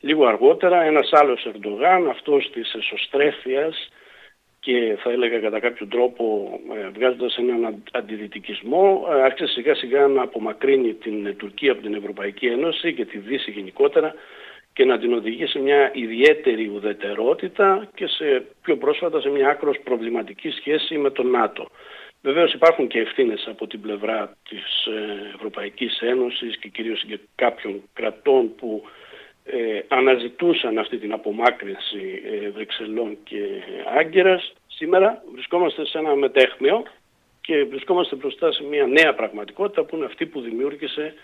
λίγο 0.00 0.26
αργότερα 0.26 0.82
ένας 0.82 1.12
άλλος 1.12 1.46
Ερντογάν, 1.46 2.08
αυτός 2.08 2.50
της 2.50 2.74
εσωστρέφειας 2.74 3.88
και 4.68 4.96
θα 5.02 5.10
έλεγα 5.10 5.38
κατά 5.38 5.60
κάποιο 5.60 5.86
τρόπο 5.86 6.24
ε, 6.76 6.88
βγάζοντας 6.88 7.36
έναν 7.36 7.82
αντιδυτικισμό 7.92 9.06
ε, 9.10 9.22
άρχισε 9.22 9.52
σιγά 9.52 9.74
σιγά 9.74 10.06
να 10.06 10.22
απομακρύνει 10.22 10.94
την 10.94 11.36
Τουρκία 11.36 11.72
από 11.72 11.82
την 11.82 11.94
Ευρωπαϊκή 11.94 12.46
Ένωση 12.46 12.94
και 12.94 13.04
τη 13.04 13.18
Δύση 13.18 13.50
γενικότερα 13.50 14.14
και 14.72 14.84
να 14.84 14.98
την 14.98 15.12
οδηγεί 15.12 15.46
σε 15.46 15.58
μια 15.58 15.90
ιδιαίτερη 15.94 16.68
ουδετερότητα 16.74 17.88
και 17.94 18.06
σε 18.06 18.46
πιο 18.62 18.76
πρόσφατα 18.76 19.20
σε 19.20 19.28
μια 19.28 19.48
άκρος 19.48 19.78
προβληματική 19.84 20.50
σχέση 20.50 20.98
με 20.98 21.10
τον 21.10 21.30
ΝΑΤΟ. 21.30 21.68
Βεβαίως 22.22 22.52
υπάρχουν 22.52 22.86
και 22.86 22.98
ευθύνες 23.00 23.46
από 23.50 23.66
την 23.66 23.80
πλευρά 23.80 24.36
της 24.48 24.86
ε, 24.86 25.34
Ευρωπαϊκής 25.34 26.00
Ένωσης 26.00 26.56
και 26.56 26.68
κυρίως 26.68 27.04
και 27.04 27.18
κάποιων 27.34 27.82
κρατών 27.92 28.54
που 28.54 28.82
ε, 29.44 29.80
αναζητούσαν 29.88 30.78
αυτή 30.78 30.98
την 30.98 31.12
απομάκρυνση 31.12 32.22
ε, 32.44 32.50
Βρυξελών 32.50 33.16
και 33.24 33.44
Άγκυρας. 33.98 34.52
Σήμερα 34.78 35.22
βρισκόμαστε 35.32 35.86
σε 35.86 35.98
ένα 35.98 36.14
μετέχμιο 36.14 36.82
και 37.40 37.64
βρισκόμαστε 37.64 38.16
μπροστά 38.16 38.52
σε 38.52 38.64
μια 38.64 38.86
νέα 38.86 39.14
πραγματικότητα 39.14 39.84
που 39.84 39.96
είναι 39.96 40.04
αυτή 40.04 40.26
που 40.26 40.40
δημιούργησε 40.40 41.14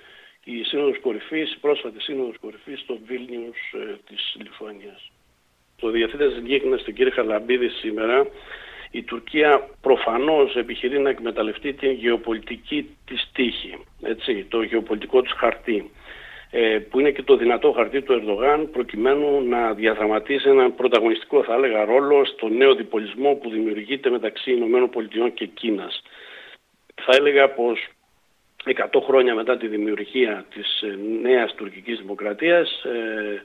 η 0.45 0.63
Σύνοδος 0.63 1.01
Κορυφής, 1.01 1.53
η 1.53 1.59
πρόσφατη 1.61 2.01
Σύνοδος 2.01 2.39
Κορυφής 2.41 2.81
στο 2.81 2.99
Βίλνιους 3.07 3.59
ε, 3.73 3.97
της 4.09 4.37
Λιθουανίας. 4.43 5.11
Το 5.77 5.91
διευθύντες 5.91 6.41
γίγνεσθε 6.45 6.93
κύριε 6.93 7.13
Χαλαμπίδη 7.13 7.69
σήμερα 7.69 8.27
η 8.91 9.03
Τουρκία 9.03 9.69
προφανώς 9.81 10.57
επιχειρεί 10.57 10.99
να 10.99 11.11
εκμεταλλευτεί 11.11 11.73
την 11.73 11.91
γεωπολιτική 11.91 12.97
της 13.07 13.31
τύχη, 13.33 13.85
έτσι, 14.03 14.47
το 14.49 14.63
γεωπολιτικό 14.63 15.23
της 15.23 15.33
χαρτί. 15.33 15.91
Ε, 16.57 16.79
που 16.79 17.01
είναι 17.01 17.11
και 17.11 17.23
το 17.23 17.37
δυνατό 17.37 17.73
χαρτί 17.73 18.03
του 18.03 18.13
Ερδογάν 18.13 18.69
προκειμένου 18.73 19.43
να 19.49 19.73
διαδραματίσει 19.73 20.49
έναν 20.49 20.75
πρωταγωνιστικό 20.75 21.43
θα 21.43 21.55
έλεγα 21.55 21.85
ρόλο 21.85 22.25
στο 22.25 22.49
νέο 22.49 22.75
διπολισμό 22.75 23.35
που 23.35 23.51
δημιουργείται 23.51 24.11
μεταξύ 24.11 24.53
Ηνωμένων 24.53 24.91
Πολιτειών 24.91 25.35
και 25.35 25.47
Κίνας. 25.47 26.03
Θα 26.95 27.17
έλεγα 27.17 27.51
πως 27.51 27.89
100 28.65 29.01
χρόνια 29.05 29.35
μετά 29.35 29.57
τη 29.57 29.67
δημιουργία 29.67 30.45
της 30.55 30.83
ε, 30.83 30.99
νέας 31.23 31.55
τουρκικής 31.55 31.99
δημοκρατίας 31.99 32.85
ε, 32.85 33.43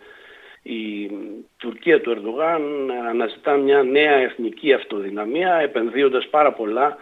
η 0.62 1.12
Τουρκία 1.58 2.02
του 2.02 2.12
Ερδογάν 2.12 2.92
αναζητά 3.10 3.58
μια 3.58 3.84
νέα 3.84 4.16
εθνική 4.16 4.74
αυτοδυναμία 4.74 5.54
επενδύοντας 5.54 6.28
πάρα 6.28 6.54
πολλά 6.54 6.98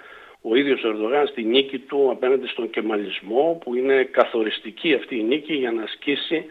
ο 0.49 0.55
ίδιος 0.55 0.83
ο 0.83 0.87
Ερδογάν 0.87 1.27
στη 1.27 1.43
νίκη 1.43 1.79
του 1.79 2.09
απέναντι 2.11 2.47
στον 2.47 2.69
κεμαλισμό 2.69 3.59
που 3.63 3.75
είναι 3.75 4.03
καθοριστική 4.03 4.93
αυτή 4.93 5.17
η 5.19 5.23
νίκη 5.23 5.53
για 5.53 5.71
να 5.71 5.83
ασκήσει 5.83 6.45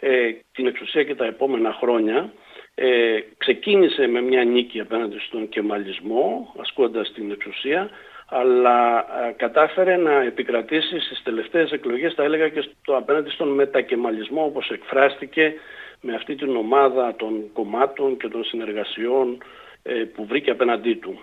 ε, 0.00 0.30
την 0.52 0.66
εξουσία 0.66 1.04
και 1.04 1.14
τα 1.14 1.24
επόμενα 1.24 1.72
χρόνια. 1.72 2.32
Ε, 2.74 3.18
ξεκίνησε 3.36 4.06
με 4.06 4.20
μια 4.20 4.44
νίκη 4.44 4.80
απέναντι 4.80 5.18
στον 5.18 5.48
κεμαλισμό 5.48 6.54
ασκώντας 6.60 7.12
την 7.12 7.30
εξουσία 7.30 7.90
αλλά 8.28 8.98
ε, 8.98 9.32
κατάφερε 9.36 9.96
να 9.96 10.22
επικρατήσει 10.22 11.00
στις 11.00 11.22
τελευταίες 11.22 11.70
εκλογές 11.70 12.14
θα 12.14 12.22
έλεγα 12.22 12.48
και 12.48 12.60
στο 12.60 12.96
απέναντι 12.96 13.30
στον 13.30 13.48
μετακεμαλισμό 13.48 14.44
όπως 14.44 14.70
εκφράστηκε 14.70 15.54
με 16.00 16.14
αυτή 16.14 16.34
την 16.34 16.56
ομάδα 16.56 17.14
των 17.16 17.52
κομμάτων 17.52 18.16
και 18.16 18.28
των 18.28 18.44
συνεργασιών 18.44 19.42
ε, 19.82 19.92
που 19.92 20.26
βρήκε 20.26 20.50
απέναντί 20.50 20.94
του. 20.94 21.20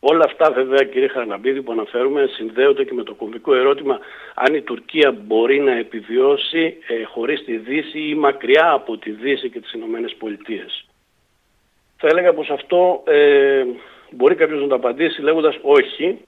Όλα 0.00 0.24
αυτά 0.24 0.50
βέβαια 0.50 0.84
κύριε 0.84 1.08
Χαρναμπίδη 1.08 1.62
που 1.62 1.72
αναφέρουμε 1.72 2.26
συνδέονται 2.26 2.84
και 2.84 2.94
με 2.94 3.02
το 3.02 3.14
κομβικό 3.14 3.54
ερώτημα 3.54 3.98
αν 4.34 4.54
η 4.54 4.62
Τουρκία 4.62 5.10
μπορεί 5.10 5.60
να 5.60 5.72
επιβιώσει 5.72 6.76
ε, 6.86 7.04
χωρίς 7.04 7.44
τη 7.44 7.56
Δύση 7.56 7.98
ή 7.98 8.14
μακριά 8.14 8.70
από 8.70 8.98
τη 8.98 9.10
Δύση 9.10 9.50
και 9.50 9.60
τις 9.60 9.72
Ηνωμένες 9.72 10.14
Πολιτείες. 10.18 10.84
Θα 11.96 12.08
έλεγα 12.08 12.32
πως 12.32 12.50
αυτό 12.50 13.02
ε, 13.06 13.64
μπορεί 14.10 14.34
κάποιος 14.34 14.60
να 14.60 14.66
το 14.66 14.74
απαντήσει 14.74 15.22
λέγοντας 15.22 15.58
όχι 15.62 16.18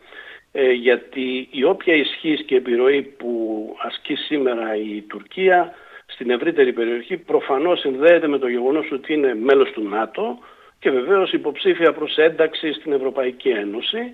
ε, 0.52 0.70
γιατί 0.70 1.48
η 1.50 1.64
όποια 1.64 1.94
ισχύς 1.94 2.42
και 2.42 2.56
επιρροή 2.56 3.02
που 3.02 3.76
ασκεί 3.82 4.14
σήμερα 4.14 4.76
η 4.76 5.00
Τουρκία 5.00 5.74
στην 6.06 6.30
ευρύτερη 6.30 6.72
περιοχή 6.72 7.16
προφανώς 7.16 7.80
συνδέεται 7.80 8.28
με 8.28 8.38
το 8.38 8.48
γεγονός 8.48 8.92
ότι 8.92 9.12
είναι 9.12 9.34
μέλος 9.34 9.70
του 9.70 9.88
ΝΑΤΟ 9.88 10.38
και 10.80 10.90
βεβαίως 10.90 11.32
υποψήφια 11.32 11.92
προς 11.92 12.16
ένταξη 12.16 12.72
στην 12.72 12.92
Ευρωπαϊκή 12.92 13.48
Ένωση 13.48 14.12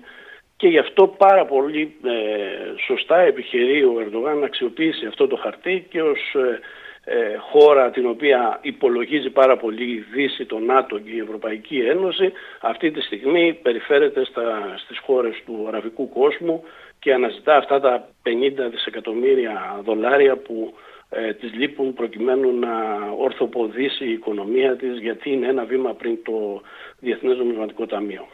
και 0.57 0.67
γι' 0.67 0.77
αυτό 0.77 1.07
πάρα 1.07 1.45
πολύ 1.45 1.95
ε, 2.03 2.11
σωστά 2.85 3.19
επιχειρεί 3.19 3.83
ο 3.83 3.99
Ερντογάν 3.99 4.37
να 4.37 4.45
αξιοποιήσει 4.45 5.05
αυτό 5.05 5.27
το 5.27 5.35
χαρτί 5.35 5.87
και 5.89 6.01
ως 6.01 6.19
ε, 6.35 6.59
ε, 7.09 7.37
χώρα 7.37 7.91
την 7.91 8.07
οποία 8.07 8.59
υπολογίζει 8.61 9.29
πάρα 9.29 9.57
πολύ 9.57 9.83
η 9.83 10.05
Δύση, 10.13 10.45
το 10.45 10.59
ΝΑΤΟ 10.59 10.99
και 10.99 11.11
η 11.11 11.19
Ευρωπαϊκή 11.19 11.79
Ένωση 11.79 12.31
αυτή 12.61 12.91
τη 12.91 13.01
στιγμή 13.01 13.59
περιφέρεται 13.61 14.25
στα, 14.25 14.73
στις 14.77 14.99
χώρες 14.99 15.41
του 15.45 15.65
αραβικού 15.67 16.09
κόσμου 16.09 16.63
και 16.99 17.13
αναζητά 17.13 17.55
αυτά 17.55 17.79
τα 17.79 18.09
50 18.23 18.31
δισεκατομμύρια 18.71 19.81
δολάρια 19.83 20.35
που 20.35 20.73
ε, 21.09 21.33
της 21.33 21.53
λείπουν 21.53 21.93
προκειμένου 21.93 22.59
να 22.59 22.99
ορθοποδήσει 23.17 24.05
η 24.05 24.11
οικονομία 24.11 24.75
της 24.75 24.99
γιατί 24.99 25.31
είναι 25.31 25.47
ένα 25.47 25.65
βήμα 25.65 25.93
πριν 25.93 26.23
το 26.23 26.61
Διεθνές 26.99 27.37
Νομισματικό 27.37 27.85
Ταμείο. 27.85 28.27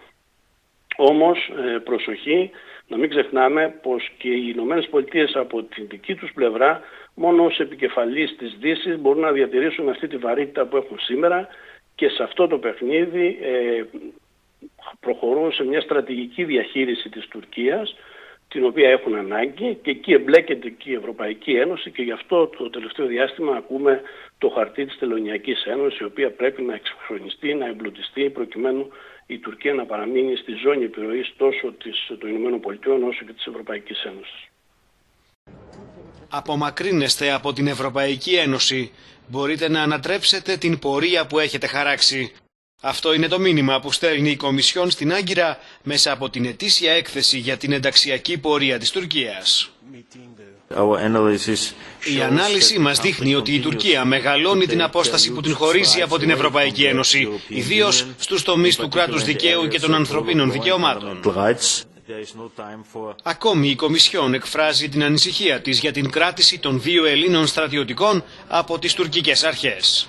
Όμως 0.97 1.51
ε, 1.65 1.79
προσοχή 1.79 2.51
να 2.87 2.97
μην 2.97 3.09
ξεχνάμε 3.09 3.79
πως 3.81 4.11
και 4.17 4.29
οι 4.29 4.51
Ηνωμένες 4.53 4.87
Πολιτείες 4.89 5.35
από 5.35 5.63
την 5.63 5.87
δική 5.89 6.15
τους 6.15 6.31
πλευρά 6.33 6.81
μόνο 7.15 7.45
ως 7.45 7.59
επικεφαλής 7.59 8.35
της 8.35 8.57
Δύσης 8.59 8.99
μπορούν 8.99 9.21
να 9.21 9.31
διατηρήσουν 9.31 9.89
αυτή 9.89 10.07
τη 10.07 10.17
βαρύτητα 10.17 10.65
που 10.65 10.77
έχουν 10.77 10.99
σήμερα 10.99 11.47
και 11.95 12.09
σε 12.09 12.23
αυτό 12.23 12.47
το 12.47 12.57
παιχνίδι 12.57 13.39
ε, 13.41 13.83
προχωρούν 14.99 15.51
σε 15.51 15.63
μια 15.63 15.81
στρατηγική 15.81 16.43
διαχείριση 16.43 17.09
της 17.09 17.27
Τουρκίας 17.27 17.95
την 18.53 18.65
οποία 18.65 18.89
έχουν 18.89 19.15
ανάγκη 19.15 19.77
και 19.81 19.91
εκεί 19.91 20.11
εμπλέκεται 20.13 20.69
και 20.69 20.89
η 20.89 20.93
Ευρωπαϊκή 20.93 21.51
Ένωση 21.51 21.91
και 21.91 22.01
γι' 22.01 22.11
αυτό 22.11 22.47
το 22.47 22.69
τελευταίο 22.69 23.05
διάστημα 23.05 23.55
ακούμε 23.55 24.01
το 24.37 24.49
χαρτί 24.49 24.85
της 24.85 24.97
Τελωνιακής 24.99 25.63
Ένωσης 25.65 25.99
η 25.99 26.03
οποία 26.03 26.31
πρέπει 26.31 26.61
να 26.61 26.73
εξυγχρονιστεί, 26.73 27.53
να 27.53 27.65
εμπλουτιστεί 27.67 28.29
προκειμένου 28.29 28.91
η 29.25 29.37
Τουρκία 29.37 29.73
να 29.73 29.85
παραμείνει 29.85 30.35
στη 30.35 30.51
ζώνη 30.63 30.83
επιρροής 30.83 31.33
τόσο 31.37 31.71
της, 31.71 32.11
των 32.19 32.29
Ηνωμένων 32.29 32.59
Πολιτειών 32.59 33.03
όσο 33.03 33.25
και 33.25 33.33
της 33.33 33.45
Ευρωπαϊκής 33.45 34.03
Ένωσης. 34.03 34.47
Απομακρύνεστε 36.29 37.31
από 37.31 37.53
την 37.53 37.67
Ευρωπαϊκή 37.67 38.35
Ένωση. 38.35 38.91
Μπορείτε 39.27 39.69
να 39.69 39.81
ανατρέψετε 39.81 40.57
την 40.57 40.79
πορεία 40.79 41.27
που 41.27 41.39
έχετε 41.39 41.67
χαράξει. 41.67 42.31
Αυτό 42.85 43.13
είναι 43.13 43.27
το 43.27 43.39
μήνυμα 43.39 43.79
που 43.79 43.91
στέλνει 43.91 44.29
η 44.29 44.35
Κομισιόν 44.35 44.91
στην 44.91 45.13
Άγκυρα 45.13 45.57
μέσα 45.83 46.11
από 46.11 46.29
την 46.29 46.45
ετήσια 46.45 46.91
έκθεση 46.91 47.37
για 47.37 47.57
την 47.57 47.71
ενταξιακή 47.71 48.37
πορεία 48.37 48.79
της 48.79 48.91
Τουρκίας. 48.91 49.69
Η 52.15 52.21
ανάλυση 52.21 52.79
μας 52.79 52.99
δείχνει 52.99 53.35
ότι 53.35 53.53
η 53.53 53.59
Τουρκία 53.59 54.05
μεγαλώνει 54.05 54.65
την 54.65 54.81
απόσταση 54.81 55.31
που 55.31 55.41
την 55.41 55.55
χωρίζει 55.55 56.01
από 56.01 56.17
την 56.17 56.29
Ευρωπαϊκή 56.29 56.83
Ένωση, 56.83 57.29
ιδίως 57.47 58.05
στους 58.17 58.43
τομείς 58.43 58.75
του 58.75 58.89
κράτους 58.89 59.23
δικαίου 59.23 59.67
και 59.67 59.79
των 59.79 59.93
ανθρωπίνων 59.93 60.51
δικαιωμάτων. 60.51 61.19
Ακόμη 63.23 63.69
η 63.69 63.75
Κομισιόν 63.75 64.33
εκφράζει 64.33 64.89
την 64.89 65.03
ανησυχία 65.03 65.61
της 65.61 65.79
για 65.79 65.91
την 65.91 66.09
κράτηση 66.09 66.59
των 66.59 66.81
δύο 66.81 67.05
Ελλήνων 67.05 67.47
στρατιωτικών 67.47 68.23
από 68.47 68.79
τις 68.79 68.93
τουρκικές 68.93 69.43
αρχές. 69.43 70.07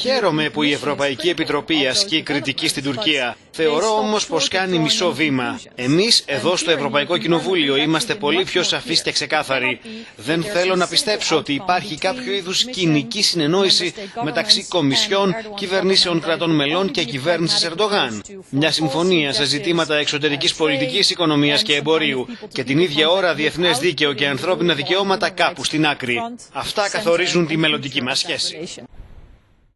Χαίρομαι 0.00 0.50
που 0.50 0.62
η 0.62 0.72
Ευρωπαϊκή 0.72 1.28
Επιτροπή 1.28 1.86
ασκεί 1.86 2.22
κριτική 2.22 2.68
στην 2.68 2.82
Τουρκία. 2.82 3.36
Θεωρώ 3.50 3.98
όμως 3.98 4.26
πως 4.26 4.48
κάνει 4.48 4.78
μισό 4.78 5.12
βήμα. 5.12 5.60
Εμείς 5.74 6.22
εδώ 6.26 6.56
στο 6.56 6.70
Ευρωπαϊκό 6.70 7.18
Κοινοβούλιο 7.18 7.76
είμαστε 7.76 8.14
πολύ 8.14 8.44
πιο 8.44 8.62
σαφείς 8.62 9.02
και 9.02 9.12
ξεκάθαροι. 9.12 9.80
Δεν 10.16 10.42
θέλω 10.42 10.76
να 10.76 10.86
πιστέψω 10.86 11.36
ότι 11.36 11.52
υπάρχει 11.52 11.98
κάποιο 11.98 12.32
είδους 12.32 12.64
κοινική 12.64 13.22
συνεννόηση 13.22 13.94
μεταξύ 14.22 14.66
κομισιών, 14.68 15.34
κυβερνήσεων 15.56 16.20
κρατών 16.20 16.50
μελών 16.54 16.90
και 16.90 17.04
κυβέρνησης 17.04 17.64
Ερντογάν. 17.64 18.22
Μια 18.50 18.70
συμφωνία 18.70 19.32
σε 19.32 19.44
ζητήματα 19.44 19.96
εξωτερικής 19.96 20.54
πολιτικής, 20.54 21.10
οικονομίας 21.10 21.62
και 21.62 21.74
εμπορίου 21.74 22.26
και 22.52 22.64
την 22.64 22.78
ίδια 22.78 23.08
ώρα 23.08 23.34
διεθνές 23.34 23.78
δίκαιο 23.78 24.12
και 24.12 24.26
ανθρώπινα 24.26 24.74
δικαιώματα 24.74 25.30
κάπου 25.30 25.64
στην 25.64 25.86
άκρη. 25.86 26.20
Αυτά 26.52 26.90
καθορίζουν 26.90 27.46
τη 27.46 27.56
μελλοντική 27.56 28.02
μας 28.02 28.18
σχέση. 28.18 28.84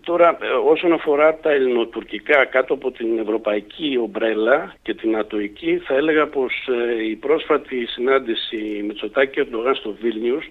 Τώρα, 0.08 0.38
ε, 0.42 0.46
όσον 0.46 0.92
αφορά 0.92 1.34
τα 1.34 1.50
ελληνοτουρκικά 1.50 2.44
κάτω 2.44 2.74
από 2.74 2.90
την 2.90 3.18
ευρωπαϊκή 3.18 3.98
ομπρέλα 4.02 4.74
και 4.82 4.94
την 4.94 5.16
ατοική, 5.16 5.82
θα 5.84 5.94
έλεγα 5.94 6.26
πως 6.26 6.68
ε, 6.98 7.04
η 7.04 7.16
πρόσφατη 7.16 7.86
συνάντηση 7.86 8.84
Μητσοτάκη 8.86 9.40
Ερντογάν 9.40 9.74
στο 9.74 9.96
Βίλνιους, 10.00 10.48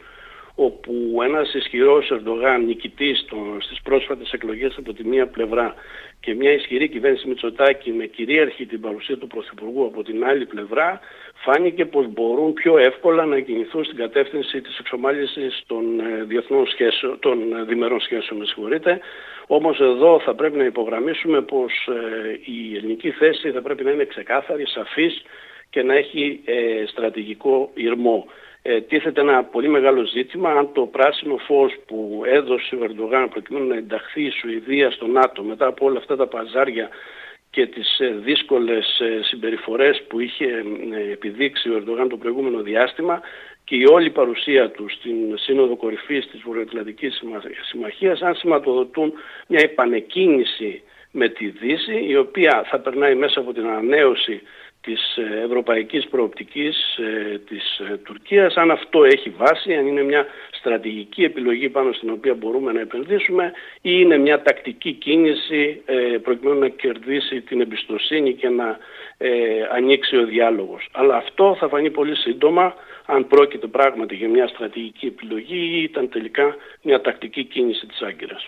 όπου 0.56 0.94
ένας 1.24 1.54
ισχυρός 1.54 2.12
Ερντογάν 2.12 2.66
νικητής 2.66 3.26
στις 3.60 3.82
πρόσφατες 3.82 4.32
εκλογές 4.32 4.76
από 4.78 4.94
τη 4.94 5.08
μία 5.08 5.28
πλευρά 5.28 5.74
και 6.20 6.34
μια 6.36 6.52
ισχυρή 6.52 6.90
κυβέρνηση 6.90 7.28
Μητσοτάκη 7.28 7.92
με 7.92 8.06
κυρίαρχη 8.06 8.66
την 8.66 8.82
παρουσία 8.82 9.18
του 9.18 9.28
Πρωθυπουργού 9.28 9.86
από 9.86 10.04
την 10.04 10.26
άλλη 10.26 10.46
πλευρά, 10.46 11.00
φάνηκε 11.34 11.86
πως 11.86 12.08
μπορούν 12.08 12.54
πιο 12.54 12.78
εύκολα 12.78 13.26
να 13.26 13.40
κινηθούν 13.40 13.84
στην 13.84 13.98
κατεύθυνση 13.98 14.62
της 14.62 14.78
εξομάλυνσης 14.80 15.64
των, 15.68 16.00
ε, 16.00 16.24
διεθνών 16.24 16.68
σχέσεων, 16.68 17.20
των 17.20 17.38
διμερών 17.68 18.00
σχέσεων, 18.00 18.40
με 18.40 18.46
συγχωρείτε. 18.46 19.00
Όμως 19.48 19.80
εδώ 19.80 20.20
θα 20.20 20.36
πρέπει 20.36 20.58
να 20.58 20.64
υπογραμμίσουμε 20.64 21.42
πως 21.42 21.88
ε, 21.88 22.40
η 22.46 22.76
ελληνική 22.76 23.12
θέση 23.12 23.52
θα 23.52 23.62
πρέπει 23.62 23.84
να 23.84 23.92
είναι 23.92 24.06
ξεκάθαρη, 24.06 24.68
σαφής 24.68 25.22
και 25.70 25.84
να 25.84 25.96
έχει 25.96 26.42
ε, 26.46 26.86
στρατηγικό 26.88 27.70
ηρμό. 27.74 28.26
Ε, 28.62 28.82
τίθεται 28.82 29.22
ένα 29.22 29.44
πολύ 29.44 29.68
μεγάλο 29.68 30.06
ζήτημα 30.06 30.50
αν 30.50 30.70
το 30.74 30.86
πράσινο 30.86 31.38
φως 31.38 31.76
που 31.86 32.22
έδωσε 32.26 32.76
ο 32.76 32.84
Ερντογάν 32.84 33.30
προκειμένου 33.30 33.68
να 33.68 33.76
ενταχθεί 33.76 34.24
η 34.24 34.30
Σουηδία 34.30 34.92
στο 34.92 35.08
ΝΑΤΟ 35.08 35.44
μετά 35.44 35.66
από 35.66 35.86
όλα 35.86 35.98
αυτά 35.98 36.16
τα 36.16 36.28
παζάρια 36.28 36.90
και 37.50 37.68
τις 37.68 38.00
ε, 38.00 38.08
δύσκολες 38.08 39.00
ε, 39.00 39.24
συμπεριφορές 39.24 40.04
που 40.08 40.20
είχε 40.20 40.46
ε, 40.46 41.12
επιδείξει 41.12 41.70
ο 41.70 41.76
Ερντογάν 41.76 42.10
το 42.10 42.18
προηγούμενο 42.18 42.62
διάστημα 42.62 43.22
και 43.68 43.76
η 43.76 43.86
όλη 43.86 44.10
παρουσία 44.10 44.72
του 44.72 44.90
στην 44.90 45.38
Σύνοδο 45.38 45.76
Κορυφής 45.76 46.28
της 46.28 46.42
Βορειοατλαντικής 46.42 47.22
Συμμαχίας 47.70 48.22
αν 48.22 48.36
σηματοδοτούν 48.36 49.14
μια 49.48 49.60
επανεκκίνηση 49.60 50.82
με 51.18 51.30
τη 51.30 51.48
Δύση 51.50 52.06
η 52.08 52.16
οποία 52.16 52.64
θα 52.70 52.80
περνάει 52.80 53.16
μέσα 53.16 53.40
από 53.40 53.54
την 53.54 53.68
ανανέωση 53.68 54.42
της 54.82 55.18
ε, 55.18 55.44
ευρωπαϊκής 55.44 56.08
προοπτικής 56.08 56.98
ε, 56.98 57.38
της 57.38 57.80
ε, 57.80 57.98
Τουρκίας, 57.98 58.56
αν 58.56 58.72
αυτό 58.72 59.04
έχει 59.04 59.30
βάση, 59.30 59.74
αν 59.74 59.88
είναι 59.88 60.04
μια 60.04 60.26
στρατηγική 60.52 61.24
επιλογή 61.24 61.70
πάνω 61.70 61.92
στην 61.92 62.10
οποία 62.10 62.34
μπορούμε 62.34 62.72
να 62.72 62.80
επενδύσουμε 62.80 63.52
ή 63.82 63.92
είναι 64.02 64.18
μια 64.18 64.42
τακτική 64.42 64.92
κίνηση 64.92 65.82
προκειμένου 66.22 66.60
να 66.60 66.68
κερδίσει 66.68 67.42
την 67.42 67.62
εμπιστοσύνη 67.62 68.34
και 68.34 68.50
να 68.50 68.78
ανοίξει 69.76 70.18
ο 70.18 70.26
διάλογος. 70.26 70.90
Αλλά 70.92 71.16
αυτό 71.16 71.56
θα 71.60 71.68
φανεί 71.68 71.90
πολύ 71.92 72.16
σύντομα 72.16 72.74
αν 73.06 73.28
πρόκειται 73.28 73.68
πράγματι 73.68 74.16
για 74.16 74.30
μια 74.30 74.48
στρατηγική 74.48 75.06
επιλογή 75.06 75.58
ή 75.58 75.84
ήταν 75.84 76.10
τελικά 76.10 76.56
μια 76.82 77.02
τακτική 77.02 77.44
κίνηση 77.44 77.86
της 77.86 78.02
Άγκυρας. 78.02 78.48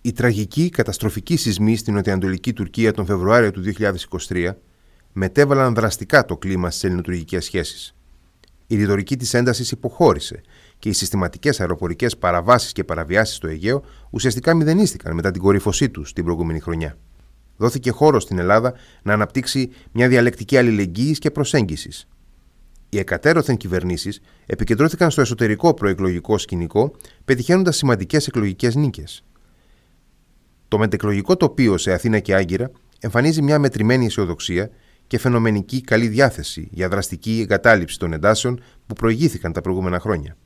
Η 0.00 0.12
τραγική 0.12 0.68
καταστροφική 0.68 1.36
σεισμή 1.36 1.76
στην 1.76 1.94
νοτιοανατολική 1.94 2.52
Τουρκία 2.52 2.92
τον 2.92 3.06
Φεβρουάριο 3.06 3.50
του 3.50 3.62
2023 4.28 4.50
μετέβαλαν 5.12 5.74
δραστικά 5.74 6.24
το 6.24 6.36
κλίμα 6.36 6.70
στις 6.70 6.84
ελληνοτουρκικές 6.84 7.44
σχέσεις. 7.44 7.94
Η 8.66 8.76
ρητορική 8.76 9.16
της 9.16 9.34
έντασης 9.34 9.70
υποχώρησε 9.70 10.40
και 10.78 10.88
οι 10.88 10.92
συστηματικές 10.92 11.60
αεροπορικές 11.60 12.16
παραβάσεις 12.16 12.72
και 12.72 12.84
παραβιάσεις 12.84 13.36
στο 13.36 13.48
Αιγαίο 13.48 13.82
ουσιαστικά 14.10 14.54
μηδενίστηκαν 14.54 15.14
μετά 15.14 15.30
την 15.30 15.42
κορύφωσή 15.42 15.90
του 15.90 16.02
την 16.14 16.24
προηγούμενη 16.24 16.60
χρονιά. 16.60 16.98
Δόθηκε 17.56 17.90
χώρο 17.90 18.20
στην 18.20 18.38
Ελλάδα 18.38 18.74
να 19.02 19.12
αναπτύξει 19.12 19.70
μια 19.92 20.08
διαλεκτική 20.08 20.56
αλληλεγγύης 20.56 21.18
και 21.18 21.30
προσέγγισης. 21.30 22.08
Οι 22.88 22.98
εκατέρωθεν 22.98 23.56
κυβερνήσεις 23.56 24.20
επικεντρώθηκαν 24.46 25.10
στο 25.10 25.20
εσωτερικό 25.20 25.74
προεκλογικό 25.74 26.38
σκηνικό, 26.38 26.92
πετυχαίνοντας 27.24 27.76
σημαντικές 27.76 28.26
εκλογικές 28.26 28.74
νίκες. 28.74 29.24
Το 30.68 30.78
μετεκλογικό 30.78 31.36
τοπίο 31.36 31.78
σε 31.78 31.92
Αθήνα 31.92 32.18
και 32.18 32.34
Άγκυρα 32.34 32.70
εμφανίζει 33.00 33.42
μια 33.42 33.58
μετρημένη 33.58 34.06
αισιοδοξία 34.06 34.70
και 35.06 35.18
φαινομενική 35.18 35.80
καλή 35.80 36.08
διάθεση 36.08 36.68
για 36.70 36.88
δραστική 36.88 37.40
εγκατάλειψη 37.42 37.98
των 37.98 38.12
εντάσεων 38.12 38.60
που 38.86 38.94
προηγήθηκαν 38.94 39.52
τα 39.52 39.60
προηγούμενα 39.60 40.00
χρόνια. 40.00 40.36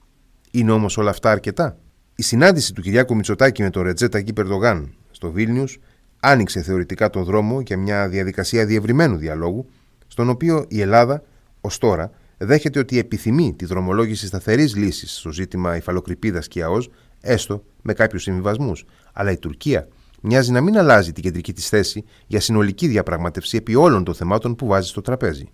Είναι 0.50 0.70
όμως 0.70 0.96
όλα 0.96 1.10
αυτά 1.10 1.30
αρκετά; 1.30 1.78
Η 2.14 2.22
συνάντηση 2.22 2.72
του 2.72 2.82
Κυριάκου 2.82 3.14
Μητσοτάκη 3.14 3.62
με 3.62 3.70
τον 3.70 3.82
Ρετζέτα 3.82 4.20
Γκί 4.20 4.32
Περδογάν 4.32 4.94
στο 5.10 5.30
Βίλνιους 5.30 5.78
άνοιξε 6.20 6.62
θεωρητικά 6.62 7.10
τον 7.10 7.24
δρόμο 7.24 7.60
για 7.60 7.78
μια 7.78 8.08
διαδικασία 8.08 8.66
διευρυμένου 8.66 9.16
διαλόγου, 9.16 9.66
στον 10.06 10.28
οποίο 10.28 10.64
η 10.68 10.80
Ελλάδα, 10.80 11.22
ως 11.60 11.78
τώρα, 11.78 12.10
δέχεται 12.38 12.78
ότι 12.78 12.98
επιθυμεί 12.98 13.54
τη 13.54 13.64
δρομολόγηση 13.64 14.26
σταθερής 14.26 14.76
λύσης 14.76 15.18
στο 15.18 15.32
ζήτημα 15.32 15.76
υφαλοκρηπίδας 15.76 16.48
και 16.48 16.62
ΑΟΣ, 16.62 16.88
έστω 17.20 17.64
με 17.82 17.92
κάποιους 17.92 18.22
συμβιβασμούς. 18.22 18.84
Αλλά 19.12 19.30
η 19.30 19.38
Τουρκία 19.38 19.88
μοιάζει 20.22 20.52
να 20.52 20.60
μην 20.60 20.78
αλλάζει 20.78 21.12
την 21.12 21.22
κεντρική 21.22 21.52
της 21.52 21.68
θέση 21.68 22.04
για 22.26 22.40
συνολική 22.40 22.86
διαπραγμάτευση 22.86 23.56
επί 23.56 23.74
όλων 23.74 24.04
των 24.04 24.14
θεμάτων 24.14 24.54
που 24.54 24.66
βάζει 24.66 24.88
στο 24.88 25.00
τραπέζι. 25.00 25.50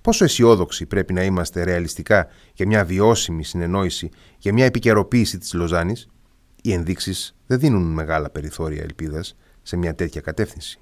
Πόσο 0.00 0.24
αισιόδοξοι 0.24 0.86
πρέπει 0.86 1.12
να 1.12 1.24
είμαστε 1.24 1.62
ρεαλιστικά 1.62 2.26
για 2.54 2.66
μια 2.66 2.84
βιώσιμη 2.84 3.44
συνεννόηση, 3.44 4.10
για 4.38 4.52
μια 4.52 4.64
επικαιροποίηση 4.64 5.38
της 5.38 5.54
Λοζάνης, 5.54 6.08
οι 6.62 6.72
ενδείξεις 6.72 7.36
δεν 7.46 7.58
δίνουν 7.58 7.92
μεγάλα 7.92 8.30
περιθώρια 8.30 8.82
ελπίδας 8.82 9.36
σε 9.62 9.76
μια 9.76 9.94
τέτοια 9.94 10.20
κατεύθυνση. 10.20 10.80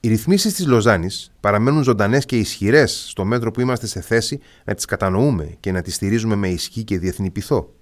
Οι 0.00 0.08
ρυθμίσεις 0.08 0.54
της 0.54 0.66
Λοζάνης 0.66 1.32
παραμένουν 1.40 1.82
ζωντανές 1.82 2.24
και 2.24 2.38
ισχυρές 2.38 3.06
στο 3.08 3.24
μέτρο 3.24 3.50
που 3.50 3.60
είμαστε 3.60 3.86
σε 3.86 4.00
θέση 4.00 4.40
να 4.64 4.74
τις 4.74 4.84
κατανοούμε 4.84 5.56
και 5.60 5.72
να 5.72 5.82
τις 5.82 5.94
στηρίζουμε 5.94 6.34
με 6.34 6.48
ισχύ 6.48 6.84
και 6.84 6.98
διεθνή 6.98 7.30
πειθό. 7.30 7.74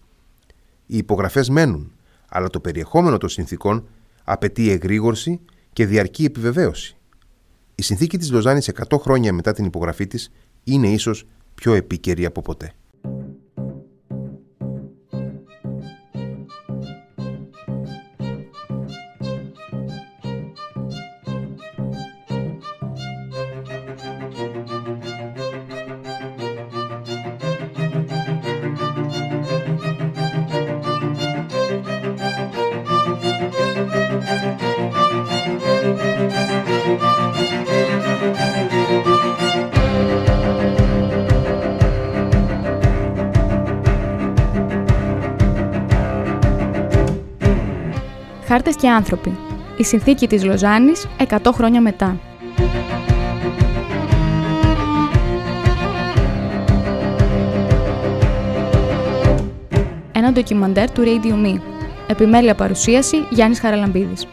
Οι 0.87 0.97
υπογραφές 0.97 1.49
μένουν, 1.49 1.93
αλλά 2.37 2.49
το 2.51 2.61
περιεχόμενο 2.61 3.18
των 3.18 3.28
συνθήκων 3.28 3.89
απαιτεί 4.24 4.70
εγρήγορση 4.70 5.41
και 5.72 5.87
διαρκή 5.87 6.24
επιβεβαίωση. 6.24 6.97
Η 7.74 7.82
συνθήκη 7.82 8.18
της 8.18 8.30
Λοζάνης 8.30 8.70
100 8.89 8.99
χρόνια 9.01 9.32
μετά 9.32 9.53
την 9.53 9.64
υπογραφή 9.64 10.07
της 10.07 10.30
είναι 10.64 10.89
ίσως 10.89 11.26
πιο 11.55 11.74
επίκαιρη 11.74 12.24
από 12.24 12.43
ποτέ. 12.43 12.72
Και 48.85 48.91
άνθρωποι. 48.91 49.37
Η 49.76 49.85
συνθήκη 49.85 50.26
της 50.26 50.45
Λοζάνης 50.45 51.07
100 51.28 51.53
χρόνια 51.53 51.80
μετά. 51.80 52.16
Ένα 60.12 60.32
ντοκιμαντέρ 60.32 60.91
του 60.91 61.03
Radio 61.05 61.47
Me. 61.47 61.61
Επιμέλεια 62.07 62.55
παρουσίαση 62.55 63.16
Γιάννης 63.30 63.61
Χαραλαμπίδης. 63.61 64.26